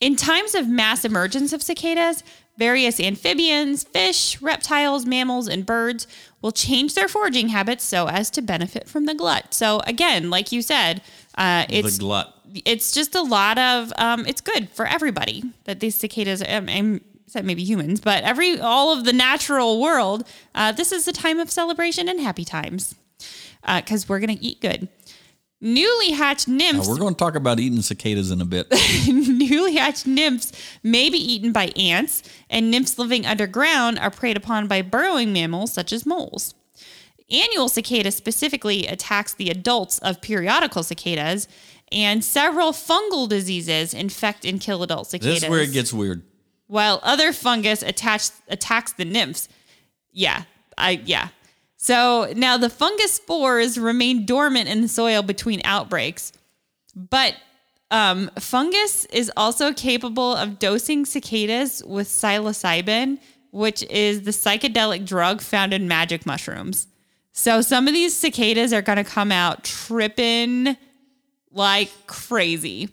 In 0.00 0.16
times 0.16 0.54
of 0.54 0.68
mass 0.68 1.04
emergence 1.04 1.52
of 1.52 1.62
cicadas, 1.62 2.22
various 2.56 3.00
amphibians, 3.00 3.84
fish, 3.84 4.40
reptiles, 4.42 5.06
mammals, 5.06 5.48
and 5.48 5.64
birds 5.64 6.06
will 6.42 6.52
change 6.52 6.94
their 6.94 7.08
foraging 7.08 7.48
habits 7.48 7.84
so 7.84 8.08
as 8.08 8.30
to 8.30 8.42
benefit 8.42 8.88
from 8.88 9.06
the 9.06 9.14
glut. 9.14 9.54
So 9.54 9.80
again, 9.86 10.30
like 10.30 10.52
you 10.52 10.62
said, 10.62 11.02
uh, 11.36 11.66
it's 11.68 11.96
the 11.96 12.00
glut. 12.00 12.34
it's 12.64 12.92
just 12.92 13.14
a 13.14 13.22
lot 13.22 13.58
of 13.58 13.92
um, 13.96 14.26
it's 14.26 14.40
good 14.40 14.68
for 14.70 14.86
everybody 14.86 15.44
that 15.64 15.80
these 15.80 15.94
cicadas 15.94 16.42
um, 16.46 17.00
except 17.28 17.44
maybe 17.44 17.62
humans 17.62 18.00
but 18.00 18.24
every 18.24 18.58
all 18.58 18.90
of 18.90 19.04
the 19.04 19.12
natural 19.12 19.82
world 19.82 20.26
uh, 20.54 20.72
this 20.72 20.92
is 20.92 21.06
a 21.06 21.12
time 21.12 21.38
of 21.38 21.50
celebration 21.50 22.08
and 22.08 22.18
happy 22.20 22.42
times 22.42 22.94
because 23.76 24.08
we're 24.08 24.18
gonna 24.18 24.38
eat 24.40 24.58
good 24.62 24.88
newly 25.60 26.12
hatched 26.12 26.48
nymphs 26.48 26.86
Now, 26.86 26.94
we're 26.94 27.00
going 27.00 27.14
to 27.14 27.18
talk 27.18 27.34
about 27.34 27.58
eating 27.58 27.82
cicadas 27.82 28.30
in 28.30 28.40
a 28.40 28.44
bit. 28.44 28.72
newly 29.08 29.74
hatched 29.74 30.06
nymphs 30.06 30.52
may 30.82 31.10
be 31.10 31.18
eaten 31.18 31.52
by 31.52 31.72
ants 31.76 32.22
and 32.48 32.70
nymphs 32.70 32.96
living 32.96 33.26
underground 33.26 33.98
are 33.98 34.10
preyed 34.10 34.36
upon 34.36 34.68
by 34.68 34.82
burrowing 34.82 35.32
mammals 35.32 35.72
such 35.72 35.92
as 35.92 36.06
moles 36.06 36.54
annual 37.30 37.68
cicada 37.68 38.10
specifically 38.10 38.86
attacks 38.86 39.34
the 39.34 39.50
adults 39.50 39.98
of 39.98 40.22
periodical 40.22 40.82
cicadas 40.82 41.46
and 41.92 42.24
several 42.24 42.72
fungal 42.72 43.28
diseases 43.28 43.92
infect 43.92 44.44
and 44.44 44.60
kill 44.60 44.82
adult 44.82 45.08
cicadas 45.08 45.40
this 45.40 45.44
is 45.44 45.50
where 45.50 45.60
it 45.60 45.72
gets 45.72 45.92
weird. 45.92 46.22
While 46.68 47.00
other 47.02 47.32
fungus 47.32 47.82
attach, 47.82 48.30
attacks 48.48 48.92
the 48.92 49.04
nymphs. 49.04 49.48
Yeah, 50.12 50.44
I 50.76 51.02
yeah. 51.04 51.28
So 51.76 52.32
now 52.36 52.56
the 52.56 52.70
fungus 52.70 53.12
spores 53.12 53.78
remain 53.78 54.24
dormant 54.24 54.68
in 54.68 54.80
the 54.82 54.88
soil 54.88 55.22
between 55.22 55.60
outbreaks, 55.64 56.32
but 56.94 57.34
um, 57.90 58.30
fungus 58.38 59.06
is 59.06 59.30
also 59.36 59.72
capable 59.72 60.34
of 60.34 60.58
dosing 60.58 61.06
cicadas 61.06 61.82
with 61.84 62.08
psilocybin, 62.08 63.18
which 63.50 63.82
is 63.84 64.22
the 64.22 64.30
psychedelic 64.30 65.06
drug 65.06 65.40
found 65.40 65.72
in 65.72 65.88
magic 65.88 66.26
mushrooms. 66.26 66.86
So 67.32 67.60
some 67.60 67.86
of 67.86 67.94
these 67.94 68.14
cicadas 68.14 68.72
are 68.72 68.82
going 68.82 68.96
to 68.96 69.04
come 69.04 69.30
out 69.30 69.64
tripping 69.64 70.76
like 71.52 71.90
crazy. 72.06 72.90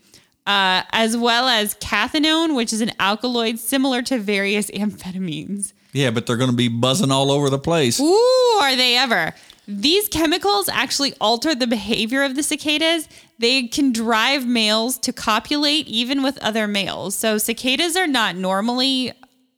Uh, 0.48 0.84
as 0.92 1.18
well 1.18 1.48
as 1.48 1.74
cathinone, 1.76 2.56
which 2.56 2.72
is 2.72 2.80
an 2.80 2.92
alkaloid 3.00 3.58
similar 3.58 4.04
to 4.04 4.20
various 4.20 4.70
amphetamines. 4.72 5.74
Yeah, 5.92 6.12
but 6.12 6.28
they're 6.28 6.38
going 6.38 6.52
to 6.52 6.56
be 6.56 6.68
buzzing 6.68 7.10
all 7.10 7.32
over 7.32 7.50
the 7.50 7.58
place. 7.58 8.00
Ooh, 8.00 8.60
are 8.62 8.76
they 8.76 8.96
ever? 8.96 9.34
These 9.68 10.10
chemicals 10.10 10.70
actually 10.70 11.14
alter 11.20 11.56
the 11.56 11.66
behavior 11.66 12.22
of 12.22 12.36
the 12.36 12.44
cicadas. 12.44 13.10
They 13.40 13.68
can 13.68 13.92
drive 13.92 14.46
males 14.46 14.98
to 15.00 15.12
copulate 15.12 15.88
even 15.88 16.22
with 16.22 16.38
other 16.44 16.68
males. 16.68 17.16
So 17.16 17.38
cicadas 17.38 17.96
are 17.96 18.08
not 18.08 18.36
normally, 18.36 19.14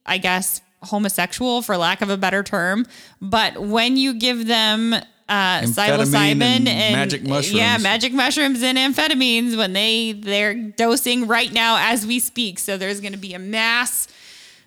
I 0.06 0.16
guess, 0.18 0.62
homosexual 0.84 1.60
for 1.60 1.76
lack 1.76 2.00
of 2.00 2.08
a 2.08 2.16
better 2.16 2.42
term. 2.42 2.86
But 3.20 3.60
when 3.60 3.96
you 3.96 4.14
give 4.14 4.46
them 4.46 4.94
uh, 5.28 5.60
psilocybin 5.60 6.40
and 6.42 6.68
and, 6.68 6.94
magic 6.94 7.22
mushrooms. 7.22 7.52
yeah, 7.52 7.78
magic 7.78 8.12
mushrooms 8.12 8.62
and 8.62 8.78
amphetamines, 8.78 9.56
when 9.56 9.72
they 9.72 10.12
they're 10.12 10.54
dosing 10.54 11.26
right 11.26 11.52
now 11.52 11.76
as 11.78 12.06
we 12.06 12.18
speak. 12.18 12.58
So 12.58 12.76
there's 12.76 13.00
going 13.00 13.12
to 13.12 13.18
be 13.18 13.34
a 13.34 13.38
mass 13.38 14.08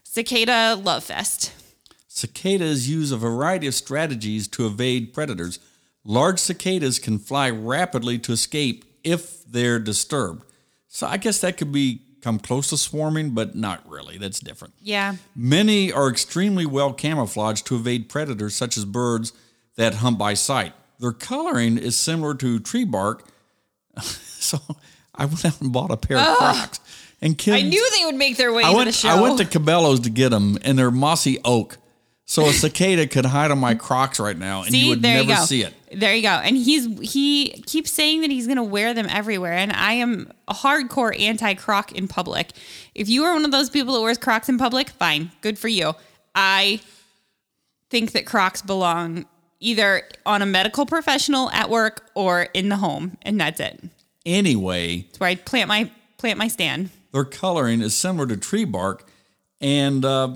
cicada 0.03 0.75
love 0.75 1.03
fest. 1.03 1.53
Cicadas 2.07 2.89
use 2.89 3.11
a 3.11 3.17
variety 3.17 3.67
of 3.67 3.73
strategies 3.73 4.47
to 4.49 4.67
evade 4.67 5.13
predators. 5.13 5.59
Large 6.03 6.39
cicadas 6.39 6.99
can 6.99 7.17
fly 7.19 7.49
rapidly 7.49 8.19
to 8.19 8.33
escape 8.33 8.85
if 9.03 9.45
they're 9.45 9.79
disturbed. 9.79 10.43
So 10.87 11.07
I 11.07 11.17
guess 11.17 11.39
that 11.39 11.57
could 11.57 11.71
be 11.71 12.01
come 12.21 12.37
close 12.37 12.69
to 12.69 12.77
swarming, 12.77 13.31
but 13.31 13.55
not 13.55 13.87
really. 13.89 14.17
That's 14.17 14.39
different. 14.39 14.73
Yeah. 14.79 15.15
Many 15.35 15.91
are 15.91 16.09
extremely 16.09 16.65
well 16.65 16.93
camouflaged 16.93 17.65
to 17.67 17.75
evade 17.75 18.09
predators 18.09 18.55
such 18.55 18.77
as 18.77 18.85
birds 18.85 19.33
that 19.77 19.95
hunt 19.95 20.17
by 20.17 20.33
sight. 20.33 20.73
Their 20.99 21.11
coloring 21.11 21.77
is 21.77 21.95
similar 21.95 22.35
to 22.35 22.59
tree 22.59 22.85
bark. 22.85 23.27
so 24.01 24.59
I 25.15 25.25
went 25.25 25.45
out 25.45 25.61
and 25.61 25.73
bought 25.73 25.91
a 25.91 25.97
pair 25.97 26.17
of 26.17 26.37
Crocs 26.37 26.79
and 27.21 27.37
killed. 27.37 27.57
I 27.57 27.61
knew 27.61 27.89
they 27.97 28.05
would 28.05 28.15
make 28.15 28.37
their 28.37 28.53
way 28.53 28.63
I 28.63 28.71
to 28.71 28.75
went. 28.77 28.87
the 28.87 28.93
show. 28.93 29.09
I 29.09 29.19
went 29.21 29.37
to 29.39 29.45
Cabela's 29.45 30.01
to 30.01 30.09
get 30.09 30.29
them, 30.29 30.57
and 30.63 30.77
they're 30.77 30.91
mossy 30.91 31.39
oak. 31.43 31.77
So 32.25 32.45
a 32.45 32.53
cicada 32.53 33.07
could 33.07 33.25
hide 33.25 33.51
on 33.51 33.59
my 33.59 33.75
Crocs 33.75 34.17
right 34.17 34.37
now, 34.37 34.61
and 34.61 34.71
See, 34.71 34.83
you 34.83 34.89
would 34.89 35.01
never 35.01 35.31
you 35.31 35.35
see 35.37 35.63
it. 35.63 35.73
There 35.91 36.15
you 36.15 36.21
go. 36.21 36.29
And 36.29 36.55
he's 36.55 36.85
he 37.11 37.49
keeps 37.65 37.91
saying 37.91 38.21
that 38.21 38.31
he's 38.31 38.45
going 38.45 38.55
to 38.55 38.63
wear 38.63 38.93
them 38.93 39.07
everywhere. 39.09 39.51
And 39.51 39.73
I 39.73 39.93
am 39.93 40.31
a 40.47 40.53
hardcore 40.53 41.19
anti 41.19 41.55
Croc 41.55 41.91
in 41.91 42.07
public. 42.07 42.51
If 42.95 43.09
you 43.09 43.25
are 43.25 43.33
one 43.33 43.43
of 43.43 43.51
those 43.51 43.69
people 43.69 43.95
that 43.95 44.01
wears 44.01 44.17
Crocs 44.17 44.47
in 44.47 44.57
public, 44.57 44.91
fine, 44.91 45.31
good 45.41 45.59
for 45.59 45.67
you. 45.67 45.93
I 46.33 46.79
think 47.89 48.13
that 48.13 48.25
Crocs 48.25 48.61
belong 48.61 49.25
either 49.61 50.03
on 50.25 50.41
a 50.41 50.45
medical 50.45 50.85
professional 50.85 51.49
at 51.51 51.69
work 51.69 52.09
or 52.15 52.43
in 52.53 52.67
the 52.67 52.77
home, 52.77 53.17
and 53.21 53.39
that's 53.39 53.59
it. 53.61 53.81
Anyway, 54.25 55.05
It's 55.09 55.19
where 55.19 55.29
I 55.29 55.35
plant 55.35 55.69
my 55.69 55.89
plant 56.17 56.37
my 56.37 56.47
stand. 56.49 56.89
their 57.13 57.23
coloring 57.25 57.81
is 57.81 57.95
similar 57.95 58.27
to 58.27 58.37
tree 58.37 58.65
bark, 58.65 59.07
and 59.61 60.03
uh, 60.03 60.35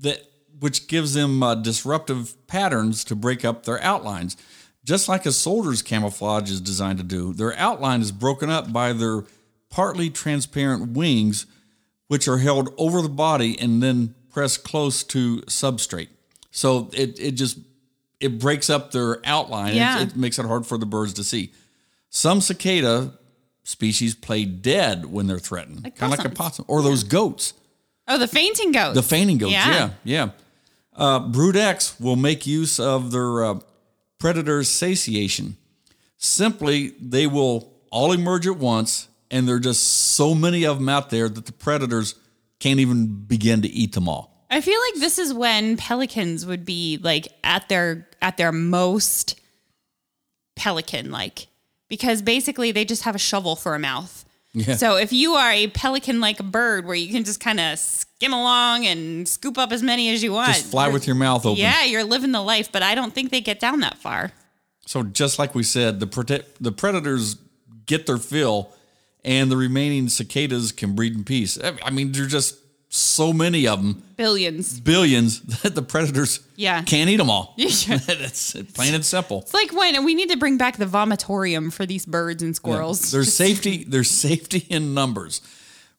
that 0.00 0.24
which 0.58 0.88
gives 0.88 1.14
them 1.14 1.42
uh, 1.42 1.54
disruptive 1.54 2.34
patterns 2.48 3.04
to 3.04 3.14
break 3.14 3.44
up 3.44 3.64
their 3.64 3.80
outlines. 3.82 4.36
Just 4.84 5.08
like 5.08 5.26
a 5.26 5.32
soldier's 5.32 5.82
camouflage 5.82 6.50
is 6.50 6.60
designed 6.60 6.98
to 6.98 7.04
do, 7.04 7.32
their 7.34 7.54
outline 7.56 8.00
is 8.00 8.10
broken 8.10 8.48
up 8.50 8.72
by 8.72 8.92
their 8.92 9.24
partly 9.70 10.08
transparent 10.10 10.92
wings, 10.96 11.46
which 12.08 12.26
are 12.26 12.38
held 12.38 12.72
over 12.78 13.02
the 13.02 13.08
body 13.08 13.56
and 13.60 13.82
then 13.82 14.14
pressed 14.32 14.64
close 14.64 15.04
to 15.04 15.42
substrate. 15.42 16.08
So 16.50 16.90
it, 16.94 17.20
it 17.20 17.32
just 17.32 17.58
it 18.20 18.38
breaks 18.38 18.68
up 18.70 18.90
their 18.92 19.20
outline. 19.24 19.72
It- 19.72 19.76
Yeah. 19.76 20.02
It, 20.02 20.16
makes 20.16 20.38
it 20.38 20.46
hard 20.46 20.66
for 20.66 20.76
the 20.78 20.86
birds 20.86 21.12
to 21.14 21.24
see. 21.24 21.52
Some 22.10 22.40
cicada 22.40 23.12
species 23.64 24.14
play 24.14 24.44
dead 24.44 25.06
when 25.06 25.26
they're 25.26 25.38
threatened, 25.38 25.84
Like 25.84 25.96
kind 25.96 26.12
of 26.12 26.18
like 26.18 26.26
a 26.26 26.34
possum, 26.34 26.64
or 26.68 26.82
those 26.82 27.04
goats. 27.04 27.52
Oh, 28.08 28.16
the 28.18 28.26
fainting 28.28 28.72
goats. 28.72 28.94
The 28.94 29.02
fainting 29.02 29.36
goats, 29.38 29.52
yeah, 29.52 29.90
yeah. 30.04 30.30
Uh, 30.96 31.18
Brood 31.20 31.56
X 31.56 32.00
will 32.00 32.16
make 32.16 32.46
use 32.46 32.80
of 32.80 33.10
their 33.12 33.44
uh, 33.44 33.60
predator's 34.18 34.68
satiation. 34.70 35.56
Simply, 36.16 36.94
they 37.00 37.26
will 37.26 37.72
all 37.90 38.12
emerge 38.12 38.46
at 38.46 38.56
once, 38.56 39.08
and 39.30 39.46
there 39.46 39.56
are 39.56 39.60
just 39.60 39.82
so 39.84 40.34
many 40.34 40.64
of 40.64 40.78
them 40.78 40.88
out 40.88 41.10
there 41.10 41.28
that 41.28 41.46
the 41.46 41.52
predators 41.52 42.14
can't 42.58 42.80
even 42.80 43.06
begin 43.06 43.62
to 43.62 43.68
eat 43.68 43.92
them 43.92 44.08
all. 44.08 44.44
I 44.50 44.60
feel 44.62 44.80
like 44.80 45.00
this 45.00 45.18
is 45.18 45.32
when 45.34 45.76
pelicans 45.76 46.46
would 46.46 46.64
be 46.64 46.98
like 47.02 47.28
at 47.44 47.68
their 47.68 48.07
at 48.20 48.36
their 48.36 48.52
most 48.52 49.40
pelican 50.56 51.10
like 51.10 51.46
because 51.88 52.20
basically 52.20 52.72
they 52.72 52.84
just 52.84 53.04
have 53.04 53.14
a 53.14 53.18
shovel 53.18 53.56
for 53.56 53.74
a 53.74 53.78
mouth. 53.78 54.24
Yeah. 54.52 54.76
So 54.76 54.96
if 54.96 55.12
you 55.12 55.34
are 55.34 55.52
a 55.52 55.68
pelican 55.68 56.20
like 56.20 56.42
bird 56.42 56.84
where 56.86 56.94
you 56.96 57.12
can 57.12 57.24
just 57.24 57.40
kind 57.40 57.60
of 57.60 57.78
skim 57.78 58.32
along 58.32 58.86
and 58.86 59.28
scoop 59.28 59.58
up 59.58 59.72
as 59.72 59.82
many 59.82 60.10
as 60.10 60.22
you 60.22 60.32
want. 60.32 60.48
Just 60.48 60.70
fly 60.70 60.88
with 60.88 61.06
your 61.06 61.16
mouth 61.16 61.46
open. 61.46 61.60
Yeah, 61.60 61.84
you're 61.84 62.04
living 62.04 62.32
the 62.32 62.42
life, 62.42 62.72
but 62.72 62.82
I 62.82 62.94
don't 62.94 63.14
think 63.14 63.30
they 63.30 63.40
get 63.40 63.60
down 63.60 63.80
that 63.80 63.98
far. 63.98 64.32
So 64.86 65.02
just 65.02 65.38
like 65.38 65.54
we 65.54 65.62
said, 65.62 66.00
the 66.00 66.44
the 66.60 66.72
predators 66.72 67.36
get 67.86 68.06
their 68.06 68.18
fill, 68.18 68.72
and 69.24 69.50
the 69.50 69.56
remaining 69.56 70.08
cicadas 70.08 70.72
can 70.72 70.94
breed 70.94 71.14
in 71.14 71.24
peace. 71.24 71.58
I- 71.62 71.90
mean, 71.90 72.12
there's 72.12 72.30
just 72.32 72.56
so 72.88 73.32
many 73.32 73.66
of 73.66 73.82
them, 73.82 74.02
Billions. 74.16 74.80
billions, 74.80 75.40
that 75.62 75.74
the 75.74 75.82
predators 75.82 76.40
Yeah. 76.56 76.82
can't 76.82 77.10
eat 77.10 77.16
them 77.16 77.30
all. 77.30 77.54
Yeah. 77.58 77.96
That's 78.06 78.54
plain 78.74 78.94
and 78.94 79.04
simple. 79.04 79.40
It's 79.40 79.54
like 79.54 79.72
when 79.72 80.04
we 80.04 80.14
need 80.14 80.30
to 80.30 80.36
bring 80.36 80.56
back 80.56 80.76
the 80.78 80.86
vomitorium 80.86 81.72
for 81.72 81.84
these 81.86 82.06
birds 82.06 82.42
and 82.42 82.56
squirrels. 82.56 83.10
There's 83.10 83.34
safety. 83.34 83.84
There's 83.84 84.10
safety 84.10 84.64
in 84.70 84.94
numbers. 84.94 85.40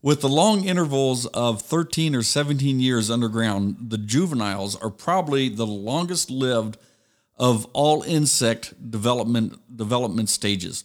With 0.01 0.21
the 0.21 0.29
long 0.29 0.63
intervals 0.63 1.25
of 1.27 1.61
13 1.61 2.15
or 2.15 2.23
17 2.23 2.79
years 2.79 3.11
underground, 3.11 3.89
the 3.89 3.97
juveniles 3.97 4.75
are 4.77 4.89
probably 4.89 5.49
the 5.49 5.67
longest 5.67 6.31
lived 6.31 6.77
of 7.37 7.65
all 7.73 8.01
insect 8.03 8.73
development 8.91 9.59
development 9.75 10.29
stages. 10.29 10.83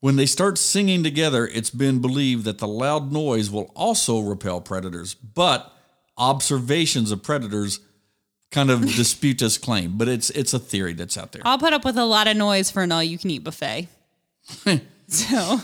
When 0.00 0.16
they 0.16 0.26
start 0.26 0.56
singing 0.56 1.02
together, 1.02 1.46
it's 1.46 1.70
been 1.70 2.00
believed 2.00 2.44
that 2.44 2.58
the 2.58 2.68
loud 2.68 3.12
noise 3.12 3.50
will 3.50 3.70
also 3.76 4.20
repel 4.20 4.60
predators, 4.62 5.14
but 5.14 5.72
observations 6.16 7.10
of 7.10 7.22
predators 7.22 7.80
kind 8.50 8.70
of 8.70 8.80
dispute 8.96 9.38
this 9.38 9.58
claim. 9.58 9.98
But 9.98 10.08
it's 10.08 10.30
it's 10.30 10.54
a 10.54 10.58
theory 10.58 10.94
that's 10.94 11.18
out 11.18 11.32
there. 11.32 11.42
I'll 11.44 11.58
put 11.58 11.74
up 11.74 11.84
with 11.84 11.98
a 11.98 12.06
lot 12.06 12.28
of 12.28 12.36
noise 12.36 12.70
for 12.70 12.82
an 12.82 12.92
all 12.92 13.02
you 13.02 13.18
can 13.18 13.30
eat 13.30 13.44
buffet. 13.44 13.88
so, 15.08 15.60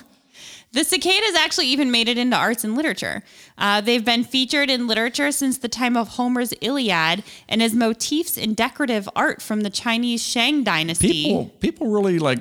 the 0.73 0.85
cicadas 0.85 1.35
actually 1.35 1.69
even 1.69 1.91
made 1.91 2.07
it 2.07 2.19
into 2.19 2.37
arts 2.37 2.63
and 2.63 2.77
literature. 2.77 3.23
Uh, 3.57 3.81
they've 3.81 4.05
been 4.05 4.23
featured 4.23 4.69
in 4.69 4.87
literature 4.87 5.33
since 5.33 5.57
the 5.57 5.69
time 5.69 5.97
of 5.97 6.09
Homer's 6.09 6.53
Iliad 6.61 7.25
and 7.49 7.63
as 7.63 7.75
motifs 7.75 8.37
in 8.37 8.53
decorative 8.53 9.09
art 9.17 9.41
from 9.41 9.63
the 9.63 9.71
Chinese 9.71 10.23
Shang 10.23 10.63
dynasty. 10.63 11.09
People 11.25 11.47
people 11.61 11.87
really 11.89 12.19
like 12.19 12.41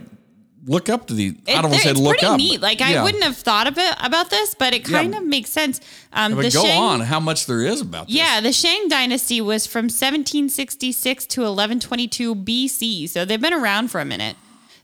look 0.66 0.90
up 0.90 1.08
to 1.08 1.14
the. 1.14 1.36
I 1.48 1.54
don't 1.62 1.64
want 1.72 1.76
to 1.76 1.80
say 1.82 1.90
it's 1.92 2.00
look 2.00 2.18
pretty 2.18 2.26
up. 2.26 2.38
neat. 2.38 2.62
Like 2.62 2.82
I 2.82 3.04
wouldn't 3.04 3.24
have 3.24 3.38
thought 3.38 3.68
of 3.68 3.78
it 3.78 3.96
about 4.04 4.30
this, 4.30 4.56
but 4.56 4.74
it 4.74 4.84
kind 4.84 5.14
Yeah. 5.14 5.20
of 5.20 5.26
makes 5.26 5.50
sense. 5.50 5.80
Um, 6.14 6.36
But 6.36 6.44
the 6.44 6.52
go 6.52 6.64
Shang, 6.64 6.82
on. 6.82 7.00
How 7.02 7.20
much 7.20 7.46
there 7.46 7.62
is 7.62 7.82
about 7.82 8.08
this? 8.08 8.16
Yeah, 8.16 8.42
the 8.42 8.52
Shang 8.54 8.88
dynasty 8.88 9.42
was 9.42 9.66
from 9.68 9.90
1766 9.90 11.26
to 11.28 11.42
1122 11.42 12.36
BC, 12.36 13.08
so 13.08 13.26
they've 13.26 13.40
been 13.42 13.54
around 13.54 13.90
for 13.92 14.00
a 14.02 14.06
minute. 14.06 14.36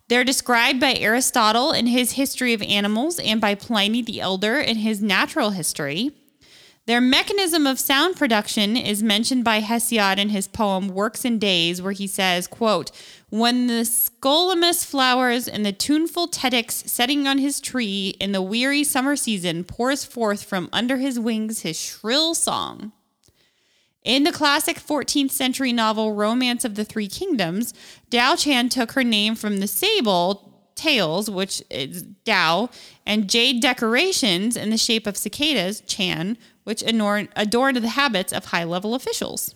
They're 0.07 0.23
described 0.25 0.79
by 0.81 0.93
Aristotle 0.95 1.71
in 1.71 1.87
his 1.87 2.13
History 2.13 2.53
of 2.53 2.61
Animals 2.61 3.17
and 3.19 3.39
by 3.39 3.55
Pliny 3.55 4.01
the 4.01 4.19
Elder 4.19 4.59
in 4.59 4.77
his 4.77 5.01
Natural 5.01 5.51
History. 5.51 6.11
Their 6.87 7.01
mechanism 7.01 7.67
of 7.67 7.79
sound 7.79 8.15
production 8.15 8.75
is 8.75 9.03
mentioned 9.03 9.43
by 9.43 9.61
Hesiod 9.61 10.17
in 10.17 10.29
his 10.29 10.47
poem 10.47 10.87
Works 10.87 11.23
and 11.23 11.39
Days, 11.39 11.79
where 11.79 11.91
he 11.91 12.07
says, 12.07 12.47
quote, 12.47 12.89
When 13.29 13.67
the 13.67 13.85
scolymus 13.85 14.83
flowers 14.83 15.47
and 15.47 15.63
the 15.63 15.73
tuneful 15.73 16.27
tettix 16.27 16.87
setting 16.89 17.27
on 17.27 17.37
his 17.37 17.59
tree 17.61 18.15
in 18.19 18.31
the 18.31 18.41
weary 18.41 18.83
summer 18.83 19.15
season 19.15 19.63
pours 19.63 20.03
forth 20.03 20.43
from 20.43 20.69
under 20.73 20.97
his 20.97 21.19
wings 21.19 21.61
his 21.61 21.79
shrill 21.79 22.33
song. 22.33 22.91
In 24.03 24.23
the 24.23 24.31
classic 24.31 24.77
14th 24.77 25.29
century 25.29 25.71
novel 25.71 26.13
Romance 26.13 26.65
of 26.65 26.73
the 26.73 26.83
Three 26.83 27.07
Kingdoms, 27.07 27.75
Dao 28.09 28.39
Chan 28.43 28.69
took 28.69 28.93
her 28.93 29.03
name 29.03 29.35
from 29.35 29.59
the 29.59 29.67
sable 29.67 30.51
tails, 30.73 31.29
which 31.29 31.61
is 31.69 32.03
Dao, 32.25 32.71
and 33.05 33.29
jade 33.29 33.61
decorations 33.61 34.57
in 34.57 34.71
the 34.71 34.77
shape 34.77 35.05
of 35.05 35.15
cicadas, 35.15 35.81
Chan, 35.81 36.37
which 36.63 36.81
adorn, 36.83 37.29
adorned 37.35 37.77
the 37.77 37.89
habits 37.89 38.31
of 38.33 38.45
high 38.45 38.63
level 38.63 38.95
officials. 38.95 39.55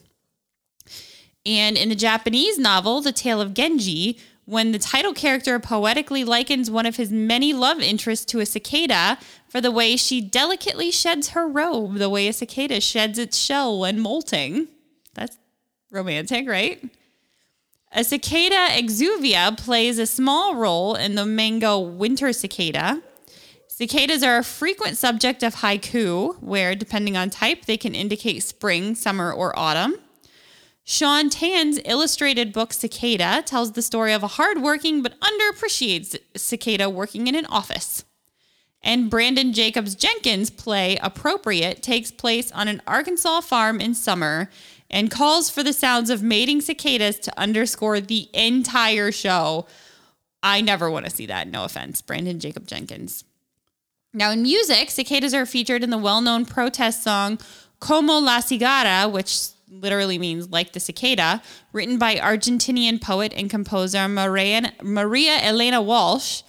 And 1.46 1.78
in 1.78 1.90
the 1.90 1.96
Japanese 1.96 2.58
novel, 2.58 3.02
The 3.02 3.12
Tale 3.12 3.40
of 3.40 3.54
Genji, 3.54 4.20
when 4.46 4.72
the 4.72 4.80
title 4.80 5.14
character 5.14 5.60
poetically 5.60 6.24
likens 6.24 6.70
one 6.70 6.86
of 6.86 6.96
his 6.96 7.12
many 7.12 7.54
love 7.54 7.80
interests 7.80 8.26
to 8.26 8.40
a 8.40 8.46
cicada 8.46 9.18
for 9.48 9.60
the 9.60 9.72
way 9.72 9.96
she 9.96 10.22
delicately 10.22 10.92
sheds 10.92 11.30
her 11.30 11.48
robe, 11.48 11.96
the 11.96 12.10
way 12.10 12.28
a 12.28 12.34
cicada 12.34 12.80
sheds 12.80 13.18
its 13.18 13.38
shell 13.38 13.80
when 13.80 14.00
molting. 14.00 14.68
That's 15.14 15.38
romantic, 15.92 16.48
right? 16.48 16.84
A 17.92 18.04
cicada 18.04 18.68
exuvia 18.72 19.58
plays 19.58 19.98
a 19.98 20.06
small 20.06 20.56
role 20.56 20.96
in 20.96 21.16
the 21.16 21.26
manga 21.26 21.80
winter 21.80 22.34
cicada. 22.34 23.02
Cicadas 23.78 24.24
are 24.24 24.38
a 24.38 24.44
frequent 24.46 24.96
subject 24.96 25.44
of 25.44 25.56
haiku, 25.56 26.42
where, 26.42 26.76
depending 26.76 27.18
on 27.18 27.30
type, 27.30 27.66
they 27.66 27.76
can 27.76 27.94
indicate 27.94 28.42
spring, 28.42 28.96
summer, 28.96 29.34
or 29.34 29.52
autumn. 29.60 29.96
Sean 30.86 31.30
Tan's 31.30 31.82
illustrated 31.84 32.54
book 32.54 32.72
Cicada 32.72 33.44
tells 33.46 33.74
the 33.74 33.82
story 33.82 34.14
of 34.14 34.24
a 34.24 34.28
hardworking 34.28 35.02
but 35.02 35.20
underappreciated 35.20 36.20
cicada 36.38 36.90
working 36.90 37.28
in 37.28 37.36
an 37.36 37.46
office. 37.48 38.06
And 38.82 39.12
Branden 39.12 39.54
Jacobs-Jenkins' 39.54 40.52
play 40.52 40.98
Appropriate 41.02 41.84
takes 41.84 42.12
place 42.12 42.54
on 42.54 42.70
an 42.70 42.82
Arkansas 42.88 43.42
farm 43.42 43.82
in 43.82 43.94
summer 43.94 44.50
and 44.90 45.12
calls 45.12 45.50
for 45.50 45.64
the 45.64 45.74
sounds 45.74 46.10
of 46.10 46.24
mating 46.24 46.62
cicadas 46.62 47.20
to 47.20 47.38
underscore 47.38 48.00
the 48.00 48.30
entire 48.34 49.12
show. 49.12 49.68
I 50.42 50.62
never 50.62 50.90
want 50.90 51.04
to 51.08 51.12
see 51.12 51.26
that, 51.26 51.50
no 51.50 51.66
offense, 51.66 52.02
Branden 52.02 52.40
Jacob 52.40 52.68
Jenkins. 52.68 53.26
Now, 54.16 54.32
in 54.32 54.44
music, 54.44 54.92
cicadas 54.92 55.34
are 55.34 55.46
featured 55.46 55.84
in 55.84 55.90
the 55.90 55.98
well 55.98 56.22
known 56.22 56.46
protest 56.46 57.04
song 57.04 57.38
Como 57.82 58.14
la 58.14 58.40
Cigarra, 58.40 59.12
which 59.12 59.50
literally 59.70 60.18
means 60.18 60.50
like 60.50 60.72
the 60.72 60.80
cicada, 60.80 61.42
written 61.74 61.98
by 61.98 62.16
Argentinian 62.16 63.02
poet 63.02 63.34
and 63.36 63.50
composer 63.50 64.08
Maria, 64.08 64.72
Maria 64.82 65.40
Elena 65.42 65.82
Walsh. 65.82 66.44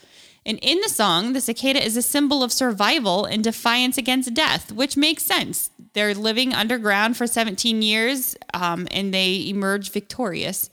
And 0.46 0.60
in 0.62 0.78
the 0.80 0.88
song, 0.88 1.32
the 1.32 1.40
cicada 1.40 1.84
is 1.84 1.96
a 1.96 2.02
symbol 2.02 2.44
of 2.44 2.52
survival 2.52 3.24
and 3.24 3.42
defiance 3.42 3.98
against 3.98 4.32
death, 4.32 4.70
which 4.70 4.96
makes 4.96 5.24
sense. 5.24 5.70
They're 5.92 6.14
living 6.14 6.54
underground 6.54 7.16
for 7.16 7.26
17 7.26 7.82
years 7.82 8.36
um, 8.54 8.86
and 8.92 9.12
they 9.12 9.48
emerge 9.48 9.90
victorious. 9.90 10.70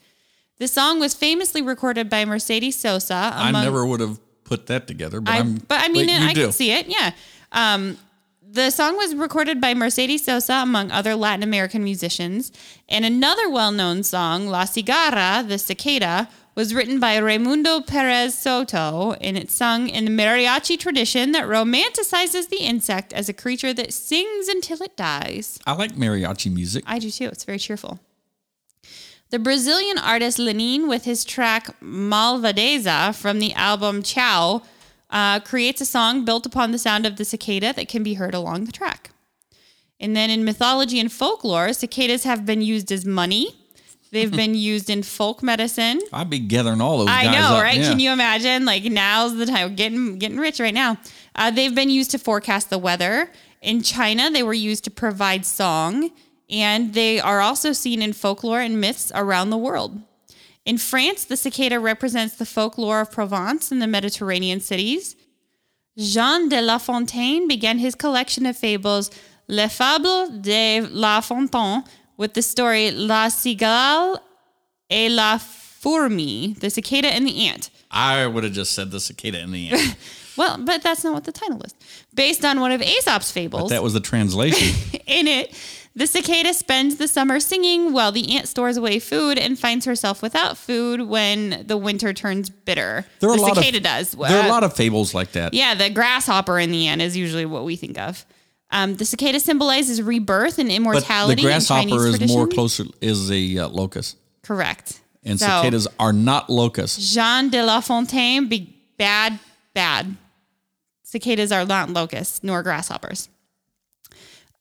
The 0.60 0.68
song 0.68 1.00
was 1.00 1.16
famously 1.16 1.64
recorded 1.64 2.08
by 2.08 2.24
Mercedes 2.24 2.76
Sosa. 2.76 3.32
I 3.34 3.52
never 3.52 3.84
would 3.84 4.00
have 4.00 4.20
put 4.44 4.68
that 4.68 4.88
together, 4.88 5.22
but 5.22 5.34
I, 5.34 5.40
I'm. 5.40 5.56
but 5.56 5.82
I 5.82 5.90
mean, 5.90 6.10
I 6.10 6.34
do. 6.34 6.44
can 6.44 6.52
see 6.52 6.72
it. 6.72 6.88
Yeah. 6.88 7.12
Um, 7.52 7.98
the 8.54 8.70
song 8.70 8.98
was 8.98 9.16
recorded 9.16 9.60
by 9.60 9.74
Mercedes 9.74 10.26
Sosa, 10.26 10.54
among 10.54 10.92
other 10.92 11.16
Latin 11.16 11.42
American 11.42 11.84
musicians. 11.84 12.52
And 12.88 13.04
another 13.04 13.50
well 13.50 13.72
known 13.72 14.04
song, 14.04 14.48
La 14.48 14.66
Cigarra, 14.66 15.48
the 15.48 15.58
cicada, 15.58 16.30
was 16.56 16.74
written 16.74 17.00
by 17.00 17.18
Raymundo 17.18 17.86
Perez 17.86 18.38
Soto, 18.38 19.14
and 19.14 19.38
it's 19.38 19.56
sung 19.56 19.90
in 19.90 20.06
the 20.06 20.12
mariachi 20.12 20.78
tradition 20.78 21.32
that 21.32 21.46
romanticizes 21.46 22.50
the 22.50 22.58
insect 22.58 23.12
as 23.12 23.28
a 23.28 23.34
creature 23.34 23.74
that 23.74 23.92
sings 23.92 24.48
until 24.48 24.84
it 24.84 24.96
dies. 24.96 25.58
I 25.66 25.74
like 25.74 25.94
mariachi 25.94 26.54
music. 26.54 26.84
I 26.86 27.00
do 27.00 27.10
too. 27.10 27.26
It's 27.26 27.44
very 27.44 27.58
cheerful. 27.58 28.00
The 29.34 29.40
Brazilian 29.40 29.98
artist 29.98 30.38
Lenin, 30.38 30.88
with 30.88 31.06
his 31.06 31.26
track 31.26 31.76
Malvadeza 31.82 33.16
from 33.16 33.40
the 33.40 33.52
album 33.54 34.04
Chão, 34.04 34.64
uh, 35.10 35.40
creates 35.40 35.82
a 35.82 35.88
song 35.88 36.24
built 36.24 36.46
upon 36.46 36.70
the 36.70 36.78
sound 36.78 37.08
of 37.08 37.16
the 37.16 37.26
cicada 37.26 37.74
that 37.74 37.88
can 37.88 38.04
be 38.04 38.14
heard 38.14 38.36
along 38.36 38.66
the 38.66 38.72
track. 38.72 39.10
And 40.00 40.16
then 40.16 40.30
in 40.30 40.46
mythology 40.46 41.00
and 41.00 41.12
folklore, 41.12 41.74
cicadas 41.74 42.26
have 42.26 42.46
been 42.46 42.62
used 42.62 42.92
as 42.92 43.08
money. 43.08 43.56
They've 44.12 44.32
been 44.44 44.54
used 44.54 44.92
in 44.92 45.02
folk 45.02 45.42
medicine. 45.42 46.00
I'd 46.14 46.30
be 46.30 46.38
gathering 46.38 46.80
all 46.80 47.00
those 47.00 47.08
I 47.10 47.24
know, 47.32 47.56
up. 47.56 47.64
right? 47.64 47.80
Yeah. 47.80 47.90
Can 47.90 48.00
you 48.00 48.12
imagine? 48.12 48.66
Like 48.66 48.84
now's 48.84 49.36
the 49.36 49.48
time, 49.48 49.74
getting 49.74 50.20
getting 50.20 50.38
rich 50.38 50.60
right 50.60 50.76
now. 50.76 51.00
Uh, 51.34 51.50
they've 51.50 51.74
been 51.74 51.90
used 51.90 52.12
to 52.12 52.20
forecast 52.20 52.70
the 52.70 52.78
weather. 52.78 53.32
In 53.64 53.82
China, 53.82 54.30
they 54.30 54.44
were 54.44 54.54
used 54.54 54.84
to 54.84 54.92
provide 54.92 55.44
song, 55.44 56.12
and 56.50 56.94
they 56.94 57.20
are 57.20 57.42
also 57.42 57.72
seen 57.74 58.02
in 58.02 58.14
folklore 58.14 58.60
and 58.60 58.80
myths 58.80 59.12
around 59.16 59.50
the 59.50 59.58
world. 59.58 60.02
In 60.66 60.78
France, 60.78 61.26
the 61.26 61.36
cicada 61.38 61.80
represents 61.80 62.36
the 62.36 62.46
folklore 62.46 63.02
of 63.02 63.12
Provence 63.12 63.72
and 63.72 63.82
the 63.82 63.88
Mediterranean 63.88 64.60
cities. 64.62 65.16
Jean 65.98 66.50
de 66.50 66.62
La 66.62 66.78
Fontaine 66.78 67.48
began 67.48 67.78
his 67.80 67.96
collection 67.96 68.46
of 68.46 68.58
fables, 68.58 69.12
Les 69.48 69.68
Fables 69.68 70.30
de 70.42 70.82
La 70.82 71.20
Fontaine, 71.22 71.84
with 72.18 72.34
the 72.34 72.42
story 72.42 72.92
La 72.92 73.28
Cigale 73.28 74.20
et 74.90 75.10
la 75.12 75.38
Fourmi, 75.38 76.58
the 76.60 76.70
cicada 76.70 77.08
and 77.08 77.28
the 77.28 77.48
ant. 77.48 77.70
I 77.92 78.26
would 78.26 78.44
have 78.44 78.54
just 78.54 78.74
said 78.74 78.92
the 78.92 79.00
cicada 79.00 79.40
and 79.40 79.54
the 79.54 79.70
ant. 79.70 79.96
Well, 80.36 80.58
but 80.58 80.82
that's 80.82 81.04
not 81.04 81.14
what 81.14 81.26
the 81.26 81.32
title 81.32 81.62
is. 81.62 81.76
Based 82.14 82.44
on 82.44 82.60
one 82.60 82.72
of 82.72 82.82
Aesop's 82.82 83.32
fables. 83.32 83.70
that 83.70 83.84
was 83.84 83.94
the 83.94 84.00
translation. 84.00 84.76
In 85.06 85.28
it, 85.28 85.54
The 85.96 86.08
cicada 86.08 86.56
spends 86.56 86.96
the 86.96 87.08
summer 87.08 87.40
singing 87.40 87.94
while 87.94 88.12
the 88.12 88.36
ant 88.36 88.48
stores 88.48 88.78
away 88.78 88.98
food 89.00 89.38
and 89.38 89.60
finds 89.60 89.86
herself 89.86 90.24
without 90.24 90.58
food 90.58 91.02
when 91.02 91.66
the 91.68 91.78
winter 91.78 92.14
turns 92.14 92.50
bitter. 92.50 93.06
There 93.20 93.30
are 93.30 93.36
the 93.38 93.42
a 93.42 93.46
lot 93.46 93.56
cicada 93.58 93.78
of, 93.78 93.84
does. 93.84 94.12
There 94.14 94.26
are 94.40 94.44
a 94.44 94.48
Uh, 94.48 94.50
lot 94.50 94.64
of 94.64 94.76
fables 94.76 95.14
like 95.14 95.34
that. 95.34 95.54
yeah, 95.54 95.76
the 95.76 95.92
grasshopper 95.92 96.58
in 96.58 96.72
the 96.72 96.88
ant 96.88 97.02
is 97.02 97.16
usually 97.16 97.46
what 97.46 97.64
we 97.64 97.76
think 97.76 98.00
of. 98.00 98.26
Um, 98.72 98.96
the 98.96 99.06
cicada 99.06 99.40
symbolizes 99.40 100.02
rebirth 100.02 100.58
and 100.58 100.70
but 100.70 100.76
immortality. 100.76 101.36
the 101.44 101.48
in 101.48 101.54
grasshopper 101.54 102.08
is 102.08 102.28
more 102.28 102.48
closer 102.48 102.86
is 103.00 103.30
a 103.30 103.60
uh, 103.60 103.68
locust, 103.70 104.18
Correct. 104.42 105.00
and 105.24 105.40
So, 105.40 105.46
cicadas 105.46 105.88
are 106.00 106.12
not 106.12 106.50
locusts. 106.50 107.14
Jean 107.14 107.50
de 107.50 107.64
La 107.64 107.82
Fontaine, 107.82 108.48
be 108.50 108.76
bad, 108.98 109.38
bad. 109.76 110.16
Cicadas 111.04 111.52
are 111.52 111.66
not 111.66 111.92
locusts 111.92 112.40
nor 112.42 112.64
grasshoppers. 112.64 113.30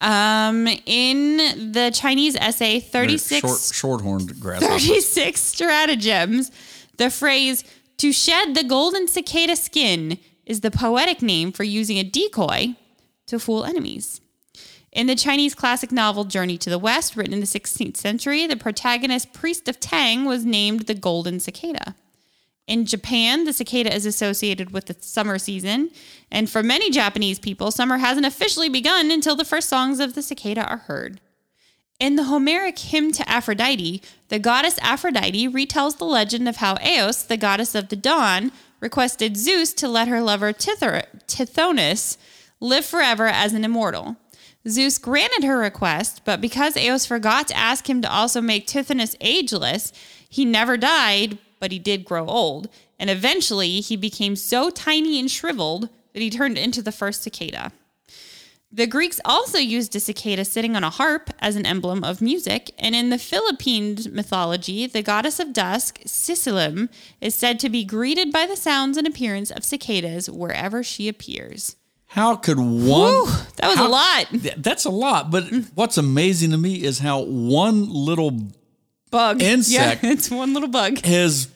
Um, 0.03 0.67
in 0.85 1.71
the 1.71 1.89
Chinese 1.93 2.35
essay, 2.35 2.79
They're 2.79 3.05
36, 3.07 3.39
short, 3.39 3.61
short-horned 3.73 4.39
grasshoppers. 4.39 4.85
36 4.85 5.41
stratagems, 5.41 6.51
the 6.97 7.09
phrase 7.09 7.63
to 7.97 8.11
shed 8.11 8.53
the 8.53 8.65
golden 8.65 9.07
cicada 9.07 9.55
skin 9.55 10.19
is 10.45 10.59
the 10.59 10.71
poetic 10.71 11.21
name 11.21 11.53
for 11.53 11.63
using 11.63 11.97
a 11.97 12.03
decoy 12.03 12.75
to 13.27 13.39
fool 13.39 13.63
enemies. 13.63 14.19
In 14.91 15.07
the 15.07 15.15
Chinese 15.15 15.55
classic 15.55 15.91
novel 15.91 16.25
Journey 16.25 16.57
to 16.57 16.69
the 16.69 16.77
West, 16.77 17.15
written 17.15 17.33
in 17.33 17.39
the 17.39 17.45
16th 17.45 17.95
century, 17.95 18.45
the 18.45 18.57
protagonist, 18.57 19.31
Priest 19.31 19.69
of 19.69 19.79
Tang, 19.79 20.25
was 20.25 20.43
named 20.43 20.81
the 20.81 20.93
Golden 20.93 21.39
Cicada. 21.39 21.95
In 22.65 22.85
Japan, 22.85 23.43
the 23.43 23.51
cicada 23.51 23.93
is 23.93 24.05
associated 24.05 24.71
with 24.71 24.85
the 24.85 24.95
summer 25.01 25.37
season, 25.37 25.89
and 26.31 26.49
for 26.49 26.63
many 26.63 26.89
Japanese 26.89 27.37
people, 27.37 27.71
summer 27.71 27.97
hasn't 27.97 28.25
officially 28.25 28.69
begun 28.69 29.11
until 29.11 29.35
the 29.35 29.43
first 29.43 29.67
songs 29.67 29.99
of 29.99 30.15
the 30.15 30.21
cicada 30.21 30.65
are 30.65 30.77
heard. 30.77 31.19
In 31.99 32.15
the 32.15 32.23
Homeric 32.23 32.79
hymn 32.79 33.11
to 33.13 33.29
Aphrodite, 33.29 34.01
the 34.29 34.39
goddess 34.39 34.79
Aphrodite 34.81 35.47
retells 35.49 35.97
the 35.97 36.05
legend 36.05 36.47
of 36.47 36.57
how 36.57 36.77
Eos, 36.85 37.23
the 37.23 37.37
goddess 37.37 37.75
of 37.75 37.89
the 37.89 37.95
dawn, 37.95 38.51
requested 38.79 39.37
Zeus 39.37 39.73
to 39.73 39.87
let 39.87 40.07
her 40.07 40.21
lover 40.21 40.53
Tithor- 40.53 41.05
Tithonus 41.27 42.17
live 42.59 42.85
forever 42.85 43.27
as 43.27 43.53
an 43.53 43.63
immortal. 43.63 44.17
Zeus 44.67 44.97
granted 44.97 45.43
her 45.43 45.57
request, 45.57 46.21
but 46.23 46.39
because 46.39 46.77
Eos 46.77 47.05
forgot 47.05 47.47
to 47.49 47.57
ask 47.57 47.89
him 47.89 48.01
to 48.01 48.11
also 48.11 48.41
make 48.41 48.67
Tithonus 48.67 49.15
ageless, 49.19 49.91
he 50.29 50.45
never 50.45 50.77
died, 50.77 51.37
but 51.63 51.71
he 51.71 51.79
did 51.79 52.03
grow 52.03 52.25
old. 52.27 52.67
And 52.99 53.09
eventually, 53.09 53.79
he 53.79 53.95
became 53.95 54.35
so 54.35 54.69
tiny 54.69 55.17
and 55.17 55.31
shriveled 55.31 55.87
that 56.11 56.19
he 56.21 56.29
turned 56.29 56.57
into 56.57 56.81
the 56.81 56.91
first 56.91 57.23
cicada. 57.23 57.71
The 58.69 58.85
Greeks 58.85 59.21
also 59.23 59.59
used 59.59 59.95
a 59.95 60.01
cicada 60.01 60.43
sitting 60.43 60.75
on 60.75 60.83
a 60.83 60.89
harp 60.89 61.29
as 61.39 61.55
an 61.55 61.65
emblem 61.65 62.03
of 62.03 62.21
music, 62.21 62.71
and 62.77 62.93
in 62.93 63.11
the 63.11 63.17
Philippine 63.17 63.97
mythology, 64.11 64.85
the 64.87 65.01
goddess 65.01 65.39
of 65.39 65.53
dusk, 65.53 66.01
Sisilim, 66.05 66.89
is 67.21 67.33
said 67.33 67.61
to 67.61 67.69
be 67.69 67.85
greeted 67.85 68.29
by 68.29 68.45
the 68.45 68.57
sounds 68.57 68.97
and 68.97 69.07
appearance 69.07 69.49
of 69.49 69.63
cicadas 69.63 70.29
wherever 70.29 70.83
she 70.83 71.07
appears. 71.07 71.77
How 72.07 72.35
could 72.35 72.59
one? 72.59 72.73
Whew, 72.83 73.27
that 73.55 73.69
was 73.69 73.79
a 73.79 73.87
lot. 73.87 74.25
That's 74.57 74.83
a 74.83 74.89
lot. 74.89 75.31
But 75.31 75.45
what's 75.75 75.97
amazing 75.97 76.51
to 76.51 76.57
me 76.57 76.83
is 76.83 76.99
how 76.99 77.21
one 77.21 77.89
little 77.89 78.51
Bug. 79.13 79.41
Insect. 79.43 80.03
Yeah, 80.03 80.11
it's 80.11 80.31
one 80.31 80.53
little 80.55 80.69
bug. 80.69 81.05
has 81.05 81.47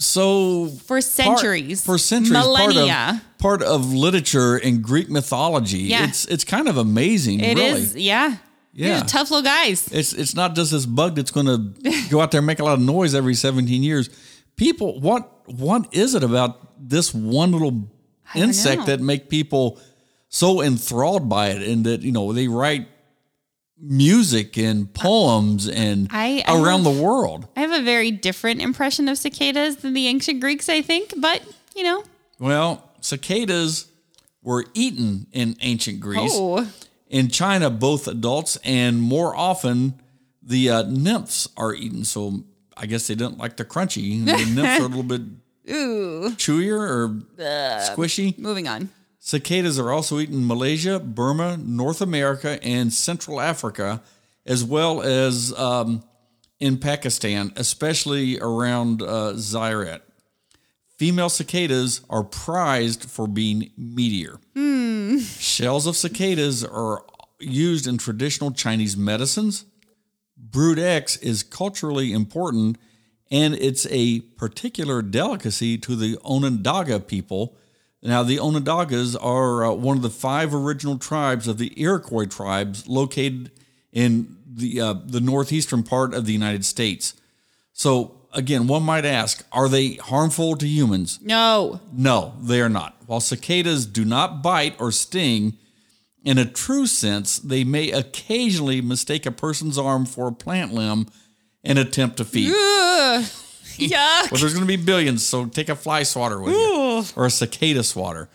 so 0.00 0.66
For 0.86 0.94
part- 0.96 1.04
centuries. 1.04 1.84
for 1.84 1.98
centuries 1.98 2.32
Millennia. 2.32 3.22
part 3.38 3.62
of 3.62 3.70
part 3.70 3.84
of 3.84 3.92
literature 3.92 4.56
and 4.56 4.82
Greek 4.82 5.08
mythology. 5.10 5.78
Yeah. 5.78 6.08
It's 6.08 6.24
it's 6.26 6.44
kind 6.44 6.68
of 6.68 6.76
amazing. 6.78 7.40
It 7.40 7.56
really. 7.56 7.80
is, 7.80 7.96
yeah. 7.96 8.36
Yeah. 8.72 9.00
These 9.00 9.10
tough 9.12 9.30
little 9.30 9.44
guys. 9.44 9.88
It's 9.92 10.12
it's 10.12 10.34
not 10.34 10.54
just 10.56 10.72
this 10.72 10.86
bug 10.86 11.16
that's 11.16 11.30
going 11.30 11.46
to 11.46 12.08
go 12.10 12.20
out 12.20 12.30
there 12.30 12.38
and 12.40 12.46
make 12.46 12.60
a 12.60 12.64
lot 12.64 12.74
of 12.74 12.80
noise 12.80 13.14
every 13.14 13.34
17 13.34 13.82
years. 13.82 14.08
People, 14.56 15.00
what 15.00 15.30
what 15.50 15.92
is 15.92 16.14
it 16.14 16.22
about 16.24 16.58
this 16.88 17.12
one 17.14 17.52
little 17.52 17.90
insect 18.34 18.80
know. 18.80 18.86
that 18.86 19.00
make 19.00 19.28
people 19.28 19.78
so 20.28 20.62
enthralled 20.62 21.28
by 21.28 21.48
it, 21.48 21.62
and 21.66 21.84
that 21.84 22.02
you 22.02 22.12
know 22.12 22.32
they 22.32 22.46
write 22.48 22.86
music 23.82 24.56
and 24.58 24.92
poems 24.92 25.68
and 25.68 26.08
I- 26.10 26.44
I 26.46 26.54
around 26.60 26.84
have- 26.84 26.94
the 26.96 27.02
world. 27.02 27.46
I 27.56 27.60
have 27.60 27.72
a 27.72 27.82
very 27.82 28.10
different 28.10 28.60
impression 28.60 29.08
of 29.08 29.18
cicadas 29.18 29.76
than 29.76 29.94
the 29.94 30.06
ancient 30.06 30.40
Greeks, 30.40 30.68
I 30.68 30.82
think, 30.82 31.14
but 31.16 31.42
you 31.74 31.82
know. 31.84 32.04
Well, 32.38 32.90
cicadas 33.00 33.86
were 34.42 34.64
eaten 34.74 35.26
in 35.32 35.56
ancient 35.60 36.00
Greece. 36.00 36.32
Oh, 36.34 36.66
In 37.08 37.28
China, 37.28 37.70
both 37.70 38.06
adults 38.06 38.56
and 38.64 39.00
more 39.02 39.34
often 39.34 39.94
the 40.42 40.70
uh, 40.70 40.82
nymphs 40.84 41.48
are 41.56 41.74
eaten. 41.74 42.04
So 42.04 42.44
I 42.76 42.86
guess 42.86 43.06
they 43.08 43.14
didn't 43.14 43.38
like 43.38 43.56
the 43.56 43.64
crunchy. 43.64 44.24
The 44.24 44.32
nymphs 44.54 44.80
are 44.80 44.84
a 44.84 44.88
little 44.88 45.02
bit 45.02 45.22
ooh. 45.70 46.30
chewier 46.36 46.78
or 46.78 47.08
squishy. 47.38 48.38
Moving 48.38 48.68
on. 48.68 48.88
Cicadas 49.22 49.78
are 49.78 49.92
also 49.92 50.18
eaten 50.18 50.36
in 50.36 50.46
Malaysia, 50.46 50.98
Burma, 50.98 51.58
North 51.58 52.00
America, 52.00 52.58
and 52.64 52.90
Central 52.90 53.38
Africa, 53.38 54.02
as 54.46 54.64
well 54.64 55.02
as 55.02 55.52
um, 55.58 56.02
in 56.58 56.78
Pakistan, 56.78 57.52
especially 57.54 58.40
around 58.40 59.02
uh. 59.02 59.36
Female 60.96 61.28
cicadas 61.28 62.00
are 62.10 62.24
prized 62.24 63.04
for 63.04 63.26
being 63.26 63.70
meatier. 63.78 64.38
Shells 65.38 65.86
of 65.86 65.96
cicadas 65.96 66.64
are 66.64 67.04
used 67.38 67.86
in 67.86 67.98
traditional 67.98 68.52
Chinese 68.52 68.96
medicines. 68.96 69.66
Brood 70.36 70.78
X 70.78 71.16
is 71.18 71.42
culturally 71.42 72.12
important, 72.12 72.78
and 73.30 73.54
it's 73.54 73.86
a 73.90 74.20
particular 74.20 75.02
delicacy 75.02 75.76
to 75.78 75.94
the 75.94 76.18
Onondaga 76.24 77.00
people. 77.00 77.56
Now, 78.02 78.22
the 78.22 78.38
Onondagas 78.38 79.16
are 79.20 79.64
uh, 79.64 79.72
one 79.72 79.96
of 79.96 80.02
the 80.02 80.10
five 80.10 80.54
original 80.54 80.98
tribes 80.98 81.46
of 81.46 81.58
the 81.58 81.72
Iroquois 81.80 82.24
tribes 82.24 82.86
located 82.88 83.50
in 83.92 84.36
the 84.46 84.80
uh, 84.80 84.94
the 85.04 85.20
northeastern 85.20 85.82
part 85.82 86.14
of 86.14 86.24
the 86.24 86.32
United 86.32 86.64
States. 86.64 87.14
So, 87.72 88.16
again, 88.32 88.66
one 88.66 88.82
might 88.82 89.04
ask, 89.04 89.46
are 89.52 89.68
they 89.68 89.94
harmful 89.94 90.56
to 90.56 90.66
humans? 90.66 91.18
No. 91.22 91.80
No, 91.92 92.34
they 92.40 92.60
are 92.60 92.68
not. 92.68 92.96
While 93.06 93.20
cicadas 93.20 93.86
do 93.86 94.04
not 94.04 94.42
bite 94.42 94.76
or 94.80 94.92
sting, 94.92 95.58
in 96.24 96.38
a 96.38 96.44
true 96.44 96.86
sense, 96.86 97.38
they 97.38 97.64
may 97.64 97.90
occasionally 97.90 98.80
mistake 98.80 99.26
a 99.26 99.30
person's 99.30 99.78
arm 99.78 100.06
for 100.06 100.28
a 100.28 100.32
plant 100.32 100.72
limb 100.72 101.06
and 101.62 101.78
attempt 101.78 102.16
to 102.18 102.24
feed. 102.24 102.50
Ugh. 102.50 103.24
Yuck. 103.80 104.30
Well, 104.30 104.40
there's 104.40 104.52
going 104.52 104.66
to 104.66 104.76
be 104.76 104.76
billions, 104.76 105.24
so 105.24 105.46
take 105.46 105.68
a 105.70 105.76
fly 105.76 106.02
swatter 106.02 106.40
with 106.40 106.52
you 106.52 106.79
or 107.16 107.26
a 107.26 107.30
cicada 107.30 107.82
swatter. 107.82 108.28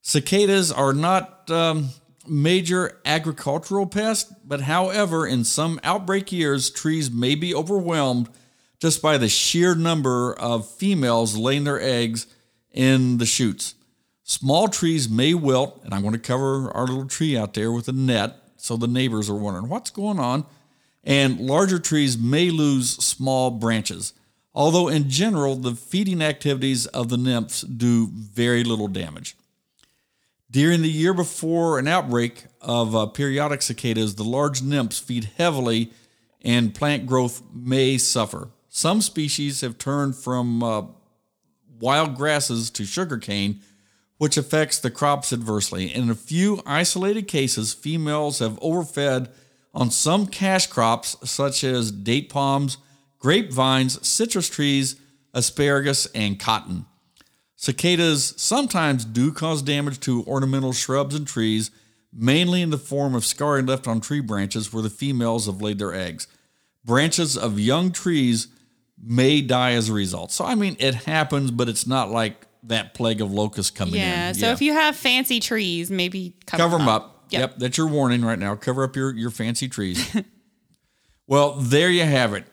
Cicadas 0.00 0.70
are 0.70 0.92
not 0.92 1.50
um, 1.50 1.90
major 2.26 3.00
agricultural 3.04 3.86
pests, 3.86 4.32
but 4.44 4.62
however, 4.62 5.26
in 5.26 5.44
some 5.44 5.80
outbreak 5.82 6.32
years, 6.32 6.70
trees 6.70 7.10
may 7.10 7.34
be 7.34 7.54
overwhelmed 7.54 8.28
just 8.78 9.00
by 9.00 9.16
the 9.16 9.28
sheer 9.28 9.74
number 9.74 10.34
of 10.34 10.68
females 10.68 11.36
laying 11.36 11.64
their 11.64 11.80
eggs 11.80 12.26
in 12.70 13.18
the 13.18 13.26
shoots. 13.26 13.74
Small 14.24 14.68
trees 14.68 15.08
may 15.08 15.34
wilt, 15.34 15.80
and 15.84 15.94
I'm 15.94 16.02
going 16.02 16.12
to 16.14 16.18
cover 16.18 16.70
our 16.72 16.86
little 16.86 17.06
tree 17.06 17.36
out 17.36 17.54
there 17.54 17.70
with 17.70 17.88
a 17.88 17.92
net 17.92 18.36
so 18.56 18.76
the 18.76 18.86
neighbors 18.86 19.28
are 19.28 19.34
wondering 19.34 19.68
what's 19.68 19.90
going 19.90 20.18
on. 20.18 20.46
And 21.02 21.38
larger 21.40 21.78
trees 21.78 22.16
may 22.16 22.50
lose 22.50 22.90
small 23.04 23.50
branches, 23.50 24.14
although 24.54 24.88
in 24.88 25.10
general, 25.10 25.56
the 25.56 25.74
feeding 25.74 26.22
activities 26.22 26.86
of 26.86 27.08
the 27.08 27.16
nymphs 27.16 27.62
do 27.62 28.08
very 28.12 28.62
little 28.64 28.88
damage. 28.88 29.36
During 30.50 30.82
the 30.82 30.90
year 30.90 31.12
before 31.12 31.78
an 31.78 31.88
outbreak 31.88 32.44
of 32.60 32.94
uh, 32.94 33.06
periodic 33.06 33.60
cicadas, 33.62 34.14
the 34.14 34.24
large 34.24 34.62
nymphs 34.62 35.00
feed 35.00 35.30
heavily 35.36 35.90
and 36.42 36.74
plant 36.74 37.06
growth 37.06 37.42
may 37.52 37.98
suffer. 37.98 38.50
Some 38.68 39.00
species 39.00 39.62
have 39.62 39.78
turned 39.78 40.14
from 40.14 40.62
uh, 40.62 40.82
wild 41.80 42.14
grasses 42.14 42.70
to 42.70 42.84
sugarcane, 42.84 43.60
which 44.18 44.36
affects 44.36 44.78
the 44.78 44.90
crops 44.90 45.32
adversely. 45.32 45.92
In 45.92 46.08
a 46.08 46.14
few 46.14 46.62
isolated 46.64 47.26
cases, 47.26 47.74
females 47.74 48.38
have 48.38 48.58
overfed 48.62 49.28
on 49.72 49.90
some 49.90 50.26
cash 50.26 50.68
crops 50.68 51.16
such 51.24 51.64
as 51.64 51.90
date 51.90 52.28
palms, 52.28 52.78
grapevines, 53.24 54.06
citrus 54.06 54.50
trees, 54.50 54.96
asparagus, 55.32 56.04
and 56.14 56.38
cotton. 56.38 56.84
Cicadas 57.56 58.34
sometimes 58.36 59.02
do 59.06 59.32
cause 59.32 59.62
damage 59.62 59.98
to 59.98 60.22
ornamental 60.24 60.74
shrubs 60.74 61.14
and 61.14 61.26
trees, 61.26 61.70
mainly 62.12 62.60
in 62.60 62.68
the 62.68 62.76
form 62.76 63.14
of 63.14 63.24
scarring 63.24 63.64
left 63.64 63.88
on 63.88 63.98
tree 63.98 64.20
branches 64.20 64.74
where 64.74 64.82
the 64.82 64.90
females 64.90 65.46
have 65.46 65.62
laid 65.62 65.78
their 65.78 65.94
eggs. 65.94 66.28
Branches 66.84 67.34
of 67.34 67.58
young 67.58 67.92
trees 67.92 68.48
may 69.02 69.40
die 69.40 69.72
as 69.72 69.88
a 69.88 69.94
result. 69.94 70.30
So, 70.30 70.44
I 70.44 70.54
mean, 70.54 70.76
it 70.78 70.94
happens, 70.94 71.50
but 71.50 71.66
it's 71.66 71.86
not 71.86 72.10
like 72.10 72.46
that 72.64 72.92
plague 72.92 73.22
of 73.22 73.32
locusts 73.32 73.70
coming 73.70 73.94
in. 73.94 74.00
Yeah. 74.02 74.28
in. 74.28 74.34
So 74.34 74.50
if 74.50 74.60
you 74.60 74.74
have 74.74 74.96
fancy 74.96 75.40
trees, 75.40 75.90
maybe 75.90 76.36
cover, 76.44 76.62
cover 76.62 76.76
them 76.76 76.88
up. 76.88 77.02
up. 77.02 77.26
Yep. 77.30 77.54
That's 77.56 77.78
your 77.78 77.88
warning 77.88 78.22
right 78.22 78.38
now. 78.38 78.54
Cover 78.54 78.84
up 78.84 78.94
your, 78.94 79.16
your 79.16 79.30
fancy 79.30 79.66
trees. 79.66 80.14
well, 81.26 81.54
there 81.54 81.88
you 81.88 82.04
have 82.04 82.34
it. 82.34 82.44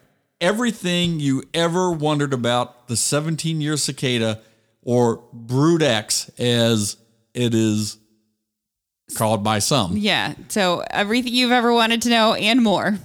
Everything 0.42 1.20
you 1.20 1.44
ever 1.54 1.92
wondered 1.92 2.34
about 2.34 2.88
the 2.88 2.98
17 2.98 3.62
year 3.62 3.78
cicada 3.78 4.42
or 4.82 5.24
Brood 5.32 5.84
X, 5.84 6.30
as 6.40 6.98
it 7.36 7.54
is 7.54 7.98
called 9.16 9.44
by 9.44 9.60
some. 9.60 9.96
Yeah. 9.98 10.34
So 10.50 10.84
everything 10.90 11.34
you've 11.34 11.52
ever 11.52 11.72
wanted 11.72 12.02
to 12.04 12.10
know 12.10 12.34
and 12.34 12.64
more. 12.64 12.98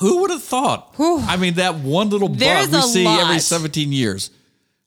Who 0.00 0.20
would 0.20 0.30
have 0.30 0.42
thought? 0.42 0.94
Whew. 0.96 1.18
I 1.20 1.36
mean, 1.36 1.54
that 1.54 1.76
one 1.76 2.10
little 2.10 2.28
bug 2.28 2.38
we 2.72 2.80
see 2.82 3.06
every 3.06 3.38
17 3.38 3.92
years. 3.92 4.30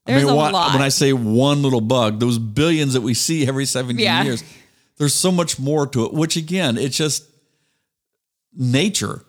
There's 0.06 0.24
I 0.24 0.26
mean, 0.26 0.34
a 0.34 0.36
what- 0.36 0.54
lot. 0.54 0.74
when 0.74 0.82
I 0.84 0.90
say 0.90 1.14
one 1.14 1.62
little 1.64 1.82
bug, 1.82 2.20
those 2.20 2.38
billions 2.38 2.94
that 2.94 3.02
we 3.02 3.14
see 3.14 3.48
every 3.48 3.66
17 3.66 4.04
Yeah. 4.04 4.24
years, 4.24 4.44
there's 4.98 5.14
so 5.14 5.32
much 5.32 5.58
more 5.60 5.88
to 5.88 6.06
it, 6.06 6.14
which 6.14 6.36
again, 6.36 6.78
it's 6.78 6.98
just 6.98 7.24
nature 8.56 9.24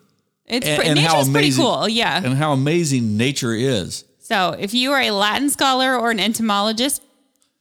It's 0.47 0.67
and, 0.67 0.79
pre- 0.79 0.87
and 0.87 0.95
nature's 0.99 1.29
pretty 1.29 1.51
cool. 1.53 1.89
Yeah. 1.89 2.21
and 2.23 2.35
how 2.35 2.53
amazing 2.53 3.17
nature 3.17 3.53
is. 3.53 4.05
So 4.19 4.55
if 4.57 4.73
you 4.73 4.91
are 4.91 5.01
a 5.01 5.11
Latin 5.11 5.49
scholar 5.49 5.95
or 5.95 6.11
an 6.11 6.19
entomologist, 6.19 7.01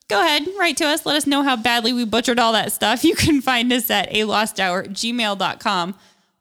go 0.09 0.20
ahead, 0.20 0.47
write 0.59 0.76
to 0.78 0.87
us. 0.87 1.05
Let 1.05 1.16
us 1.16 1.26
know 1.26 1.43
how 1.43 1.57
badly 1.57 1.93
we 1.93 2.05
butchered 2.05 2.39
all 2.39 2.53
that 2.53 2.72
stuff. 2.72 3.05
You 3.05 3.14
can 3.14 3.41
find 3.41 3.72
us 3.72 3.91
at 3.91 4.14
a 4.14 4.24
lost 4.24 4.61
hour 4.61 4.85
gmail.com 4.85 5.95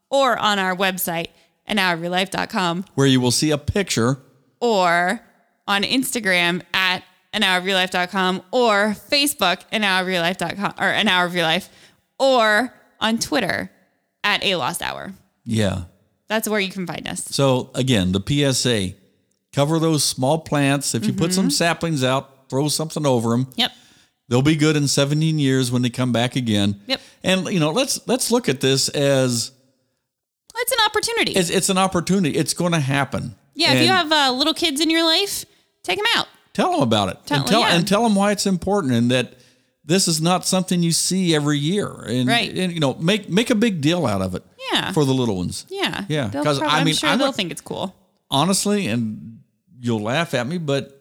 or 0.10 0.38
on 0.38 0.60
our 0.60 0.76
website, 0.76 1.28
anhourofyourlife.com 1.70 2.86
Where 2.96 3.08
you 3.08 3.20
will 3.20 3.32
see 3.32 3.52
a 3.52 3.58
picture 3.58 4.18
or 4.60 5.22
on 5.68 5.84
Instagram 5.84 6.62
at 6.74 7.04
anhourofyourlife.com 7.34 8.44
or 8.52 8.96
Facebook, 9.10 9.64
anhourofyourlife.com 9.72 10.74
or 10.80 10.88
an 10.88 11.08
hour 11.08 11.26
of 11.26 11.34
your 11.34 11.44
life 11.44 11.70
or 12.20 12.74
on 13.00 13.18
Twitter 13.18 13.72
at 14.24 14.44
a 14.44 14.56
lost 14.56 14.82
hour. 14.82 15.14
Yeah. 15.44 15.84
That's 16.34 16.50
where 16.50 16.60
you 16.60 16.70
can 16.72 16.88
find 16.88 17.08
us. 17.08 17.24
So 17.26 17.70
again, 17.76 18.12
the 18.12 18.22
PSA 18.22 18.96
cover 19.54 19.78
those 19.80 20.04
small 20.04 20.40
plants. 20.40 20.96
If 20.96 21.06
you 21.06 21.14
put 21.14 21.30
Mm-hmm. 21.30 21.42
some 21.42 21.50
saplings 21.52 22.04
out, 22.04 22.50
throw 22.50 22.68
something 22.70 23.06
over 23.06 23.30
them. 23.30 23.48
Yep. 23.56 23.72
They'll 24.30 24.42
be 24.42 24.56
good 24.56 24.76
in 24.76 24.88
17 24.88 25.38
years 25.38 25.72
when 25.72 25.82
they 25.84 25.90
come 25.92 26.12
back 26.12 26.36
again. 26.36 26.80
Yep. 26.88 27.02
And 27.24 27.48
you 27.50 27.60
know, 27.60 27.70
let's 27.72 28.00
let's 28.08 28.32
look 28.32 28.50
at 28.50 28.62
this 28.62 28.90
as 28.90 29.52
It's 30.56 30.72
an 30.72 30.80
opportunity. 30.88 31.32
it's, 31.34 31.50
it's 31.50 31.70
an 31.70 31.78
opportunity. 31.78 32.36
It's 32.38 32.54
going 32.54 32.72
to 32.72 32.80
happen. 32.80 33.36
yeah, 33.54 33.74
if 33.74 33.82
you 33.82 33.88
have 33.90 34.12
uh, 34.12 34.32
little 34.32 34.54
kids 34.56 34.82
in 34.82 34.90
your 34.90 35.04
life, 35.04 35.46
take 35.84 35.98
them 35.98 36.06
out. 36.16 36.28
tell 36.54 36.72
them 36.72 36.82
about 36.82 37.10
it 37.10 37.18
Tell- 37.26 37.40
and 37.40 37.48
tell 37.48 37.60
yeah. 37.62 37.76
and 37.76 37.88
tell 37.88 38.04
them 38.04 38.16
why 38.16 38.32
it's 38.32 38.46
important 38.48 38.94
and 38.94 39.12
that 39.12 39.34
this 39.86 40.08
is 40.08 40.22
not 40.22 40.46
something 40.46 40.82
you 40.84 40.92
see 40.92 41.36
every 41.36 41.58
year. 41.60 41.88
And, 42.08 42.28
Right. 42.28 42.56
and 42.58 42.72
you 42.74 42.80
know, 42.80 42.94
make 42.96 43.30
make 43.30 43.50
a 43.50 43.56
big 43.56 43.82
deal 43.82 44.06
out 44.06 44.22
of 44.22 44.36
it. 44.36 44.44
Yeah. 44.72 44.92
For 44.94 45.06
the 45.06 45.14
little 45.14 45.36
ones. 45.38 45.66
Yeah. 45.70 46.06
Yeah, 46.10 46.28
They'll 46.30 46.44
'cause, 46.44 46.58
probably- 46.58 46.76
I 46.76 46.80
I'm 46.80 46.86
mean, 46.86 46.96
sure 46.96 47.10
I'm 47.10 47.20
they'll 47.20 47.30
a- 47.30 47.34
think 47.34 47.52
it's 47.52 47.62
cool. 47.62 47.94
Honestly, 48.32 48.88
and 48.88 49.40
you'll 49.80 50.00
laugh 50.02 50.34
at 50.34 50.48
me, 50.48 50.58
but 50.58 51.00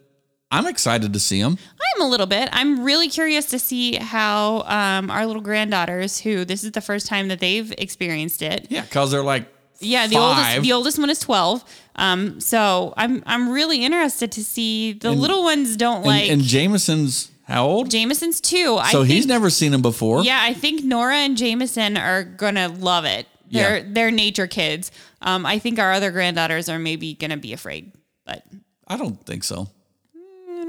I'm 0.51 0.67
excited 0.67 1.13
to 1.13 1.19
see 1.19 1.41
them. 1.41 1.57
I'm 1.95 2.01
a 2.05 2.07
little 2.07 2.27
bit. 2.27 2.49
I'm 2.51 2.83
really 2.83 3.09
curious 3.09 3.45
to 3.47 3.57
see 3.57 3.95
how 3.95 4.61
um, 4.67 5.09
our 5.09 5.25
little 5.25 5.41
granddaughters, 5.41 6.19
who 6.19 6.45
this 6.45 6.63
is 6.63 6.71
the 6.73 6.81
first 6.81 7.07
time 7.07 7.29
that 7.29 7.39
they've 7.39 7.73
experienced 7.79 8.41
it. 8.43 8.67
Yeah, 8.69 8.81
because 8.81 9.09
they're 9.09 9.23
like 9.23 9.47
Yeah, 9.79 10.05
the 10.05 10.15
five. 10.15 10.37
oldest 10.37 10.61
the 10.61 10.73
oldest 10.73 10.99
one 10.99 11.09
is 11.09 11.19
12. 11.19 11.63
Um, 11.95 12.39
so 12.39 12.93
I'm 12.97 13.23
I'm 13.25 13.49
really 13.49 13.83
interested 13.83 14.31
to 14.33 14.43
see 14.43 14.93
the 14.93 15.11
little 15.11 15.41
ones 15.43 15.75
don't 15.75 15.97
and, 15.97 16.05
like 16.05 16.29
and 16.29 16.41
Jameson's 16.43 17.29
how 17.53 17.65
old? 17.65 17.89
Jameson's 17.91 18.41
too. 18.41 18.77
I 18.79 18.91
so 18.91 18.99
think, 18.99 19.13
he's 19.13 19.25
never 19.25 19.49
seen 19.49 19.73
him 19.73 19.81
before. 19.81 20.23
Yeah, 20.23 20.39
I 20.41 20.53
think 20.53 20.83
Nora 20.83 21.15
and 21.17 21.37
Jameson 21.37 21.97
are 21.97 22.23
gonna 22.23 22.67
love 22.69 23.05
it. 23.05 23.27
They're 23.51 23.77
Yeah. 23.77 23.83
they're 23.87 24.11
nature 24.11 24.47
kids. 24.47 24.91
Um, 25.21 25.45
I 25.45 25.59
think 25.59 25.79
our 25.79 25.93
other 25.93 26.11
granddaughters 26.11 26.67
are 26.69 26.79
maybe 26.79 27.13
gonna 27.13 27.37
be 27.37 27.53
afraid, 27.53 27.91
but 28.25 28.43
I 28.87 28.97
don't 28.97 29.23
think 29.25 29.43
so. 29.43 29.69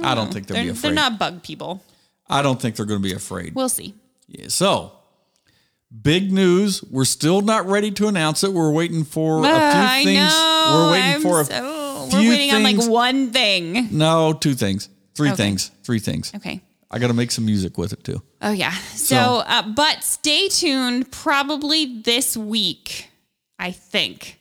I 0.02 0.14
don't 0.14 0.32
think 0.32 0.46
they'll 0.46 0.56
they're, 0.56 0.72
be 0.72 0.78
they're 0.78 0.92
not 0.92 1.18
bug 1.18 1.42
people. 1.42 1.82
I 2.28 2.42
don't 2.42 2.60
think 2.60 2.76
they're 2.76 2.86
going 2.86 3.00
to 3.02 3.08
be 3.08 3.14
afraid. 3.14 3.54
We'll 3.54 3.68
see. 3.68 3.94
Yeah, 4.28 4.48
so, 4.48 4.92
big 6.02 6.32
news. 6.32 6.82
We're 6.82 7.04
still 7.04 7.42
not 7.42 7.66
ready 7.66 7.90
to 7.92 8.08
announce 8.08 8.42
it. 8.42 8.52
We're 8.52 8.72
waiting 8.72 9.04
for 9.04 9.40
a 9.40 9.42
few 9.42 9.52
I 9.52 10.02
things. 10.04 10.18
know. 10.18 10.70
We're 10.74 10.90
waiting 10.92 11.14
I'm 11.14 11.20
for 11.22 11.40
a 11.42 11.44
so, 11.44 12.06
few 12.10 12.18
we're 12.20 12.28
waiting 12.30 12.54
on 12.54 12.62
like 12.62 12.88
one 12.88 13.30
thing. 13.30 13.88
no, 13.96 14.32
two 14.32 14.54
things, 14.54 14.88
three 15.14 15.28
Okay. 15.28 15.36
things, 15.36 15.70
three 15.84 15.98
things. 16.00 16.32
Okay. 16.34 16.60
I 16.94 16.98
got 17.00 17.08
to 17.08 17.14
make 17.14 17.30
some 17.32 17.44
music 17.44 17.76
with 17.76 17.92
it 17.92 18.04
too. 18.04 18.22
Oh 18.40 18.52
yeah. 18.52 18.72
So, 18.94 19.42
uh, 19.46 19.62
but 19.62 20.04
stay 20.04 20.48
tuned. 20.48 21.10
Probably 21.10 22.00
this 22.02 22.36
week, 22.36 23.10
I 23.58 23.72
think. 23.72 24.40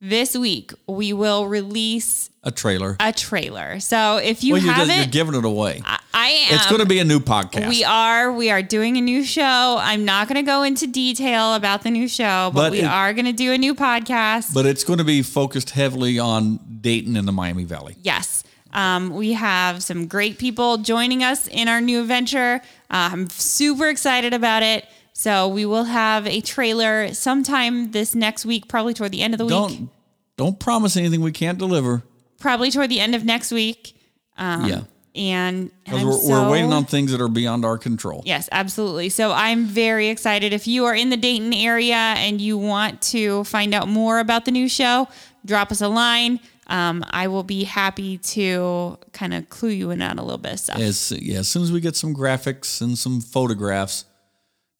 This 0.00 0.36
week 0.36 0.72
we 0.86 1.12
will 1.12 1.48
release 1.48 2.30
A 2.44 2.52
trailer. 2.52 2.96
a 3.00 3.12
trailer. 3.12 3.80
So 3.80 4.18
if 4.18 4.44
you 4.44 4.52
well, 4.54 4.62
you're, 4.62 4.72
haven't, 4.72 4.96
you're 4.96 5.06
giving 5.06 5.34
it 5.34 5.44
away. 5.44 5.82
I, 5.84 5.98
I 6.14 6.28
am. 6.28 6.54
it's 6.54 6.68
going 6.68 6.80
to 6.80 6.86
be 6.86 7.00
a 7.00 7.04
new 7.04 7.18
podcast. 7.18 7.68
We 7.68 7.82
are. 7.82 8.30
We 8.30 8.48
are 8.50 8.62
doing 8.62 8.96
a 8.96 9.00
new 9.00 9.24
show. 9.24 9.76
I'm 9.80 10.04
not 10.04 10.28
going 10.28 10.36
to 10.36 10.42
go 10.48 10.62
into 10.62 10.86
detail 10.86 11.54
about 11.54 11.82
the 11.82 11.90
new 11.90 12.06
show, 12.06 12.52
but, 12.54 12.70
But 12.70 12.72
we 12.72 12.80
it- 12.82 12.84
are 12.84 13.12
going 13.12 13.24
to 13.24 13.32
do 13.32 13.50
a 13.52 13.58
new 13.58 13.74
podcast. 13.74 14.54
but 14.54 14.66
it's 14.66 14.84
going 14.84 14.98
to 15.00 15.04
be 15.04 15.22
focused 15.22 15.70
heavily 15.70 16.18
on 16.20 16.60
Dayton 16.80 17.16
and 17.16 17.26
the 17.26 17.32
Miami 17.32 17.64
Valley. 17.64 17.96
Yes. 18.02 18.44
Um, 18.72 19.10
we 19.10 19.32
have 19.32 19.82
some 19.82 20.06
great 20.06 20.38
people 20.38 20.78
joining 20.78 21.22
us 21.22 21.48
in 21.48 21.68
our 21.68 21.80
new 21.80 22.04
venture. 22.04 22.60
Uh, 22.90 23.10
I'm 23.12 23.30
super 23.30 23.88
excited 23.88 24.34
about 24.34 24.62
it. 24.62 24.86
So 25.12 25.48
we 25.48 25.66
will 25.66 25.84
have 25.84 26.26
a 26.26 26.40
trailer 26.40 27.12
sometime 27.12 27.90
this 27.90 28.14
next 28.14 28.46
week, 28.46 28.68
probably 28.68 28.94
toward 28.94 29.10
the 29.10 29.20
end 29.22 29.34
of 29.34 29.38
the 29.38 29.46
week. 29.46 29.50
Don't 29.50 29.90
don't 30.36 30.60
promise 30.60 30.96
anything 30.96 31.20
we 31.20 31.32
can't 31.32 31.58
deliver. 31.58 32.04
Probably 32.38 32.70
toward 32.70 32.88
the 32.90 33.00
end 33.00 33.16
of 33.16 33.24
next 33.24 33.50
week. 33.50 33.96
Um, 34.36 34.66
yeah, 34.66 34.80
And, 35.16 35.72
because 35.84 36.04
we're, 36.04 36.30
we're 36.30 36.48
waiting 36.48 36.72
on 36.72 36.84
things 36.84 37.10
that 37.10 37.20
are 37.20 37.26
beyond 37.26 37.64
our 37.64 37.76
control. 37.76 38.22
Yes, 38.24 38.48
absolutely. 38.52 39.08
So 39.08 39.32
I'm 39.32 39.64
very 39.64 40.08
excited. 40.10 40.52
If 40.52 40.68
you 40.68 40.84
are 40.84 40.94
in 40.94 41.10
the 41.10 41.16
Dayton 41.16 41.52
area 41.52 41.96
and 41.96 42.40
you 42.40 42.56
want 42.56 43.02
to 43.02 43.42
find 43.42 43.74
out 43.74 43.88
more 43.88 44.20
about 44.20 44.44
the 44.44 44.52
new 44.52 44.68
show, 44.68 45.08
drop 45.44 45.72
us 45.72 45.80
a 45.80 45.88
line. 45.88 46.38
Um, 46.68 47.04
I 47.10 47.28
will 47.28 47.44
be 47.44 47.64
happy 47.64 48.18
to 48.18 48.98
kind 49.12 49.32
of 49.32 49.48
clue 49.48 49.70
you 49.70 49.90
in 49.90 50.02
on 50.02 50.18
a 50.18 50.22
little 50.22 50.38
bit 50.38 50.54
of 50.54 50.60
stuff. 50.60 50.78
As 50.78 51.12
yeah, 51.12 51.38
as 51.38 51.48
soon 51.48 51.62
as 51.62 51.72
we 51.72 51.80
get 51.80 51.96
some 51.96 52.14
graphics 52.14 52.82
and 52.82 52.98
some 52.98 53.20
photographs, 53.20 54.04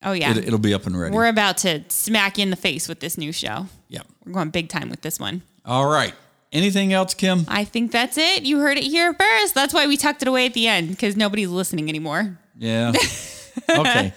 oh 0.02 0.12
yeah, 0.12 0.32
it, 0.32 0.38
it'll 0.46 0.58
be 0.58 0.74
up 0.74 0.86
and 0.86 0.98
ready. 0.98 1.14
we're 1.14 1.28
about 1.28 1.58
to 1.58 1.82
smack 1.88 2.38
you 2.38 2.42
in 2.42 2.50
the 2.50 2.56
face 2.56 2.88
with 2.88 3.00
this 3.00 3.16
new 3.16 3.32
show. 3.32 3.66
yeah. 3.88 4.02
We're 4.26 4.32
going 4.32 4.50
big 4.50 4.68
time 4.68 4.90
with 4.90 5.00
this 5.00 5.18
one. 5.18 5.42
All 5.64 5.86
right. 5.90 6.12
Anything 6.52 6.92
else, 6.94 7.12
Kim? 7.14 7.44
I 7.48 7.64
think 7.64 7.92
that's 7.92 8.16
it. 8.16 8.42
You 8.42 8.60
heard 8.60 8.78
it 8.78 8.84
here 8.84 9.12
first. 9.12 9.54
That's 9.54 9.74
why 9.74 9.86
we 9.86 9.96
tucked 9.98 10.22
it 10.22 10.28
away 10.28 10.46
at 10.46 10.54
the 10.54 10.66
end 10.66 10.88
because 10.88 11.16
nobody's 11.16 11.48
listening 11.48 11.88
anymore. 11.90 12.38
Yeah. 12.56 12.92
okay. 13.70 14.14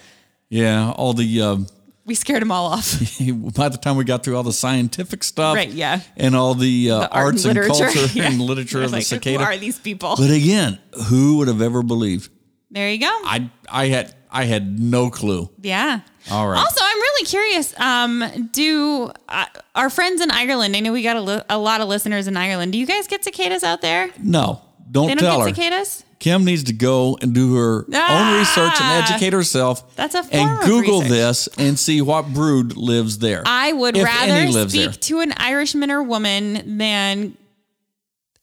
Yeah. 0.48 0.92
All 0.92 1.12
the 1.12 1.42
um, 1.42 1.66
We 2.04 2.14
scared 2.16 2.42
them 2.42 2.50
all 2.50 2.66
off. 2.66 2.98
by 3.56 3.68
the 3.68 3.78
time 3.80 3.96
we 3.96 4.04
got 4.04 4.24
through 4.24 4.36
all 4.36 4.42
the 4.42 4.52
scientific 4.52 5.22
stuff, 5.22 5.54
Right, 5.54 5.70
yeah. 5.70 6.00
and 6.16 6.34
all 6.34 6.54
the, 6.54 6.90
uh, 6.90 6.98
The 7.00 7.10
art 7.10 7.24
arts 7.26 7.44
and, 7.44 7.54
literature. 7.54 7.84
culture 7.92 8.12
Yeah. 8.18 8.24
and 8.26 8.40
literature 8.40 8.78
You're 8.78 8.84
of 8.86 8.90
the 8.90 8.96
like, 8.98 9.06
cicada. 9.06 9.38
Who 9.38 9.44
are 9.44 9.56
these 9.56 9.78
people? 9.78 10.16
But 10.16 10.30
again, 10.30 10.78
who 11.08 11.36
would 11.38 11.48
have 11.48 11.62
ever 11.62 11.82
believed? 11.82 12.30
there 12.70 12.90
you 12.90 12.98
go. 12.98 13.06
I 13.06 13.50
I 13.68 13.86
had 13.88 14.14
I 14.30 14.44
had 14.44 14.80
no 14.80 15.10
clue. 15.10 15.50
Yeah. 15.60 16.00
All 16.30 16.48
right. 16.48 16.58
Also, 16.58 16.80
I'm 16.82 16.96
really 16.96 17.26
curious. 17.26 17.78
Um, 17.78 18.48
do 18.52 19.12
uh, 19.28 19.44
our 19.74 19.90
friends 19.90 20.22
in 20.22 20.30
Ireland? 20.30 20.74
I 20.74 20.80
know 20.80 20.92
we 20.92 21.02
got 21.02 21.16
a, 21.16 21.20
li- 21.20 21.42
a 21.50 21.58
lot 21.58 21.80
of 21.82 21.88
listeners 21.88 22.26
in 22.28 22.36
Ireland. 22.36 22.72
Do 22.72 22.78
you 22.78 22.86
guys 22.86 23.06
get 23.08 23.24
cicadas 23.24 23.62
out 23.62 23.82
there? 23.82 24.08
No, 24.18 24.62
don't 24.90 25.08
They 25.08 25.14
don't 25.14 25.24
tell 25.24 25.40
her. 25.42 25.48
cicadas. 25.48 26.04
Kim 26.18 26.44
needs 26.44 26.62
to 26.64 26.72
go 26.72 27.18
and 27.20 27.34
do 27.34 27.56
her 27.56 27.84
Ah! 27.92 28.32
own 28.32 28.38
research 28.38 28.80
and 28.80 29.04
educate 29.04 29.32
herself. 29.32 29.96
That's 29.96 30.14
a 30.14 30.22
form 30.22 30.48
and 30.48 30.60
Google 30.66 31.00
this 31.00 31.48
and 31.58 31.76
see 31.78 32.00
what 32.00 32.32
brood 32.32 32.76
lives 32.76 33.18
there. 33.18 33.42
I 33.44 33.72
would 33.72 33.96
rather 33.96 34.68
speak 34.68 34.82
there. 34.84 34.92
to 34.92 35.20
an 35.20 35.32
Irishman 35.36 35.90
or 35.90 36.00
woman 36.02 36.78
than 36.78 37.36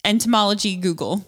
entomology 0.03 0.75
Google. 0.75 1.25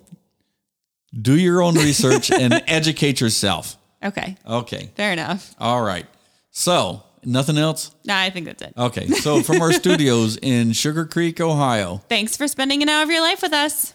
Do 1.20 1.38
your 1.38 1.62
own 1.62 1.76
research 1.76 2.32
and 2.32 2.53
educate 2.68 3.22
yourself. 3.22 3.78
Okay, 4.03 4.36
Okay. 4.47 4.89
fair 4.95 5.14
enough. 5.14 5.53
All 5.59 5.82
right. 5.82 6.05
So, 6.51 7.03
nothing 7.24 7.57
else? 7.57 7.91
No, 8.05 8.16
I 8.16 8.30
think 8.30 8.47
that's 8.47 8.62
it. 8.64 8.74
Okay. 8.78 9.07
So, 9.07 9.41
from 9.43 9.62
our 9.62 9.72
studios 9.84 10.38
in 10.41 10.74
Sugar 10.74 11.05
Creek, 11.05 11.39
Ohio, 11.39 12.01
Thanks 12.09 12.36
for 12.36 12.47
spending 12.47 12.82
an 12.82 12.89
hour 12.89 13.03
of 13.03 13.09
your 13.12 13.22
life 13.22 13.41
with 13.41 13.53
us. 13.53 13.93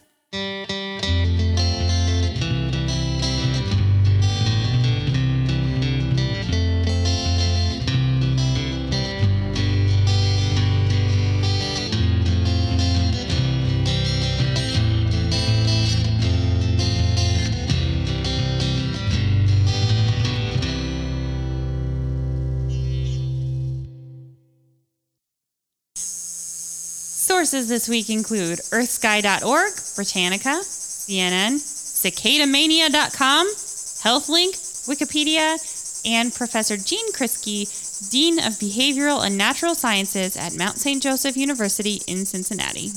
Sources 27.37 27.69
this 27.69 27.87
week 27.87 28.09
include 28.09 28.61
earthsky.org, 28.71 29.75
Britannica, 29.95 30.63
CNN, 30.65 31.57
cicadamania.com, 31.57 33.47
HealthLink, 33.47 34.55
Wikipedia, 34.89 36.03
and 36.07 36.33
Professor 36.33 36.79
Gene 36.79 37.13
Kritsky, 37.13 37.69
Dean 38.09 38.39
of 38.39 38.55
Behavioral 38.55 39.23
and 39.23 39.37
Natural 39.37 39.75
Sciences 39.75 40.35
at 40.39 40.57
Mount 40.57 40.79
St. 40.79 41.03
Joseph 41.03 41.37
University 41.37 42.01
in 42.07 42.25
Cincinnati. 42.25 42.93